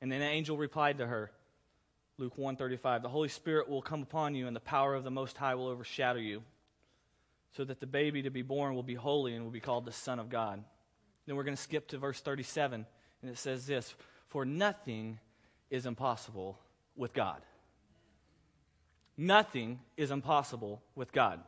And 0.01 0.11
then 0.11 0.21
an 0.21 0.29
angel 0.29 0.57
replied 0.57 0.99
to 0.99 1.07
her, 1.07 1.33
Luke 2.17 2.39
135, 2.39 3.03
the 3.03 3.09
Holy 3.09 3.29
Spirit 3.29 3.69
will 3.69 3.83
come 3.83 4.03
upon 4.03 4.37
you, 4.37 4.47
and 4.47 4.55
the 4.55 4.61
power 4.61 4.95
of 4.95 5.03
the 5.03 5.11
Most 5.11 5.37
High 5.37 5.57
will 5.57 5.67
overshadow 5.67 6.21
you 6.21 6.43
so 7.57 7.65
that 7.65 7.81
the 7.81 7.87
baby 7.87 8.23
to 8.23 8.31
be 8.31 8.43
born 8.43 8.75
will 8.75 8.83
be 8.83 8.95
holy 8.95 9.35
and 9.35 9.45
will 9.45 9.51
be 9.51 9.61
called 9.61 9.85
the 9.85 9.93
Son 9.93 10.19
of 10.19 10.29
God. 10.29 10.63
Then 11.27 11.37
we're 11.37 11.45
going 11.45 11.57
to 11.57 11.63
skip 11.63 11.89
to 11.89 11.99
verse 11.99 12.21
37, 12.21 12.85
and 13.23 13.31
it 13.31 13.39
says 13.39 13.67
this 13.67 13.95
For 14.29 14.45
nothing 14.45 15.19
is 15.71 15.87
impossible 15.87 16.59
with 16.97 17.15
God. 17.15 17.41
Nothing 19.17 19.79
is 19.97 20.11
impossible 20.11 20.83
with 20.95 21.13
God. 21.13 21.41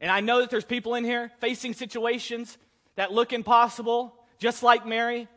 And 0.00 0.10
I 0.10 0.20
know 0.20 0.40
that 0.40 0.50
there's 0.50 0.64
people 0.64 0.94
in 0.94 1.04
here 1.04 1.30
facing 1.40 1.74
situations 1.74 2.56
that 2.96 3.12
look 3.12 3.34
impossible, 3.34 4.14
just 4.38 4.62
like 4.62 4.86
Mary 4.86 5.28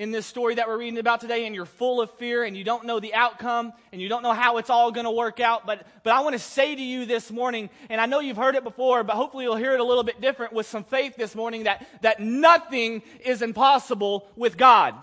in 0.00 0.12
this 0.12 0.24
story 0.24 0.54
that 0.54 0.66
we're 0.66 0.78
reading 0.78 0.98
about 0.98 1.20
today 1.20 1.44
and 1.44 1.54
you're 1.54 1.66
full 1.66 2.00
of 2.00 2.10
fear 2.12 2.42
and 2.44 2.56
you 2.56 2.64
don't 2.64 2.86
know 2.86 3.00
the 3.00 3.12
outcome 3.12 3.70
and 3.92 4.00
you 4.00 4.08
don't 4.08 4.22
know 4.22 4.32
how 4.32 4.56
it's 4.56 4.70
all 4.70 4.90
going 4.90 5.04
to 5.04 5.10
work 5.10 5.40
out 5.40 5.66
but 5.66 5.86
but 6.02 6.14
I 6.14 6.20
want 6.20 6.32
to 6.32 6.38
say 6.38 6.74
to 6.74 6.80
you 6.80 7.04
this 7.04 7.30
morning 7.30 7.68
and 7.90 8.00
I 8.00 8.06
know 8.06 8.18
you've 8.20 8.38
heard 8.38 8.54
it 8.54 8.64
before 8.64 9.04
but 9.04 9.14
hopefully 9.14 9.44
you'll 9.44 9.56
hear 9.56 9.74
it 9.74 9.80
a 9.80 9.84
little 9.84 10.02
bit 10.02 10.18
different 10.18 10.54
with 10.54 10.64
some 10.64 10.84
faith 10.84 11.16
this 11.16 11.34
morning 11.34 11.64
that 11.64 11.86
that 12.00 12.18
nothing 12.18 13.02
is 13.26 13.42
impossible 13.42 14.26
with 14.36 14.56
God. 14.56 14.94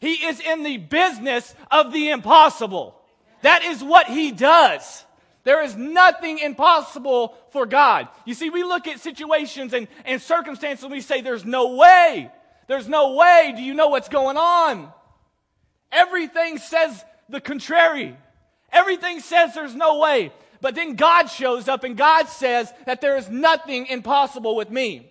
He 0.00 0.14
is 0.14 0.40
in 0.40 0.62
the 0.62 0.78
business 0.78 1.54
of 1.70 1.92
the 1.92 2.08
impossible. 2.08 2.98
That 3.42 3.64
is 3.64 3.84
what 3.84 4.06
he 4.06 4.32
does. 4.32 5.04
There 5.44 5.62
is 5.62 5.76
nothing 5.76 6.38
impossible 6.38 7.36
for 7.50 7.66
God. 7.66 8.08
You 8.24 8.32
see, 8.32 8.48
we 8.48 8.62
look 8.62 8.86
at 8.86 8.98
situations 9.00 9.74
and, 9.74 9.88
and 10.06 10.22
circumstances 10.22 10.84
and 10.84 10.92
we 10.92 11.02
say, 11.02 11.20
there's 11.20 11.44
no 11.44 11.76
way. 11.76 12.30
There's 12.68 12.88
no 12.88 13.14
way. 13.14 13.52
Do 13.56 13.62
you 13.62 13.74
know 13.74 13.88
what's 13.88 14.08
going 14.08 14.36
on? 14.36 14.92
Everything 15.90 16.58
says 16.58 17.04
the 17.28 17.40
contrary. 17.40 18.16
Everything 18.70 19.20
says 19.20 19.54
there's 19.54 19.74
no 19.74 19.98
way. 19.98 20.32
But 20.60 20.74
then 20.74 20.94
God 20.94 21.26
shows 21.26 21.66
up 21.66 21.82
and 21.82 21.96
God 21.96 22.28
says 22.28 22.72
that 22.86 23.00
there 23.00 23.16
is 23.16 23.28
nothing 23.28 23.86
impossible 23.86 24.54
with 24.54 24.70
me. 24.70 25.10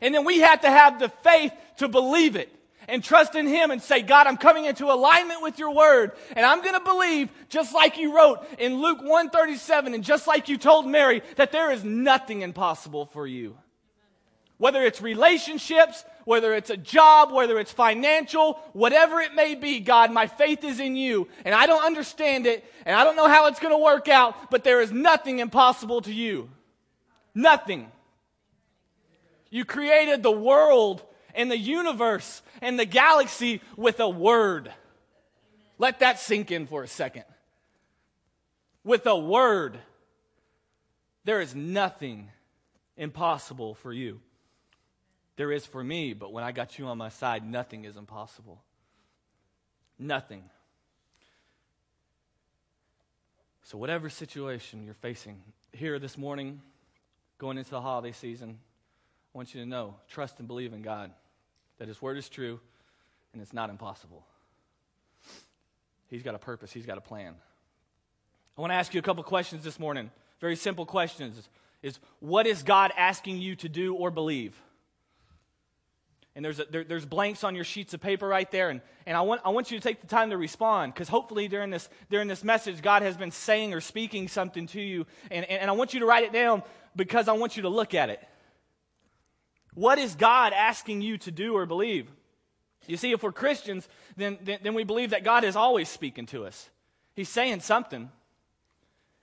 And 0.00 0.14
then 0.14 0.24
we 0.24 0.40
have 0.40 0.60
to 0.60 0.70
have 0.70 0.98
the 0.98 1.08
faith 1.08 1.52
to 1.78 1.88
believe 1.88 2.36
it 2.36 2.54
and 2.86 3.04
trust 3.04 3.34
in 3.34 3.46
Him 3.46 3.70
and 3.70 3.82
say, 3.82 4.02
God, 4.02 4.26
I'm 4.26 4.36
coming 4.36 4.64
into 4.64 4.86
alignment 4.86 5.42
with 5.42 5.58
your 5.58 5.74
word. 5.74 6.12
And 6.34 6.44
I'm 6.44 6.62
going 6.62 6.74
to 6.74 6.80
believe, 6.80 7.28
just 7.48 7.74
like 7.74 7.98
you 7.98 8.16
wrote 8.16 8.44
in 8.58 8.80
Luke 8.80 9.00
137, 9.00 9.94
and 9.94 10.02
just 10.02 10.26
like 10.26 10.48
you 10.48 10.58
told 10.58 10.86
Mary, 10.86 11.22
that 11.36 11.52
there 11.52 11.70
is 11.70 11.84
nothing 11.84 12.42
impossible 12.42 13.06
for 13.06 13.26
you. 13.26 13.56
Whether 14.58 14.82
it's 14.82 15.00
relationships, 15.00 16.04
whether 16.24 16.52
it's 16.52 16.68
a 16.68 16.76
job, 16.76 17.32
whether 17.32 17.58
it's 17.58 17.72
financial, 17.72 18.60
whatever 18.72 19.20
it 19.20 19.34
may 19.34 19.54
be, 19.54 19.80
God, 19.80 20.10
my 20.10 20.26
faith 20.26 20.64
is 20.64 20.80
in 20.80 20.96
you. 20.96 21.28
And 21.44 21.54
I 21.54 21.66
don't 21.66 21.84
understand 21.84 22.44
it, 22.46 22.64
and 22.84 22.94
I 22.94 23.04
don't 23.04 23.16
know 23.16 23.28
how 23.28 23.46
it's 23.46 23.60
going 23.60 23.72
to 23.72 23.82
work 23.82 24.08
out, 24.08 24.50
but 24.50 24.64
there 24.64 24.80
is 24.80 24.92
nothing 24.92 25.38
impossible 25.38 26.00
to 26.02 26.12
you. 26.12 26.50
Nothing. 27.34 27.90
You 29.48 29.64
created 29.64 30.22
the 30.22 30.30
world 30.30 31.02
and 31.34 31.50
the 31.50 31.56
universe 31.56 32.42
and 32.60 32.78
the 32.78 32.84
galaxy 32.84 33.62
with 33.76 34.00
a 34.00 34.08
word. 34.08 34.72
Let 35.78 36.00
that 36.00 36.18
sink 36.18 36.50
in 36.50 36.66
for 36.66 36.82
a 36.82 36.88
second. 36.88 37.24
With 38.82 39.06
a 39.06 39.16
word, 39.16 39.78
there 41.24 41.40
is 41.40 41.54
nothing 41.54 42.30
impossible 42.96 43.74
for 43.76 43.92
you. 43.92 44.20
There 45.38 45.52
is 45.52 45.64
for 45.64 45.84
me, 45.84 46.14
but 46.14 46.32
when 46.32 46.42
I 46.42 46.50
got 46.50 46.80
you 46.80 46.86
on 46.86 46.98
my 46.98 47.10
side, 47.10 47.48
nothing 47.48 47.84
is 47.84 47.96
impossible. 47.96 48.60
Nothing. 49.96 50.42
So, 53.62 53.78
whatever 53.78 54.10
situation 54.10 54.84
you're 54.84 54.94
facing 54.94 55.40
here 55.70 56.00
this 56.00 56.18
morning, 56.18 56.60
going 57.38 57.56
into 57.56 57.70
the 57.70 57.80
holiday 57.80 58.10
season, 58.10 58.58
I 59.32 59.38
want 59.38 59.54
you 59.54 59.60
to 59.60 59.68
know 59.68 59.94
trust 60.08 60.40
and 60.40 60.48
believe 60.48 60.72
in 60.72 60.82
God 60.82 61.12
that 61.78 61.86
His 61.86 62.02
Word 62.02 62.18
is 62.18 62.28
true 62.28 62.58
and 63.32 63.40
it's 63.40 63.52
not 63.52 63.70
impossible. 63.70 64.26
He's 66.10 66.24
got 66.24 66.34
a 66.34 66.38
purpose, 66.38 66.72
He's 66.72 66.86
got 66.86 66.98
a 66.98 67.02
plan. 67.02 67.36
I 68.56 68.60
want 68.60 68.72
to 68.72 68.76
ask 68.76 68.92
you 68.92 68.98
a 68.98 69.04
couple 69.04 69.22
questions 69.22 69.62
this 69.62 69.78
morning. 69.78 70.10
Very 70.40 70.56
simple 70.56 70.84
questions. 70.84 71.48
Is 71.80 72.00
what 72.18 72.48
is 72.48 72.64
God 72.64 72.90
asking 72.96 73.40
you 73.40 73.54
to 73.54 73.68
do 73.68 73.94
or 73.94 74.10
believe? 74.10 74.60
And 76.38 76.44
there's, 76.44 76.60
a, 76.60 76.66
there, 76.70 76.84
there's 76.84 77.04
blanks 77.04 77.42
on 77.42 77.56
your 77.56 77.64
sheets 77.64 77.94
of 77.94 78.00
paper 78.00 78.28
right 78.28 78.48
there. 78.52 78.70
And, 78.70 78.80
and 79.06 79.16
I, 79.16 79.22
want, 79.22 79.40
I 79.44 79.48
want 79.48 79.72
you 79.72 79.78
to 79.80 79.82
take 79.82 80.00
the 80.00 80.06
time 80.06 80.30
to 80.30 80.36
respond 80.36 80.94
because 80.94 81.08
hopefully 81.08 81.48
during 81.48 81.70
this, 81.70 81.88
during 82.10 82.28
this 82.28 82.44
message, 82.44 82.80
God 82.80 83.02
has 83.02 83.16
been 83.16 83.32
saying 83.32 83.74
or 83.74 83.80
speaking 83.80 84.28
something 84.28 84.68
to 84.68 84.80
you. 84.80 85.04
And, 85.32 85.44
and, 85.46 85.62
and 85.62 85.68
I 85.68 85.72
want 85.72 85.94
you 85.94 85.98
to 85.98 86.06
write 86.06 86.22
it 86.22 86.32
down 86.32 86.62
because 86.94 87.26
I 87.26 87.32
want 87.32 87.56
you 87.56 87.64
to 87.64 87.68
look 87.68 87.92
at 87.92 88.08
it. 88.08 88.22
What 89.74 89.98
is 89.98 90.14
God 90.14 90.52
asking 90.52 91.02
you 91.02 91.18
to 91.18 91.32
do 91.32 91.56
or 91.56 91.66
believe? 91.66 92.08
You 92.86 92.98
see, 92.98 93.10
if 93.10 93.24
we're 93.24 93.32
Christians, 93.32 93.88
then, 94.16 94.38
then, 94.40 94.60
then, 94.62 94.74
we 94.74 94.84
believe 94.84 95.10
that 95.10 95.24
God 95.24 95.42
is 95.42 95.56
always 95.56 95.88
speaking 95.88 96.26
to 96.26 96.46
us. 96.46 96.70
He's 97.16 97.28
saying 97.28 97.62
something. 97.62 98.12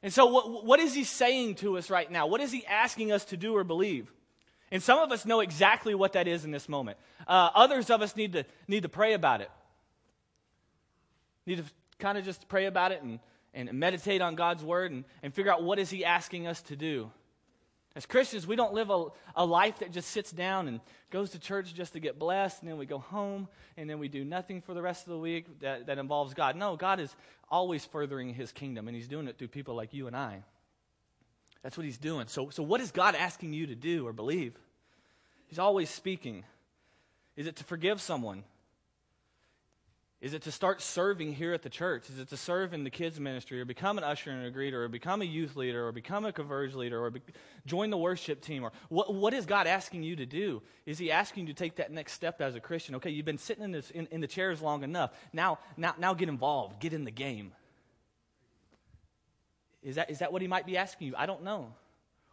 And 0.03 0.11
so, 0.11 0.25
what, 0.25 0.65
what 0.65 0.79
is 0.81 0.93
He 0.93 1.05
saying 1.05 1.55
to 1.55 1.77
us 1.77 1.89
right 1.89 2.11
now? 2.11 2.27
What 2.27 2.41
is 2.41 2.51
He 2.51 2.65
asking 2.65 3.13
us 3.13 3.23
to 3.25 3.37
do 3.37 3.55
or 3.55 3.63
believe? 3.63 4.11
And 4.71 4.81
some 4.81 4.99
of 4.99 5.11
us 5.11 5.25
know 5.25 5.41
exactly 5.41 5.95
what 5.95 6.13
that 6.13 6.27
is 6.27 6.43
in 6.43 6.51
this 6.51 6.67
moment. 6.67 6.97
Uh, 7.27 7.49
others 7.53 7.89
of 7.89 8.01
us 8.01 8.15
need 8.15 8.33
to, 8.33 8.45
need 8.67 8.83
to 8.83 8.89
pray 8.89 9.13
about 9.13 9.41
it. 9.41 9.51
Need 11.45 11.57
to 11.57 11.63
kind 11.99 12.17
of 12.17 12.25
just 12.25 12.47
pray 12.47 12.65
about 12.65 12.91
it 12.91 13.03
and, 13.03 13.19
and 13.53 13.71
meditate 13.73 14.21
on 14.21 14.35
God's 14.35 14.63
word 14.63 14.91
and, 14.91 15.05
and 15.21 15.33
figure 15.33 15.51
out 15.51 15.63
what 15.63 15.79
is 15.79 15.89
He 15.89 16.03
asking 16.03 16.47
us 16.47 16.61
to 16.63 16.75
do. 16.75 17.11
As 17.95 18.05
Christians, 18.05 18.45
we 18.45 18.57
don't 18.57 18.73
live 18.73 18.89
a, 18.89 19.05
a 19.37 19.45
life 19.45 19.79
that 19.79 19.91
just 19.91 20.09
sits 20.09 20.29
down 20.31 20.67
and 20.67 20.81
goes 21.11 21.29
to 21.29 21.39
church 21.39 21.73
just 21.73 21.93
to 21.93 22.01
get 22.01 22.19
blessed, 22.19 22.61
and 22.61 22.69
then 22.69 22.77
we 22.77 22.85
go 22.85 22.97
home, 22.97 23.47
and 23.77 23.89
then 23.89 23.99
we 23.99 24.09
do 24.09 24.25
nothing 24.25 24.61
for 24.61 24.73
the 24.73 24.81
rest 24.81 25.07
of 25.07 25.13
the 25.13 25.19
week 25.19 25.61
that, 25.61 25.85
that 25.85 25.97
involves 25.97 26.33
God. 26.33 26.57
No, 26.57 26.75
God 26.75 26.99
is 26.99 27.15
always 27.49 27.85
furthering 27.85 28.33
His 28.33 28.51
kingdom, 28.51 28.89
and 28.89 28.97
He's 28.97 29.07
doing 29.07 29.27
it 29.29 29.37
through 29.37 29.47
people 29.47 29.75
like 29.75 29.93
you 29.93 30.07
and 30.07 30.15
I. 30.15 30.43
That's 31.65 31.77
what 31.77 31.85
He's 31.87 31.97
doing. 31.97 32.27
So, 32.27 32.51
so 32.51 32.61
what 32.61 32.79
is 32.79 32.91
God 32.91 33.15
asking 33.15 33.53
you 33.53 33.65
to 33.65 33.73
do 33.73 34.05
or 34.05 34.13
believe? 34.13 34.53
He's 35.47 35.57
always 35.57 35.89
speaking. 35.89 36.43
Is 37.35 37.47
it 37.47 37.55
to 37.55 37.63
forgive 37.63 37.99
someone? 37.99 38.43
Is 40.21 40.35
it 40.35 40.43
to 40.43 40.51
start 40.51 40.79
serving 40.79 41.33
here 41.33 41.53
at 41.53 41.63
the 41.63 41.71
church? 41.71 42.07
Is 42.11 42.19
it 42.19 42.29
to 42.29 42.37
serve 42.37 42.75
in 42.75 42.83
the 42.83 42.91
kids' 42.91 43.19
ministry 43.19 43.59
or 43.59 43.65
become 43.65 43.97
an 43.97 44.03
usher 44.03 44.29
and 44.29 44.45
a 44.45 44.51
greeter 44.51 44.73
or 44.73 44.87
become 44.87 45.23
a 45.23 45.25
youth 45.25 45.55
leader 45.55 45.87
or 45.87 45.91
become 45.91 46.23
a 46.23 46.31
converge 46.31 46.75
leader 46.75 47.03
or 47.03 47.09
be, 47.09 47.21
join 47.65 47.89
the 47.89 47.97
worship 47.97 48.41
team? 48.41 48.63
Or 48.63 48.71
what, 48.89 49.15
what 49.15 49.33
is 49.33 49.47
God 49.47 49.65
asking 49.65 50.03
you 50.03 50.15
to 50.17 50.25
do? 50.27 50.61
Is 50.85 50.99
He 50.99 51.11
asking 51.11 51.47
you 51.47 51.53
to 51.53 51.57
take 51.57 51.77
that 51.77 51.91
next 51.91 52.13
step 52.13 52.41
as 52.41 52.53
a 52.53 52.59
Christian? 52.59 52.93
Okay, 52.93 53.09
you've 53.09 53.25
been 53.25 53.39
sitting 53.39 53.63
in, 53.63 53.71
this, 53.71 53.89
in, 53.89 54.07
in 54.11 54.21
the 54.21 54.27
chairs 54.27 54.61
long 54.61 54.83
enough. 54.83 55.13
Now, 55.33 55.57
now, 55.77 55.95
now 55.97 56.13
get 56.13 56.29
involved, 56.29 56.79
get 56.79 56.93
in 56.93 57.05
the 57.05 57.11
game. 57.11 57.53
Is 59.85 59.95
that, 59.95 60.09
is 60.09 60.19
that 60.19 60.33
what 60.33 60.41
He 60.41 60.47
might 60.47 60.65
be 60.65 60.75
asking 60.75 61.07
you? 61.07 61.13
I 61.15 61.27
don't 61.27 61.43
know. 61.43 61.71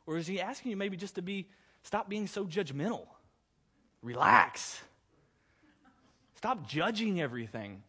Or 0.06 0.16
is 0.16 0.26
He 0.26 0.40
asking 0.40 0.70
you 0.70 0.76
maybe 0.76 0.96
just 0.96 1.14
to 1.14 1.22
be, 1.22 1.46
stop 1.84 2.08
being 2.08 2.26
so 2.26 2.44
judgmental? 2.44 3.06
Relax. 4.02 4.80
Stop 6.34 6.66
judging 6.66 7.20
everything. 7.20 7.82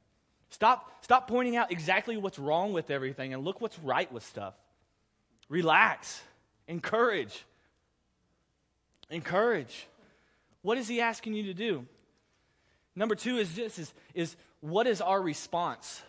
Stop, 0.49 1.03
stop 1.03 1.28
pointing 1.28 1.55
out 1.55 1.72
exactly 1.72 2.18
what's 2.18 2.38
wrong 2.38 2.74
with 2.74 2.91
everything 2.91 3.34
and 3.34 3.43
look 3.43 3.61
what's 3.61 3.80
right 3.80 4.11
with 4.11 4.24
stuff. 4.24 4.53
Relax. 5.49 6.22
Encourage. 6.68 7.43
Encourage. 9.09 9.88
What 10.61 10.78
is 10.78 10.88
he 10.88 11.01
asking 11.01 11.34
you 11.34 11.43
to 11.45 11.53
do? 11.53 11.86
Number 12.95 13.16
two 13.16 13.38
is 13.38 13.55
this 13.55 13.80
is, 13.80 13.93
is 14.14 14.36
what 14.59 14.86
is 14.86 15.01
our 15.01 15.20
response? 15.20 16.03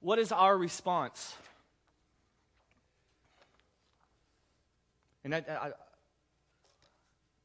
What 0.00 0.18
is 0.18 0.32
our 0.32 0.56
response? 0.56 1.36
And 5.26 5.34
I, 5.34 5.38
I, 5.48 5.70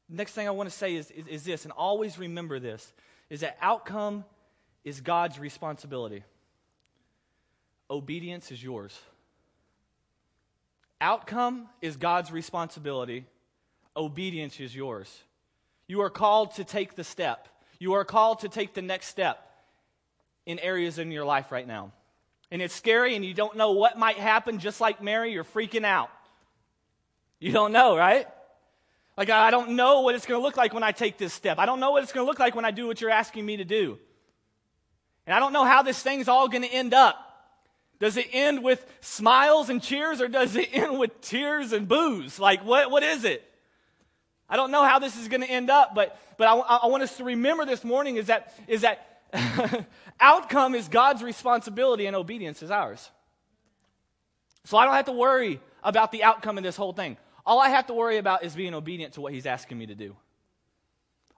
next 0.08 0.34
thing 0.34 0.46
I 0.46 0.52
want 0.52 0.70
to 0.70 0.74
say 0.74 0.94
is, 0.94 1.10
is, 1.10 1.26
is 1.26 1.42
this, 1.42 1.64
and 1.64 1.72
always 1.72 2.16
remember 2.16 2.60
this, 2.60 2.92
is 3.28 3.40
that 3.40 3.58
outcome 3.60 4.24
is 4.84 5.00
God's 5.00 5.40
responsibility. 5.40 6.22
Obedience 7.90 8.52
is 8.52 8.62
yours. 8.62 8.96
Outcome 11.00 11.68
is 11.80 11.96
God's 11.96 12.30
responsibility. 12.30 13.26
Obedience 13.96 14.60
is 14.60 14.72
yours. 14.76 15.12
You 15.88 16.02
are 16.02 16.10
called 16.10 16.54
to 16.54 16.64
take 16.64 16.94
the 16.94 17.02
step. 17.02 17.48
You 17.80 17.94
are 17.94 18.04
called 18.04 18.40
to 18.40 18.48
take 18.48 18.74
the 18.74 18.82
next 18.82 19.08
step 19.08 19.44
in 20.46 20.60
areas 20.60 21.00
in 21.00 21.10
your 21.10 21.24
life 21.24 21.50
right 21.50 21.66
now. 21.66 21.90
And 22.52 22.62
it's 22.62 22.76
scary 22.76 23.16
and 23.16 23.24
you 23.24 23.34
don't 23.34 23.56
know 23.56 23.72
what 23.72 23.98
might 23.98 24.18
happen, 24.18 24.60
just 24.60 24.80
like 24.80 25.02
Mary, 25.02 25.32
you're 25.32 25.42
freaking 25.42 25.84
out. 25.84 26.10
You 27.42 27.50
don't 27.50 27.72
know, 27.72 27.96
right? 27.96 28.28
Like, 29.16 29.28
I 29.28 29.50
don't 29.50 29.70
know 29.70 30.02
what 30.02 30.14
it's 30.14 30.26
going 30.26 30.40
to 30.40 30.42
look 30.42 30.56
like 30.56 30.72
when 30.72 30.84
I 30.84 30.92
take 30.92 31.18
this 31.18 31.32
step. 31.32 31.58
I 31.58 31.66
don't 31.66 31.80
know 31.80 31.90
what 31.90 32.04
it's 32.04 32.12
going 32.12 32.24
to 32.24 32.28
look 32.30 32.38
like 32.38 32.54
when 32.54 32.64
I 32.64 32.70
do 32.70 32.86
what 32.86 33.00
you're 33.00 33.10
asking 33.10 33.44
me 33.44 33.56
to 33.56 33.64
do. 33.64 33.98
And 35.26 35.34
I 35.34 35.40
don't 35.40 35.52
know 35.52 35.64
how 35.64 35.82
this 35.82 36.00
thing's 36.00 36.28
all 36.28 36.46
going 36.46 36.62
to 36.62 36.68
end 36.68 36.94
up. 36.94 37.16
Does 37.98 38.16
it 38.16 38.28
end 38.32 38.62
with 38.62 38.86
smiles 39.00 39.70
and 39.70 39.82
cheers 39.82 40.20
or 40.20 40.28
does 40.28 40.54
it 40.54 40.68
end 40.72 41.00
with 41.00 41.20
tears 41.20 41.72
and 41.72 41.88
boos? 41.88 42.38
Like, 42.38 42.64
what, 42.64 42.92
what 42.92 43.02
is 43.02 43.24
it? 43.24 43.42
I 44.48 44.54
don't 44.54 44.70
know 44.70 44.84
how 44.84 45.00
this 45.00 45.16
is 45.16 45.26
going 45.26 45.40
to 45.40 45.50
end 45.50 45.68
up, 45.68 45.96
but, 45.96 46.16
but 46.38 46.46
I, 46.46 46.54
I 46.54 46.86
want 46.86 47.02
us 47.02 47.16
to 47.16 47.24
remember 47.24 47.66
this 47.66 47.82
morning 47.82 48.18
is 48.18 48.28
that, 48.28 48.54
is 48.68 48.82
that 48.82 49.84
outcome 50.20 50.76
is 50.76 50.86
God's 50.86 51.24
responsibility 51.24 52.06
and 52.06 52.14
obedience 52.14 52.62
is 52.62 52.70
ours. 52.70 53.10
So 54.64 54.76
I 54.76 54.84
don't 54.84 54.94
have 54.94 55.06
to 55.06 55.12
worry 55.12 55.58
about 55.82 56.12
the 56.12 56.22
outcome 56.22 56.56
of 56.56 56.62
this 56.62 56.76
whole 56.76 56.92
thing. 56.92 57.16
All 57.44 57.60
I 57.60 57.68
have 57.68 57.86
to 57.88 57.94
worry 57.94 58.18
about 58.18 58.44
is 58.44 58.54
being 58.54 58.74
obedient 58.74 59.14
to 59.14 59.20
what 59.20 59.32
he's 59.32 59.46
asking 59.46 59.78
me 59.78 59.86
to 59.86 59.94
do. 59.94 60.16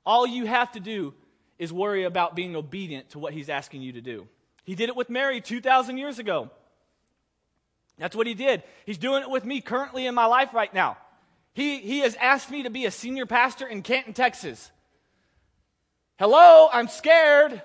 All 0.04 0.26
you 0.26 0.46
have 0.46 0.72
to 0.72 0.80
do 0.80 1.14
is 1.58 1.72
worry 1.72 2.04
about 2.04 2.34
being 2.34 2.56
obedient 2.56 3.10
to 3.10 3.18
what 3.18 3.32
he's 3.32 3.48
asking 3.48 3.82
you 3.82 3.92
to 3.92 4.00
do. 4.00 4.28
He 4.64 4.74
did 4.74 4.88
it 4.88 4.96
with 4.96 5.08
Mary 5.08 5.40
2,000 5.40 5.98
years 5.98 6.18
ago. 6.18 6.50
That's 7.98 8.16
what 8.16 8.26
he 8.26 8.34
did. 8.34 8.62
He's 8.86 8.98
doing 8.98 9.22
it 9.22 9.30
with 9.30 9.44
me 9.44 9.60
currently 9.60 10.06
in 10.06 10.14
my 10.14 10.26
life 10.26 10.52
right 10.52 10.72
now. 10.74 10.98
He, 11.52 11.78
he 11.78 12.00
has 12.00 12.16
asked 12.16 12.50
me 12.50 12.64
to 12.64 12.70
be 12.70 12.84
a 12.86 12.90
senior 12.90 13.26
pastor 13.26 13.66
in 13.66 13.82
Canton, 13.82 14.12
Texas. 14.12 14.70
Hello, 16.18 16.68
I'm 16.72 16.88
scared. 16.88 17.62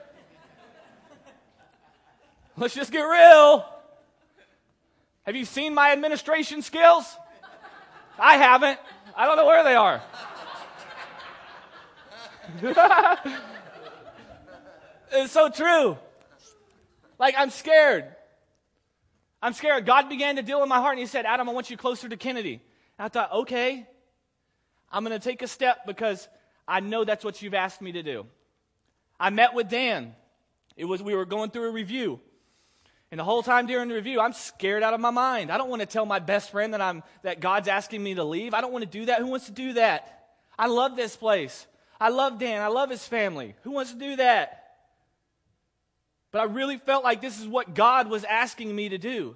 Let's 2.56 2.76
just 2.76 2.92
get 2.92 3.02
real. 3.02 3.66
Have 5.24 5.36
you 5.36 5.46
seen 5.46 5.74
my 5.74 5.92
administration 5.92 6.62
skills? 6.62 7.06
I 8.20 8.38
haven't. 8.38 8.80
I 9.16 9.26
don't 9.26 9.38
know 9.38 9.46
where 9.46 9.64
they 9.64 9.76
are. 9.76 10.02
it's 15.12 15.32
so 15.32 15.50
true. 15.50 15.98
Like, 17.18 17.36
I'm 17.38 17.50
scared. 17.50 18.06
I'm 19.42 19.54
scared. 19.54 19.86
God 19.86 20.10
began 20.10 20.36
to 20.38 20.42
deal 20.42 20.64
in 20.64 20.70
my 20.70 20.78
heart 20.78 20.94
and 20.94 21.00
He 21.00 21.06
said, 21.06 21.26
Adam, 21.26 21.48
I 21.50 21.54
want 21.54 21.70
you 21.70 21.78
closer 21.78 22.10
to 22.10 22.18
Kennedy. 22.18 22.62
And 22.98 23.06
I 23.06 23.10
thought, 23.10 23.32
okay, 23.32 23.88
I'm 24.92 25.04
going 25.04 25.18
to 25.18 25.24
take 25.24 25.42
a 25.42 25.48
step 25.48 25.86
because 25.86 26.28
I 26.68 26.80
know 26.80 27.04
that's 27.06 27.24
what 27.24 27.42
you've 27.42 27.54
asked 27.54 27.82
me 27.82 27.94
to 27.94 28.04
do. 28.04 28.26
I 29.20 29.30
met 29.30 29.54
with 29.54 29.70
Dan. 29.70 30.16
It 30.76 30.86
was 30.86 31.04
we 31.04 31.16
were 31.16 31.26
going 31.26 31.52
through 31.52 31.70
a 31.70 31.72
review. 31.72 32.20
And 33.12 33.20
the 33.20 33.24
whole 33.24 33.42
time 33.42 33.66
during 33.66 33.90
the 33.90 33.96
review, 33.96 34.20
I'm 34.20 34.34
scared 34.34 34.84
out 34.84 34.94
of 34.94 35.00
my 35.00 35.10
mind. 35.10 35.52
I 35.52 35.58
don't 35.58 35.70
want 35.70 35.82
to 35.82 35.88
tell 35.88 36.06
my 36.06 36.20
best 36.20 36.52
friend 36.52 36.74
that 36.74 36.82
I'm 36.82 37.02
that 37.24 37.40
God's 37.40 37.68
asking 37.68 38.04
me 38.04 38.14
to 38.16 38.24
leave. 38.24 38.54
I 38.54 38.62
don't 38.62 38.72
want 38.72 38.84
to 38.84 38.90
do 38.90 39.06
that. 39.06 39.20
Who 39.20 39.28
wants 39.28 39.48
to 39.48 39.52
do 39.52 39.74
that? 39.74 40.28
I 40.58 40.68
love 40.68 40.96
this 40.96 41.16
place. 41.16 41.66
I 42.00 42.10
love 42.10 42.38
Dan. 42.38 42.62
I 42.62 42.68
love 42.68 42.90
his 42.90 43.08
family. 43.08 43.56
Who 43.64 43.72
wants 43.72 43.92
to 43.92 43.98
do 43.98 44.18
that? 44.18 44.56
But 46.32 46.42
I 46.42 46.44
really 46.44 46.78
felt 46.78 47.04
like 47.04 47.22
this 47.22 47.40
is 47.40 47.48
what 47.48 47.74
God 47.74 48.10
was 48.10 48.24
asking 48.24 48.76
me 48.76 48.90
to 48.90 49.00
do. 49.00 49.36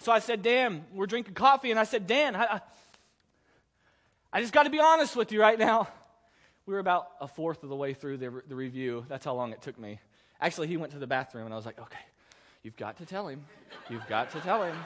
So 0.00 0.10
I 0.10 0.18
said, 0.18 0.42
Dan, 0.42 0.84
we're 0.92 1.06
drinking 1.06 1.34
coffee, 1.34 1.70
and 1.70 1.78
I 1.78 1.84
said, 1.84 2.06
Dan, 2.06 2.34
I, 2.34 2.60
I 4.32 4.40
just 4.40 4.52
got 4.52 4.64
to 4.64 4.70
be 4.70 4.80
honest 4.80 5.14
with 5.14 5.30
you 5.30 5.40
right 5.40 5.58
now. 5.58 5.86
We 6.66 6.74
were 6.74 6.80
about 6.80 7.08
a 7.20 7.28
fourth 7.28 7.62
of 7.62 7.68
the 7.68 7.76
way 7.76 7.94
through 7.94 8.16
the, 8.16 8.42
the 8.48 8.56
review. 8.56 9.04
That's 9.08 9.24
how 9.24 9.34
long 9.34 9.52
it 9.52 9.62
took 9.62 9.78
me. 9.78 10.00
Actually, 10.40 10.68
he 10.68 10.76
went 10.76 10.92
to 10.92 10.98
the 10.98 11.06
bathroom, 11.06 11.44
and 11.44 11.52
I 11.52 11.56
was 11.56 11.66
like, 11.66 11.78
okay, 11.78 11.98
you've 12.62 12.76
got 12.76 12.96
to 12.98 13.06
tell 13.06 13.28
him. 13.28 13.44
You've 13.88 14.06
got 14.08 14.30
to 14.32 14.40
tell 14.40 14.62
him. 14.62 14.76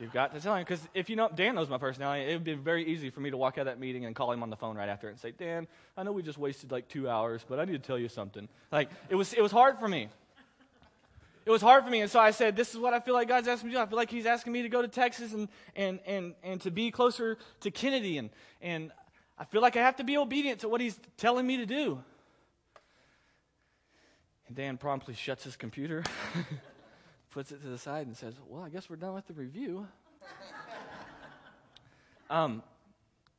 You've 0.00 0.12
got 0.12 0.32
to 0.32 0.40
tell 0.40 0.54
him. 0.54 0.62
Because 0.62 0.80
if 0.94 1.10
you 1.10 1.16
know, 1.16 1.28
Dan 1.34 1.56
knows 1.56 1.68
my 1.68 1.78
personality. 1.78 2.30
It 2.30 2.34
would 2.34 2.44
be 2.44 2.54
very 2.54 2.84
easy 2.86 3.10
for 3.10 3.20
me 3.20 3.30
to 3.30 3.36
walk 3.36 3.54
out 3.58 3.62
of 3.62 3.66
that 3.66 3.80
meeting 3.80 4.04
and 4.04 4.14
call 4.14 4.30
him 4.30 4.42
on 4.42 4.50
the 4.50 4.56
phone 4.56 4.76
right 4.76 4.88
after 4.88 5.08
and 5.08 5.18
say, 5.18 5.32
Dan, 5.32 5.66
I 5.96 6.04
know 6.04 6.12
we 6.12 6.22
just 6.22 6.38
wasted 6.38 6.70
like 6.70 6.88
two 6.88 7.08
hours, 7.08 7.44
but 7.48 7.58
I 7.58 7.64
need 7.64 7.72
to 7.72 7.78
tell 7.80 7.98
you 7.98 8.08
something. 8.08 8.48
Like, 8.70 8.90
it 9.08 9.16
was, 9.16 9.32
it 9.32 9.42
was 9.42 9.50
hard 9.50 9.78
for 9.80 9.88
me. 9.88 10.08
It 11.44 11.50
was 11.50 11.62
hard 11.62 11.82
for 11.82 11.90
me. 11.90 12.02
And 12.02 12.10
so 12.10 12.20
I 12.20 12.30
said, 12.30 12.54
This 12.54 12.74
is 12.74 12.78
what 12.78 12.92
I 12.92 13.00
feel 13.00 13.14
like 13.14 13.26
God's 13.26 13.48
asking 13.48 13.68
me 13.68 13.72
to 13.72 13.78
do. 13.78 13.82
I 13.82 13.86
feel 13.86 13.96
like 13.96 14.10
He's 14.10 14.26
asking 14.26 14.52
me 14.52 14.62
to 14.62 14.68
go 14.68 14.82
to 14.82 14.88
Texas 14.88 15.32
and, 15.32 15.48
and, 15.74 15.98
and, 16.06 16.34
and 16.42 16.60
to 16.60 16.70
be 16.70 16.90
closer 16.90 17.38
to 17.60 17.70
Kennedy. 17.70 18.18
And, 18.18 18.30
and 18.60 18.92
I 19.38 19.46
feel 19.46 19.62
like 19.62 19.74
I 19.74 19.80
have 19.80 19.96
to 19.96 20.04
be 20.04 20.18
obedient 20.18 20.60
to 20.60 20.68
what 20.68 20.80
He's 20.80 21.00
telling 21.16 21.46
me 21.46 21.56
to 21.56 21.66
do. 21.66 22.04
And 24.48 24.56
Dan 24.56 24.78
promptly 24.78 25.14
shuts 25.14 25.44
his 25.44 25.56
computer. 25.56 26.02
puts 27.30 27.52
it 27.52 27.62
to 27.62 27.68
the 27.68 27.78
side 27.78 28.06
and 28.06 28.16
says, 28.16 28.34
Well, 28.48 28.62
I 28.62 28.68
guess 28.68 28.90
we're 28.90 28.96
done 28.96 29.14
with 29.14 29.26
the 29.26 29.34
review. 29.34 29.86
um, 32.30 32.62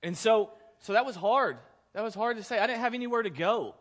and 0.01 0.17
so, 0.17 0.51
so 0.79 0.93
that 0.93 1.05
was 1.05 1.15
hard. 1.15 1.57
That 1.93 2.03
was 2.03 2.13
hard 2.13 2.37
to 2.37 2.43
say. 2.43 2.59
I 2.59 2.67
didn't 2.67 2.79
have 2.79 2.93
anywhere 2.93 3.23
to 3.23 3.29
go. 3.29 3.75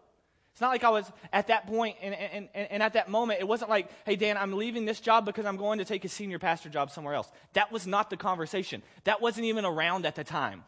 It's 0.52 0.60
not 0.60 0.70
like 0.70 0.82
I 0.82 0.90
was 0.90 1.10
at 1.32 1.48
that 1.48 1.68
point 1.68 1.96
and, 2.02 2.14
and, 2.14 2.48
and, 2.52 2.68
and, 2.72 2.82
at 2.82 2.94
that 2.94 3.08
moment, 3.08 3.38
it 3.38 3.46
wasn't 3.46 3.70
like, 3.70 3.88
hey, 4.04 4.16
Dan, 4.16 4.36
I'm 4.36 4.54
leaving 4.54 4.86
this 4.86 4.98
job 4.98 5.24
because 5.24 5.46
I'm 5.46 5.56
going 5.56 5.78
to 5.78 5.84
take 5.84 6.04
a 6.04 6.08
senior 6.08 6.40
pastor 6.40 6.68
job 6.68 6.90
somewhere 6.90 7.14
else. 7.14 7.30
That 7.52 7.70
was 7.70 7.86
not 7.86 8.10
the 8.10 8.16
conversation. 8.16 8.82
That 9.04 9.20
wasn't 9.20 9.46
even 9.46 9.64
around 9.64 10.04
at 10.04 10.16
the 10.16 10.24
time. 10.24 10.64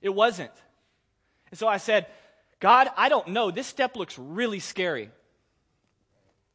It 0.00 0.10
wasn't. 0.10 0.52
And 1.50 1.58
so 1.58 1.66
I 1.66 1.78
said, 1.78 2.06
God, 2.60 2.88
I 2.96 3.08
don't 3.08 3.28
know. 3.28 3.50
This 3.50 3.66
step 3.66 3.96
looks 3.96 4.16
really 4.16 4.60
scary. 4.60 5.10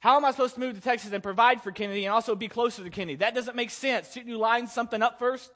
How 0.02 0.18
am 0.18 0.26
I 0.26 0.32
supposed 0.32 0.56
to 0.56 0.60
move 0.60 0.74
to 0.74 0.82
Texas 0.82 1.12
and 1.14 1.22
provide 1.22 1.62
for 1.62 1.72
Kennedy 1.72 2.06
and 2.06 2.14
also 2.14 2.34
be 2.34 2.48
closer 2.48 2.84
to 2.84 2.90
Kennedy? 2.90 3.18
That 3.18 3.36
doesn't 3.36 3.56
make 3.56 3.70
sense. 3.70 4.12
Shouldn't 4.12 4.30
you 4.30 4.40
line 4.40 4.66
something 4.66 5.00
up 5.00 5.20
first? 5.20 5.52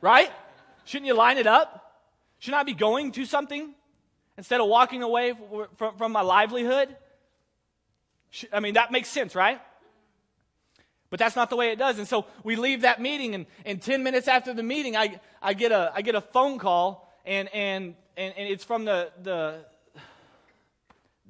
Right? 0.00 0.28
Shouldn't 0.84 1.06
you 1.06 1.14
line 1.14 1.38
it 1.38 1.46
up? 1.46 2.02
Shouldn't 2.40 2.60
I 2.60 2.64
be 2.64 2.74
going 2.74 3.12
to 3.12 3.24
something 3.24 3.72
instead 4.36 4.60
of 4.60 4.66
walking 4.66 5.04
away 5.04 5.34
from, 5.76 5.96
from 5.96 6.10
my 6.10 6.22
livelihood? 6.22 6.96
I 8.52 8.58
mean, 8.58 8.74
that 8.74 8.90
makes 8.90 9.08
sense, 9.08 9.36
right? 9.36 9.60
But 11.08 11.20
that's 11.20 11.36
not 11.36 11.48
the 11.48 11.56
way 11.56 11.70
it 11.70 11.78
does. 11.78 11.98
And 11.98 12.08
so 12.08 12.26
we 12.42 12.56
leave 12.56 12.80
that 12.80 13.00
meeting, 13.00 13.36
and, 13.36 13.46
and 13.64 13.80
10 13.80 14.02
minutes 14.02 14.26
after 14.26 14.52
the 14.52 14.64
meeting, 14.64 14.96
I, 14.96 15.20
I, 15.40 15.54
get, 15.54 15.70
a, 15.70 15.92
I 15.94 16.02
get 16.02 16.16
a 16.16 16.20
phone 16.20 16.58
call, 16.58 17.08
and, 17.24 17.48
and, 17.54 17.94
and, 18.16 18.34
and 18.36 18.48
it's 18.48 18.64
from 18.64 18.84
the, 18.84 19.12
the, 19.22 19.64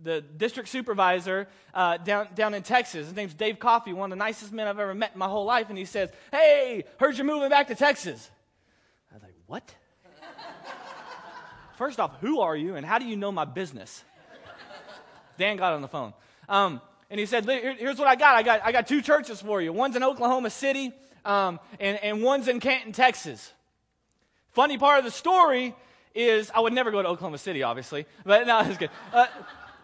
the 0.03 0.21
district 0.21 0.69
supervisor 0.69 1.49
uh, 1.75 1.97
down, 1.99 2.29
down 2.35 2.55
in 2.55 2.63
Texas. 2.63 3.07
His 3.07 3.15
name's 3.15 3.35
Dave 3.35 3.59
Coffey, 3.59 3.93
one 3.93 4.13
of 4.13 4.19
the 4.19 4.25
nicest 4.25 4.53
men 4.53 4.67
I've 4.67 4.79
ever 4.79 4.95
met 4.95 5.13
in 5.13 5.19
my 5.19 5.29
whole 5.29 5.45
life. 5.45 5.69
And 5.69 5.79
he 5.79 5.85
says, 5.85 6.11
Hey, 6.31 6.85
heard 6.99 7.17
you're 7.17 7.27
moving 7.27 7.49
back 7.49 7.69
to 7.69 7.75
Texas. 7.75 8.31
I 9.11 9.15
was 9.15 9.23
like, 9.23 9.35
What? 9.47 9.75
First 11.79 12.01
off, 12.01 12.19
who 12.21 12.41
are 12.41 12.57
you 12.57 12.77
and 12.77 12.85
how 12.85 12.99
do 12.99 13.07
you 13.07 13.17
know 13.17 13.33
my 13.33 13.45
business? 13.45 14.05
Dan 15.39 15.57
got 15.57 15.73
on 15.73 15.83
the 15.83 15.89
phone. 15.89 16.13
Um, 16.49 16.81
and 17.11 17.19
he 17.19 17.27
said, 17.27 17.45
Here's 17.45 17.99
what 17.99 18.09
I 18.09 18.17
got. 18.17 18.37
I 18.37 18.43
got, 18.43 18.61
I 18.65 18.73
got 18.73 18.87
two 18.87 19.03
churches 19.03 19.41
for 19.41 19.61
you. 19.61 19.73
One's 19.73 19.97
in 19.97 20.03
Oklahoma 20.03 20.51
City, 20.51 20.93
um, 21.25 21.59
and, 21.79 21.99
and 22.03 22.23
one's 22.23 22.49
in 22.49 22.61
Canton, 22.61 22.93
Texas. 22.93 23.53
Funny 24.53 24.79
part 24.79 24.99
of 24.99 25.05
the 25.05 25.11
story 25.11 25.75
is 26.15 26.51
I 26.55 26.61
would 26.61 26.73
never 26.73 26.91
go 26.91 27.03
to 27.03 27.09
Oklahoma 27.09 27.39
City, 27.39 27.63
obviously, 27.63 28.07
but 28.25 28.47
no, 28.47 28.61
it's 28.61 28.79
good. 28.79 28.91
Uh, 29.13 29.27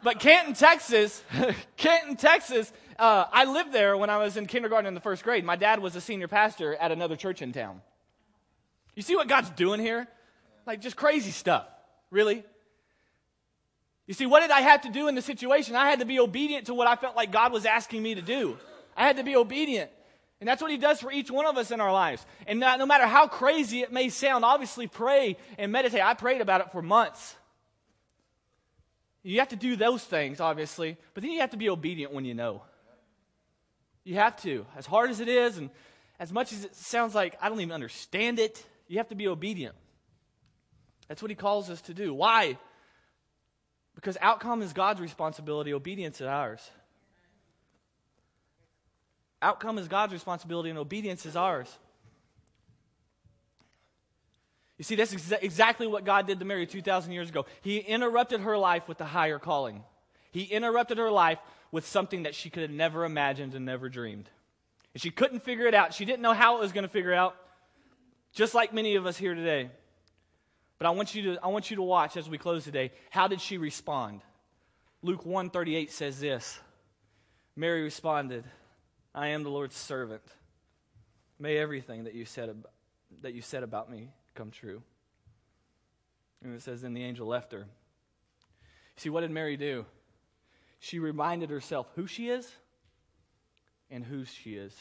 but 0.07 0.21
Canton, 0.21 0.55
Texas, 0.55 1.21
Canton, 1.77 2.15
Texas, 2.15 2.73
uh, 2.97 3.25
I 3.33 3.45
lived 3.45 3.73
there 3.73 3.97
when 3.97 4.09
I 4.09 4.19
was 4.19 4.37
in 4.37 4.47
kindergarten 4.47 4.87
in 4.87 4.95
the 4.95 5.01
first 5.01 5.25
grade. 5.25 5.45
My 5.45 5.57
dad 5.57 5.81
was 5.81 5.97
a 5.97 6.01
senior 6.01 6.29
pastor 6.29 6.77
at 6.77 6.93
another 6.93 7.17
church 7.17 7.43
in 7.43 7.53
town. 7.53 7.83
You 8.95 9.03
see 9.03 9.17
what 9.17 9.27
God's 9.27 9.51
doing 9.51 9.81
here? 9.81 10.07
Like 10.65 10.81
just 10.81 10.95
crazy 10.95 11.33
stuff. 11.33 11.67
Really? 12.13 12.45
You 14.07 14.15
see, 14.15 14.27
what 14.27 14.43
did 14.43 14.53
I 14.53 14.61
have 14.61 14.83
to 14.83 14.91
do 14.91 15.09
in 15.09 15.17
the 15.17 15.23
situation? 15.23 15.75
I 15.75 15.91
had 15.91 15.99
to 15.99 16.05
be 16.05 16.21
obedient 16.21 16.67
to 16.67 16.75
what 16.75 16.87
I 16.87 16.95
felt 16.95 17.17
like 17.17 17.33
God 17.33 17.53
was 17.53 17.67
asking 17.67 18.01
me 18.01 18.15
to 18.15 18.23
do. 18.23 18.57
I 18.97 19.09
had 19.09 19.17
to 19.17 19.25
be 19.25 19.35
obedient. 19.35 19.91
And 20.39 20.49
that's 20.49 20.63
what 20.63 20.71
he 20.71 20.77
does 20.77 21.01
for 21.01 21.11
each 21.11 21.33
one 21.33 21.47
of 21.47 21.57
us 21.57 21.73
in 21.73 21.81
our 21.81 21.93
lives. 21.93 22.25
And 22.47 22.61
not, 22.61 22.79
no 22.79 22.87
matter 22.87 23.09
how 23.09 23.27
crazy 23.27 23.81
it 23.83 23.93
may 23.93 24.11
sound, 24.11 24.45
obviously 24.45 24.87
pray 24.87 25.37
and 25.59 25.73
meditate. 25.73 26.01
I 26.01 26.15
prayed 26.15 26.43
about 26.43 26.61
it 26.61 26.71
for 26.71 26.81
months. 26.81 27.35
You 29.27 29.41
have 29.41 29.49
to 29.49 29.57
do 29.57 29.75
those 29.75 30.05
things, 30.05 30.39
obviously, 30.39 30.97
but 31.13 31.21
then 31.25 31.33
you 31.33 31.41
have 31.41 31.51
to 31.51 31.57
be 31.57 31.69
obedient 31.69 32.13
when 32.13 32.25
you 32.25 32.33
know. 32.33 32.63
You 34.05 34.15
have 34.15 34.41
to. 34.43 34.65
As 34.77 34.87
hard 34.87 35.11
as 35.11 35.19
it 35.19 35.27
is, 35.27 35.59
and 35.59 35.71
as 36.21 36.33
much 36.33 36.53
as 36.53 36.65
it 36.65 36.77
sounds 36.77 37.13
like 37.13 37.37
I 37.43 37.49
don't 37.49 37.61
even 37.61 37.73
understand 37.73 38.39
it, 38.39 38.65
you 38.87 38.99
have 38.99 39.09
to 39.09 39.17
be 39.17 39.27
obedient. 39.27 39.75
That's 41.09 41.21
what 41.23 41.33
he 41.33 41.35
calls 41.35 41.71
us 41.71 41.81
to 41.83 41.95
do. 41.95 42.15
Why? 42.15 42.57
Because 43.97 44.17
outcome 44.21 44.63
is 44.63 44.73
God's 44.73 45.01
responsibility, 45.01 45.75
obedience 45.75 46.21
is 46.21 46.29
ours. 46.29 46.71
Outcome 49.43 49.79
is 49.79 49.89
God's 49.89 50.13
responsibility, 50.13 50.71
and 50.71 50.79
obedience 50.79 51.27
is 51.27 51.35
ours. 51.35 51.77
You 54.79 54.85
see, 54.85 54.95
that's 54.95 55.15
exa- 55.15 55.43
exactly 55.43 55.87
what 55.87 56.05
God 56.05 56.27
did 56.27 56.39
to 56.41 56.45
Mary 56.45 56.67
2,000 56.67 57.13
years 57.13 57.29
ago. 57.31 57.47
He 57.63 57.79
interrupted 57.79 58.41
her 58.41 58.59
life 58.59 58.89
with 58.89 59.01
a 59.01 59.07
higher 59.07 59.39
calling. 59.39 59.83
He 60.33 60.43
interrupted 60.43 60.99
her 60.99 61.11
life 61.11 61.39
with 61.73 61.87
something 61.87 62.25
that 62.25 62.35
she 62.35 62.51
could 62.51 62.63
have 62.63 62.71
never 62.71 63.05
imagined 63.05 63.55
and 63.55 63.65
never 63.65 63.89
dreamed. 63.89 64.29
And 64.93 65.01
she 65.01 65.11
couldn't 65.11 65.45
figure 65.45 65.67
it 65.67 65.75
out. 65.75 65.95
She 65.95 66.05
didn't 66.05 66.23
know 66.23 66.35
how 66.35 66.57
it 66.57 66.61
was 66.61 66.73
going 66.73 66.85
to 66.85 66.91
figure 66.91 67.15
out, 67.15 67.37
just 68.33 68.55
like 68.55 68.73
many 68.73 68.97
of 68.97 69.07
us 69.07 69.17
here 69.17 69.35
today. 69.35 69.71
But 70.79 70.87
I 70.87 70.91
want 70.91 71.15
you 71.15 71.35
to, 71.35 71.43
I 71.43 71.49
want 71.49 71.71
you 71.71 71.77
to 71.77 71.83
watch 71.83 72.19
as 72.19 72.29
we 72.29 72.37
close 72.37 72.65
today. 72.65 72.93
How 73.11 73.29
did 73.29 73.41
she 73.41 73.57
respond? 73.57 74.21
Luke 75.03 75.25
138 75.25 75.91
says 75.91 76.21
this 76.21 76.59
Mary 77.55 77.83
responded, 77.83 78.45
I 79.15 79.29
am 79.29 79.43
the 79.43 79.51
Lord's 79.51 79.77
servant. 79.77 80.23
May 81.39 81.57
everything 81.57 82.05
that 82.05 82.15
you 82.15 82.27
said, 82.27 82.51
ab- 82.51 82.69
that 83.23 83.33
you 83.33 83.41
said 83.41 83.63
about 83.63 83.91
me 83.91 84.11
come 84.37 84.51
true. 84.51 84.83
And 86.43 86.55
it 86.55 86.63
says, 86.63 86.83
Then 86.83 86.95
the 86.95 87.03
angel 87.03 87.27
left 87.27 87.53
her. 87.53 87.67
See, 88.97 89.11
what 89.11 89.23
did 89.23 89.31
Mary 89.31 89.57
do? 89.57 89.85
She 90.79 90.99
reminded 90.99 91.51
herself 91.51 91.87
who 91.97 92.07
she 92.07 92.29
is 92.29 92.51
and 93.91 94.05
whose 94.05 94.31
she 94.31 94.55
is. 94.55 94.75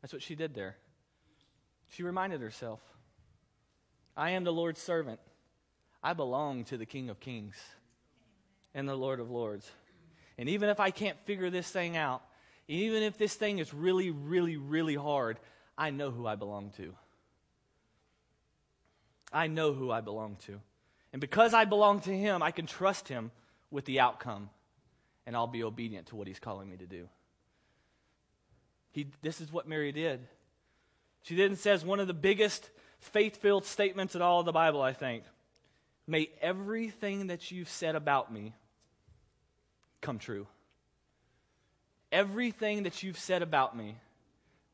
That's 0.00 0.12
what 0.12 0.22
she 0.22 0.34
did 0.34 0.54
there. 0.54 0.76
She 1.88 2.02
reminded 2.02 2.40
herself 2.40 2.80
I 4.16 4.30
am 4.30 4.44
the 4.44 4.52
Lord's 4.52 4.80
servant. 4.80 5.20
I 6.02 6.14
belong 6.14 6.64
to 6.64 6.76
the 6.76 6.86
King 6.86 7.10
of 7.10 7.20
Kings 7.20 7.56
and 8.74 8.88
the 8.88 8.94
Lord 8.94 9.20
of 9.20 9.30
Lords. 9.30 9.70
And 10.38 10.48
even 10.48 10.68
if 10.70 10.80
I 10.80 10.90
can't 10.90 11.18
figure 11.24 11.50
this 11.50 11.70
thing 11.70 11.96
out, 11.96 12.22
even 12.68 13.02
if 13.02 13.18
this 13.18 13.34
thing 13.34 13.58
is 13.58 13.74
really, 13.74 14.10
really, 14.10 14.56
really 14.56 14.94
hard, 14.94 15.38
I 15.76 15.90
know 15.90 16.10
who 16.10 16.26
I 16.26 16.36
belong 16.36 16.70
to. 16.76 16.94
I 19.32 19.46
know 19.46 19.72
who 19.72 19.90
I 19.90 20.00
belong 20.00 20.36
to. 20.46 20.60
And 21.12 21.20
because 21.20 21.54
I 21.54 21.64
belong 21.64 22.00
to 22.00 22.16
Him, 22.16 22.42
I 22.42 22.50
can 22.50 22.66
trust 22.66 23.08
Him 23.08 23.30
with 23.70 23.84
the 23.84 24.00
outcome, 24.00 24.50
and 25.26 25.36
I'll 25.36 25.46
be 25.46 25.64
obedient 25.64 26.08
to 26.08 26.16
what 26.16 26.26
He's 26.26 26.38
calling 26.38 26.68
me 26.68 26.76
to 26.76 26.86
do. 26.86 27.08
He, 28.92 29.06
this 29.22 29.40
is 29.40 29.52
what 29.52 29.68
Mary 29.68 29.92
did. 29.92 30.20
She 31.22 31.36
then 31.36 31.54
says 31.56 31.84
one 31.84 32.00
of 32.00 32.06
the 32.06 32.14
biggest 32.14 32.70
faith 32.98 33.36
filled 33.36 33.64
statements 33.64 34.14
in 34.14 34.22
all 34.22 34.40
of 34.40 34.46
the 34.46 34.52
Bible, 34.52 34.82
I 34.82 34.92
think. 34.92 35.24
May 36.06 36.30
everything 36.40 37.28
that 37.28 37.50
you've 37.50 37.68
said 37.68 37.94
about 37.94 38.32
me 38.32 38.54
come 40.00 40.18
true. 40.18 40.46
everything 42.12 42.84
that 42.84 43.02
you've 43.02 43.18
said 43.18 43.42
about 43.42 43.76
me, 43.76 43.96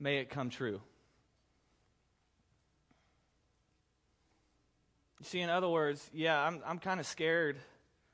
may 0.00 0.18
it 0.18 0.30
come 0.30 0.50
true. 0.50 0.80
See, 5.26 5.40
in 5.40 5.50
other 5.50 5.68
words, 5.68 6.08
yeah, 6.12 6.38
I'm, 6.38 6.60
I'm 6.66 6.78
kind 6.78 7.00
of 7.00 7.06
scared. 7.06 7.56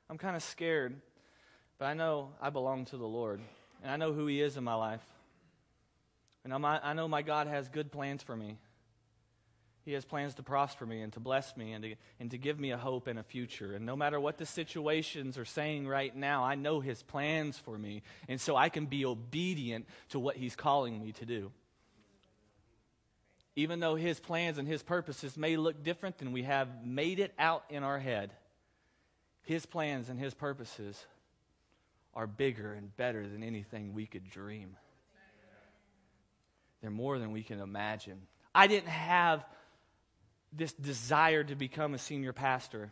I'm 0.09 0.17
kind 0.17 0.35
of 0.35 0.43
scared, 0.43 0.95
but 1.77 1.85
I 1.85 1.93
know 1.93 2.29
I 2.41 2.49
belong 2.49 2.85
to 2.85 2.97
the 2.97 3.07
Lord, 3.07 3.41
and 3.81 3.91
I 3.91 3.97
know 3.97 4.13
who 4.13 4.27
He 4.27 4.41
is 4.41 4.57
in 4.57 4.63
my 4.63 4.75
life. 4.75 5.03
And 6.43 6.53
I'm, 6.53 6.65
I 6.65 6.93
know 6.93 7.07
my 7.07 7.21
God 7.21 7.47
has 7.47 7.69
good 7.69 7.91
plans 7.91 8.21
for 8.21 8.35
me. 8.35 8.57
He 9.85 9.93
has 9.93 10.05
plans 10.05 10.35
to 10.35 10.43
prosper 10.43 10.85
me 10.85 11.01
and 11.01 11.11
to 11.13 11.19
bless 11.19 11.55
me 11.57 11.73
and 11.73 11.83
to, 11.83 11.95
and 12.19 12.31
to 12.31 12.37
give 12.37 12.59
me 12.59 12.71
a 12.71 12.77
hope 12.77 13.07
and 13.07 13.17
a 13.17 13.23
future. 13.23 13.73
And 13.73 13.85
no 13.85 13.95
matter 13.95 14.19
what 14.19 14.37
the 14.37 14.45
situations 14.45 15.37
are 15.37 15.45
saying 15.45 15.87
right 15.87 16.13
now, 16.15 16.43
I 16.43 16.55
know 16.55 16.79
His 16.79 17.01
plans 17.01 17.57
for 17.57 17.77
me. 17.77 18.01
And 18.27 18.39
so 18.39 18.55
I 18.55 18.69
can 18.69 18.85
be 18.85 19.05
obedient 19.05 19.85
to 20.09 20.19
what 20.19 20.35
He's 20.35 20.55
calling 20.55 21.01
me 21.01 21.13
to 21.13 21.25
do. 21.25 21.51
Even 23.55 23.79
though 23.79 23.95
His 23.95 24.19
plans 24.19 24.57
and 24.57 24.67
His 24.67 24.81
purposes 24.81 25.37
may 25.37 25.57
look 25.57 25.83
different 25.83 26.17
than 26.17 26.31
we 26.31 26.43
have 26.43 26.85
made 26.85 27.19
it 27.19 27.33
out 27.37 27.63
in 27.69 27.83
our 27.83 27.99
head, 27.99 28.31
His 29.43 29.65
plans 29.65 30.09
and 30.09 30.19
His 30.19 30.33
purposes 30.33 31.05
are 32.13 32.27
bigger 32.27 32.73
and 32.73 32.95
better 32.95 33.27
than 33.27 33.43
anything 33.43 33.93
we 33.93 34.05
could 34.05 34.29
dream. 34.29 34.75
They're 36.81 36.91
more 36.91 37.17
than 37.17 37.31
we 37.31 37.43
can 37.43 37.59
imagine. 37.59 38.21
I 38.53 38.67
didn't 38.67 38.89
have 38.89 39.45
this 40.51 40.73
desire 40.73 41.43
to 41.43 41.55
become 41.55 41.93
a 41.93 41.97
senior 41.97 42.33
pastor. 42.33 42.91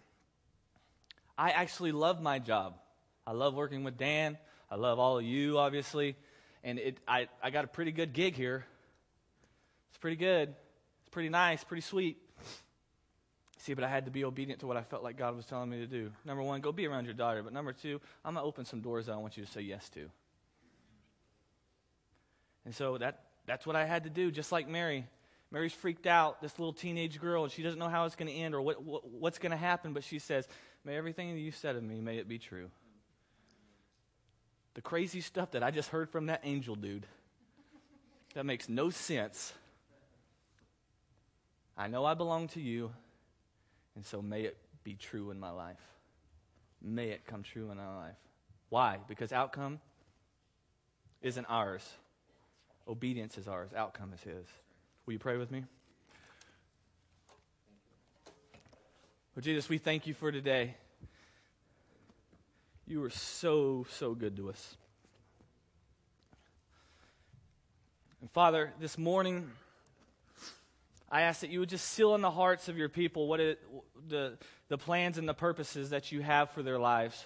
I 1.38 1.52
actually 1.52 1.92
love 1.92 2.22
my 2.22 2.40
job. 2.40 2.76
I 3.28 3.34
love 3.34 3.54
working 3.54 3.84
with 3.84 3.98
Dan. 3.98 4.38
I 4.70 4.76
love 4.76 4.98
all 4.98 5.18
of 5.20 5.26
you, 5.26 5.58
obviously. 5.58 6.16
And 6.64 6.80
it, 6.80 6.98
I, 7.08 7.28
I 7.44 7.50
got 7.50 7.66
a 7.66 7.68
pretty 7.68 7.92
good 7.92 8.14
gig 8.14 8.36
here. 8.36 8.66
It's 9.92 10.00
pretty 10.00 10.18
good. 10.18 10.50
It's 11.02 11.10
pretty 11.12 11.30
nice, 11.30 11.64
pretty 11.64 11.82
sweet. 11.82 12.18
See, 13.60 13.76
but 13.76 13.84
I 13.84 13.88
had 13.88 14.06
to 14.06 14.12
be 14.12 14.26
obedient 14.26 14.62
to 14.62 14.68
what 14.68 14.76
I 14.76 14.82
felt 14.82 15.04
like 15.04 15.18
God 15.18 15.36
was 15.36 15.46
telling 15.46 15.70
me 15.70 15.78
to 15.82 15.86
do. 15.86 16.12
Number 16.26 16.42
one, 16.42 16.62
go 16.62 16.72
be 16.72 16.88
around 16.88 17.06
your 17.06 17.14
daughter. 17.14 17.44
But 17.44 17.54
number 17.54 17.74
two, 17.74 18.02
I'm 18.26 18.34
going 18.34 18.44
to 18.44 18.48
open 18.48 18.66
some 18.66 18.82
doors 18.82 19.06
that 19.06 19.12
I 19.12 19.18
want 19.18 19.38
you 19.38 19.46
to 19.46 19.52
say 19.52 19.62
yes 19.62 19.88
to. 19.90 20.10
And 22.66 22.74
so 22.74 22.98
that, 22.98 23.26
that's 23.46 23.68
what 23.68 23.76
I 23.76 23.86
had 23.86 24.06
to 24.06 24.10
do, 24.10 24.32
just 24.32 24.52
like 24.52 24.68
Mary. 24.68 25.06
Mary's 25.52 25.74
freaked 25.74 26.08
out, 26.08 26.42
this 26.42 26.58
little 26.58 26.74
teenage 26.74 27.20
girl, 27.20 27.44
and 27.44 27.52
she 27.52 27.62
doesn't 27.62 27.78
know 27.78 27.90
how 27.90 28.06
it's 28.06 28.16
going 28.16 28.30
to 28.30 28.34
end 28.34 28.56
or 28.56 28.62
what, 28.62 28.82
what 28.84 29.08
what's 29.08 29.38
going 29.38 29.52
to 29.52 29.58
happen, 29.58 29.94
but 29.94 30.04
she 30.04 30.18
says, 30.18 30.48
May 30.84 30.96
everything 30.96 31.38
you 31.38 31.52
said 31.52 31.76
of 31.76 31.84
me, 31.84 32.02
may 32.02 32.18
it 32.18 32.28
be 32.28 32.40
true. 32.40 32.72
The 34.74 34.82
crazy 34.82 35.22
stuff 35.22 35.52
that 35.52 35.62
I 35.62 35.70
just 35.70 35.90
heard 35.90 36.10
from 36.10 36.28
that 36.28 36.42
angel 36.44 36.76
dude, 36.76 37.06
that 38.34 38.46
makes 38.46 38.70
no 38.70 38.90
sense. 38.90 39.54
I 41.78 41.88
know 41.88 42.06
I 42.06 42.14
belong 42.14 42.48
to 42.50 42.62
you, 42.62 42.92
and 43.96 44.06
so 44.06 44.22
may 44.22 44.42
it 44.42 44.58
be 44.84 44.96
true 44.96 45.32
in 45.32 45.40
my 45.40 45.52
life. 45.52 45.82
May 46.82 47.10
it 47.10 47.26
come 47.26 47.44
true 47.44 47.72
in 47.72 47.80
our 47.80 47.96
life. 47.96 48.16
Why? 48.70 48.98
Because 49.08 49.32
outcome 49.32 49.80
isn't 51.22 51.46
ours. 51.46 51.88
Obedience 52.88 53.38
is 53.38 53.48
ours, 53.48 53.70
outcome 53.76 54.12
is 54.14 54.22
His. 54.22 54.46
Will 55.06 55.14
you 55.14 55.20
pray 55.20 55.38
with 55.38 55.52
me? 55.52 55.64
Lord 59.36 59.44
Jesus, 59.44 59.70
we 59.70 59.78
thank 59.78 60.08
you 60.08 60.14
for 60.14 60.32
today. 60.32 60.76
You 62.86 63.04
are 63.04 63.10
so, 63.10 63.86
so 63.90 64.14
good 64.14 64.36
to 64.36 64.50
us. 64.50 64.76
And 68.20 68.30
Father, 68.32 68.74
this 68.80 68.98
morning, 68.98 69.50
I 71.12 71.24
ask 71.24 71.42
that 71.42 71.50
you 71.50 71.60
would 71.60 71.70
just 71.70 71.86
seal 71.90 72.16
in 72.16 72.22
the 72.22 72.32
hearts 72.32 72.70
of 72.70 72.78
your 72.78 72.88
people 72.88 73.28
what 73.28 73.42
it, 73.42 73.60
the, 74.08 74.38
the 74.70 74.78
plans 74.78 75.18
and 75.18 75.28
the 75.28 75.34
purposes 75.34 75.90
that 75.90 76.14
you 76.14 76.22
have 76.22 76.50
for 76.52 76.64
their 76.64 76.80
lives. 76.80 77.26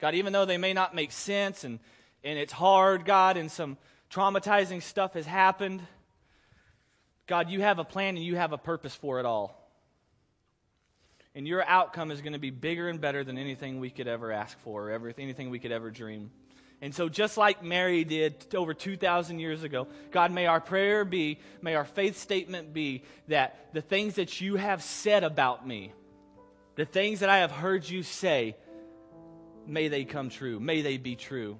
God, 0.00 0.16
even 0.16 0.32
though 0.32 0.44
they 0.44 0.58
may 0.58 0.72
not 0.72 0.92
make 0.92 1.12
sense 1.12 1.62
and, 1.62 1.78
and 2.24 2.36
it's 2.36 2.52
hard, 2.52 3.04
God, 3.04 3.36
and 3.36 3.48
some 3.48 3.78
traumatizing 4.10 4.82
stuff 4.82 5.14
has 5.14 5.24
happened. 5.24 5.80
God, 7.28 7.48
you 7.48 7.60
have 7.60 7.78
a 7.78 7.84
plan 7.84 8.16
and 8.16 8.24
you 8.24 8.34
have 8.34 8.52
a 8.52 8.58
purpose 8.58 8.94
for 8.94 9.20
it 9.20 9.24
all. 9.24 9.56
And 11.36 11.46
your 11.46 11.64
outcome 11.64 12.10
is 12.10 12.20
going 12.20 12.32
to 12.34 12.40
be 12.40 12.50
bigger 12.50 12.88
and 12.88 13.00
better 13.00 13.22
than 13.22 13.38
anything 13.38 13.78
we 13.78 13.88
could 13.88 14.08
ever 14.08 14.32
ask 14.32 14.58
for, 14.58 14.90
or 14.90 15.14
anything 15.16 15.48
we 15.48 15.60
could 15.60 15.72
ever 15.72 15.90
dream. 15.90 16.30
And 16.82 16.92
so, 16.92 17.08
just 17.08 17.36
like 17.36 17.62
Mary 17.62 18.02
did 18.02 18.52
over 18.56 18.74
2,000 18.74 19.38
years 19.38 19.62
ago, 19.62 19.86
God, 20.10 20.32
may 20.32 20.46
our 20.46 20.60
prayer 20.60 21.04
be, 21.04 21.38
may 21.62 21.76
our 21.76 21.84
faith 21.84 22.18
statement 22.18 22.74
be 22.74 23.04
that 23.28 23.72
the 23.72 23.80
things 23.80 24.16
that 24.16 24.40
you 24.40 24.56
have 24.56 24.82
said 24.82 25.22
about 25.22 25.64
me, 25.64 25.92
the 26.74 26.84
things 26.84 27.20
that 27.20 27.28
I 27.28 27.38
have 27.38 27.52
heard 27.52 27.88
you 27.88 28.02
say, 28.02 28.56
may 29.64 29.86
they 29.86 30.04
come 30.04 30.28
true. 30.28 30.58
May 30.58 30.82
they 30.82 30.96
be 30.96 31.14
true. 31.14 31.56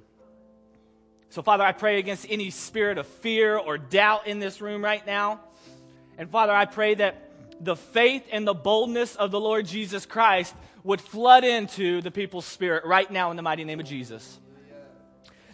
So, 1.29 1.41
Father, 1.41 1.63
I 1.63 1.71
pray 1.71 2.01
against 2.01 2.27
any 2.29 2.51
spirit 2.51 2.99
of 2.99 3.07
fear 3.07 3.57
or 3.57 3.79
doubt 3.79 4.27
in 4.27 4.41
this 4.41 4.61
room 4.61 4.83
right 4.83 5.07
now. 5.07 5.41
And 6.19 6.31
Father, 6.31 6.53
I 6.53 6.65
pray 6.65 6.95
that 6.97 7.65
the 7.65 7.77
faith 7.77 8.25
and 8.33 8.45
the 8.45 8.55
boldness 8.55 9.15
of 9.15 9.31
the 9.31 9.41
Lord 9.41 9.67
Jesus 9.67 10.05
Christ 10.05 10.53
would 10.83 11.01
flood 11.01 11.45
into 11.45 12.01
the 12.01 12.11
people's 12.11 12.45
spirit 12.45 12.85
right 12.85 13.09
now 13.09 13.31
in 13.31 13.37
the 13.37 13.43
mighty 13.43 13.63
name 13.63 13.79
of 13.79 13.87
Jesus. 13.87 14.41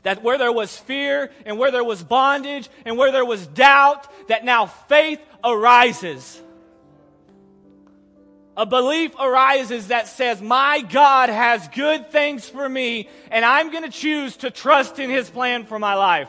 That 0.02 0.22
where 0.22 0.38
there 0.38 0.52
was 0.52 0.76
fear 0.76 1.30
and 1.44 1.58
where 1.58 1.70
there 1.70 1.84
was 1.84 2.02
bondage 2.02 2.68
and 2.84 2.96
where 2.96 3.12
there 3.12 3.24
was 3.24 3.46
doubt, 3.46 4.06
that 4.28 4.44
now 4.44 4.66
faith 4.66 5.20
arises. 5.44 6.40
A 8.56 8.66
belief 8.66 9.14
arises 9.18 9.88
that 9.88 10.08
says, 10.08 10.42
My 10.42 10.80
God 10.80 11.28
has 11.28 11.68
good 11.68 12.10
things 12.10 12.48
for 12.48 12.68
me, 12.68 13.08
and 13.30 13.44
I'm 13.44 13.70
going 13.70 13.84
to 13.84 13.90
choose 13.90 14.36
to 14.38 14.50
trust 14.50 14.98
in 14.98 15.10
His 15.10 15.30
plan 15.30 15.64
for 15.64 15.78
my 15.78 15.94
life. 15.94 16.28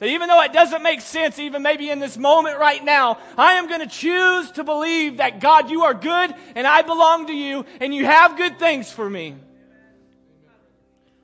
That 0.00 0.08
even 0.08 0.28
though 0.28 0.42
it 0.42 0.52
doesn't 0.52 0.82
make 0.82 1.00
sense, 1.00 1.38
even 1.38 1.62
maybe 1.62 1.88
in 1.90 2.00
this 2.00 2.18
moment 2.18 2.58
right 2.58 2.84
now, 2.84 3.18
I 3.38 3.52
am 3.54 3.68
going 3.68 3.80
to 3.80 3.86
choose 3.86 4.50
to 4.52 4.64
believe 4.64 5.18
that 5.18 5.40
God, 5.40 5.70
you 5.70 5.84
are 5.84 5.94
good 5.94 6.34
and 6.56 6.66
I 6.66 6.82
belong 6.82 7.28
to 7.28 7.32
you 7.32 7.64
and 7.80 7.94
you 7.94 8.04
have 8.04 8.36
good 8.36 8.58
things 8.58 8.90
for 8.90 9.08
me. 9.08 9.36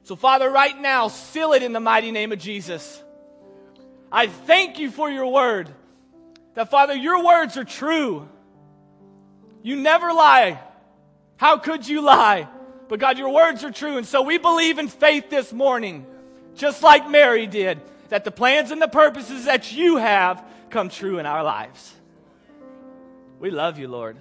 So, 0.02 0.16
Father, 0.16 0.50
right 0.50 0.78
now, 0.78 1.08
seal 1.08 1.52
it 1.52 1.62
in 1.62 1.72
the 1.72 1.80
mighty 1.80 2.10
name 2.10 2.32
of 2.32 2.38
Jesus. 2.38 3.02
I 4.10 4.26
thank 4.26 4.78
you 4.78 4.90
for 4.90 5.10
your 5.10 5.32
word. 5.32 5.68
That, 6.54 6.70
Father, 6.70 6.94
your 6.94 7.24
words 7.24 7.56
are 7.56 7.64
true. 7.64 8.28
You 9.62 9.76
never 9.76 10.12
lie. 10.12 10.60
How 11.36 11.58
could 11.58 11.86
you 11.86 12.00
lie? 12.00 12.48
But, 12.88 12.98
God, 12.98 13.18
your 13.18 13.30
words 13.30 13.62
are 13.62 13.70
true. 13.70 13.98
And 13.98 14.06
so 14.06 14.22
we 14.22 14.38
believe 14.38 14.78
in 14.78 14.88
faith 14.88 15.30
this 15.30 15.52
morning, 15.52 16.06
just 16.56 16.82
like 16.82 17.08
Mary 17.08 17.46
did 17.46 17.80
that 18.10 18.24
the 18.24 18.30
plans 18.30 18.70
and 18.70 18.82
the 18.82 18.88
purposes 18.88 19.46
that 19.46 19.72
you 19.72 19.96
have 19.96 20.44
come 20.68 20.88
true 20.88 21.18
in 21.18 21.26
our 21.26 21.42
lives. 21.42 21.94
We 23.38 23.50
love 23.50 23.78
you, 23.78 23.88
Lord. 23.88 24.16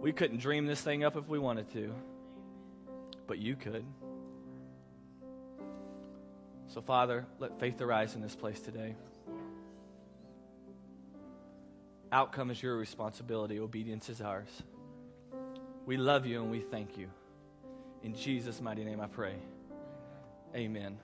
We 0.00 0.12
couldn't 0.12 0.38
dream 0.38 0.66
this 0.66 0.80
thing 0.80 1.04
up 1.04 1.16
if 1.16 1.28
we 1.28 1.38
wanted 1.38 1.70
to, 1.74 1.94
but 3.32 3.38
you 3.38 3.56
could. 3.56 3.86
So, 6.66 6.82
Father, 6.82 7.24
let 7.38 7.58
faith 7.58 7.80
arise 7.80 8.14
in 8.14 8.20
this 8.20 8.36
place 8.36 8.60
today. 8.60 8.94
Outcome 12.12 12.50
is 12.50 12.62
your 12.62 12.76
responsibility, 12.76 13.58
obedience 13.58 14.10
is 14.10 14.20
ours. 14.20 14.50
We 15.86 15.96
love 15.96 16.26
you 16.26 16.42
and 16.42 16.50
we 16.50 16.60
thank 16.60 16.98
you. 16.98 17.08
In 18.02 18.14
Jesus' 18.14 18.60
mighty 18.60 18.84
name 18.84 19.00
I 19.00 19.06
pray. 19.06 19.36
Amen. 20.54 20.98